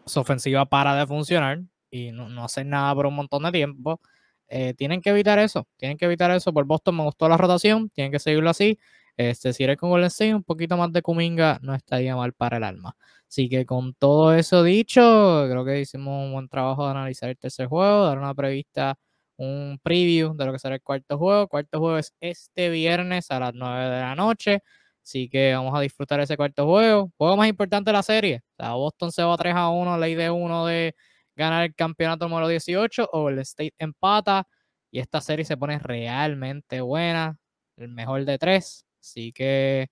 su 0.06 0.20
ofensiva 0.20 0.66
para 0.66 0.96
de 0.96 1.08
funcionar 1.08 1.62
y 1.92 2.12
no, 2.12 2.30
no 2.30 2.44
hacen 2.44 2.70
nada 2.70 2.94
por 2.96 3.06
un 3.06 3.16
montón 3.16 3.44
de 3.44 3.52
tiempo. 3.52 4.02
Eh, 4.48 4.74
tienen 4.74 5.02
que 5.02 5.12
evitar 5.12 5.38
eso, 5.40 5.68
tienen 5.78 5.98
que 5.98 6.06
evitar 6.06 6.32
eso. 6.32 6.54
Por 6.54 6.66
Boston 6.66 6.98
me 6.98 7.04
gustó 7.04 7.30
la 7.30 7.38
rotación, 7.38 7.90
tienen 7.90 8.12
que 8.12 8.20
seguirlo 8.20 8.50
así. 8.50 8.80
Este, 9.18 9.54
si 9.54 9.64
eres 9.64 9.78
con 9.78 9.90
Golden 9.90 10.08
State, 10.08 10.34
un 10.34 10.44
poquito 10.44 10.78
más 10.78 10.92
de 10.94 11.02
Kuminga 11.02 11.60
no 11.62 11.76
estaría 11.76 12.16
mal 12.16 12.34
para 12.34 12.58
el 12.58 12.64
alma. 12.64 12.96
Así 13.28 13.50
que 13.50 13.66
con 13.66 13.94
todo 13.94 14.34
eso 14.34 14.64
dicho, 14.64 15.02
creo 15.50 15.66
que 15.66 15.82
hicimos 15.82 16.26
un 16.26 16.34
buen 16.34 16.48
trabajo 16.50 16.86
de 16.86 16.92
analizar 16.92 17.30
el 17.30 17.38
tercer 17.38 17.68
juego, 17.68 18.06
dar 18.06 18.18
una 18.18 18.34
prevista 18.34 18.98
un 19.40 19.80
preview 19.84 20.36
de 20.36 20.46
lo 20.46 20.52
que 20.54 20.60
será 20.60 20.76
el 20.76 20.82
cuarto 20.84 21.18
juego. 21.18 21.44
El 21.44 21.48
cuarto 21.50 21.80
juego 21.80 21.98
es 21.98 22.14
este 22.20 22.70
viernes 22.70 23.32
a 23.32 23.40
las 23.40 23.54
9 23.54 23.86
de 23.86 24.02
la 24.02 24.16
noche. 24.16 24.62
Así 25.04 25.30
que 25.30 25.54
vamos 25.56 25.74
a 25.78 25.82
disfrutar 25.82 26.20
ese 26.20 26.38
cuarto 26.38 26.66
juego. 26.68 27.12
Juego 27.18 27.38
más 27.38 27.48
importante 27.48 27.90
de 27.90 27.94
la 27.94 28.04
serie. 28.04 28.42
O 28.58 28.78
Boston 28.80 29.12
se 29.12 29.24
va 29.24 29.38
3 29.38 29.56
a 29.56 29.70
1, 29.70 29.98
ley 29.98 30.16
de 30.16 30.30
1 30.30 30.66
de 30.68 30.96
ganar 31.36 31.64
el 31.66 31.76
campeonato 31.76 32.28
número 32.28 32.48
18. 32.50 33.10
O 33.14 33.30
el 33.30 33.40
State 33.40 33.74
empata. 33.80 34.46
Y 34.92 35.00
esta 35.00 35.22
serie 35.22 35.46
se 35.46 35.58
pone 35.58 35.80
realmente 35.80 36.82
buena. 36.82 37.38
El 37.78 37.90
mejor 37.90 38.26
de 38.26 38.38
tres. 38.38 38.86
Así 39.02 39.32
que 39.34 39.88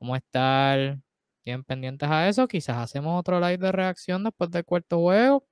vamos 0.00 0.16
a 0.16 0.18
estar 0.18 0.98
bien 1.44 1.64
pendientes 1.64 2.08
a 2.10 2.28
eso. 2.28 2.48
Quizás 2.48 2.76
hacemos 2.78 3.18
otro 3.20 3.40
live 3.40 3.58
de 3.58 3.72
reacción 3.72 4.24
después 4.24 4.50
del 4.50 4.64
cuarto 4.64 4.98
juego. 5.00 5.46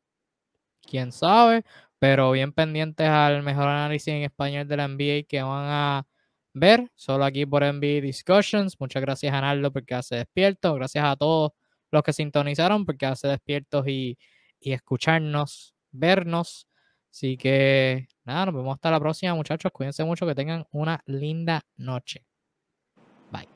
Quién 0.83 1.13
sabe. 1.13 1.65
Pero 2.01 2.33
bien 2.33 2.53
pendientes 2.53 3.07
al 3.07 3.45
mejor 3.45 3.69
análisis 3.69 4.09
en 4.09 4.23
español 4.23 4.67
de 4.67 4.77
la 4.77 4.89
NBA 4.89 5.25
que 5.29 5.43
van 5.43 5.67
a 5.69 6.07
ver. 6.55 6.91
Solo 6.97 7.25
aquí 7.25 7.47
por 7.47 7.63
NBA 7.63 8.01
Discussions. 8.01 8.81
Muchas 8.81 9.03
gracias 9.03 9.33
a 9.33 9.41
Nardo 9.43 9.71
porque 9.73 9.95
hace 9.95 10.17
despierto. 10.17 10.75
Gracias 10.75 11.05
a 11.05 11.15
todos 11.15 11.53
los 11.91 12.03
que 12.03 12.13
sintonizaron 12.13 12.87
porque 12.87 13.07
hace 13.07 13.29
despiertos 13.29 13.87
y, 13.87 14.19
y 14.59 14.73
escucharnos, 14.73 15.75
vernos. 15.93 16.67
Así 17.13 17.37
que 17.37 18.09
nada, 18.25 18.47
nos 18.47 18.55
vemos 18.55 18.75
hasta 18.75 18.91
la 18.91 18.99
próxima, 18.99 19.35
muchachos. 19.35 19.71
Cuídense 19.71 20.03
mucho, 20.03 20.27
que 20.27 20.35
tengan 20.35 20.65
una 20.71 21.03
linda 21.07 21.63
noche. 21.77 22.25
Bye. 23.31 23.49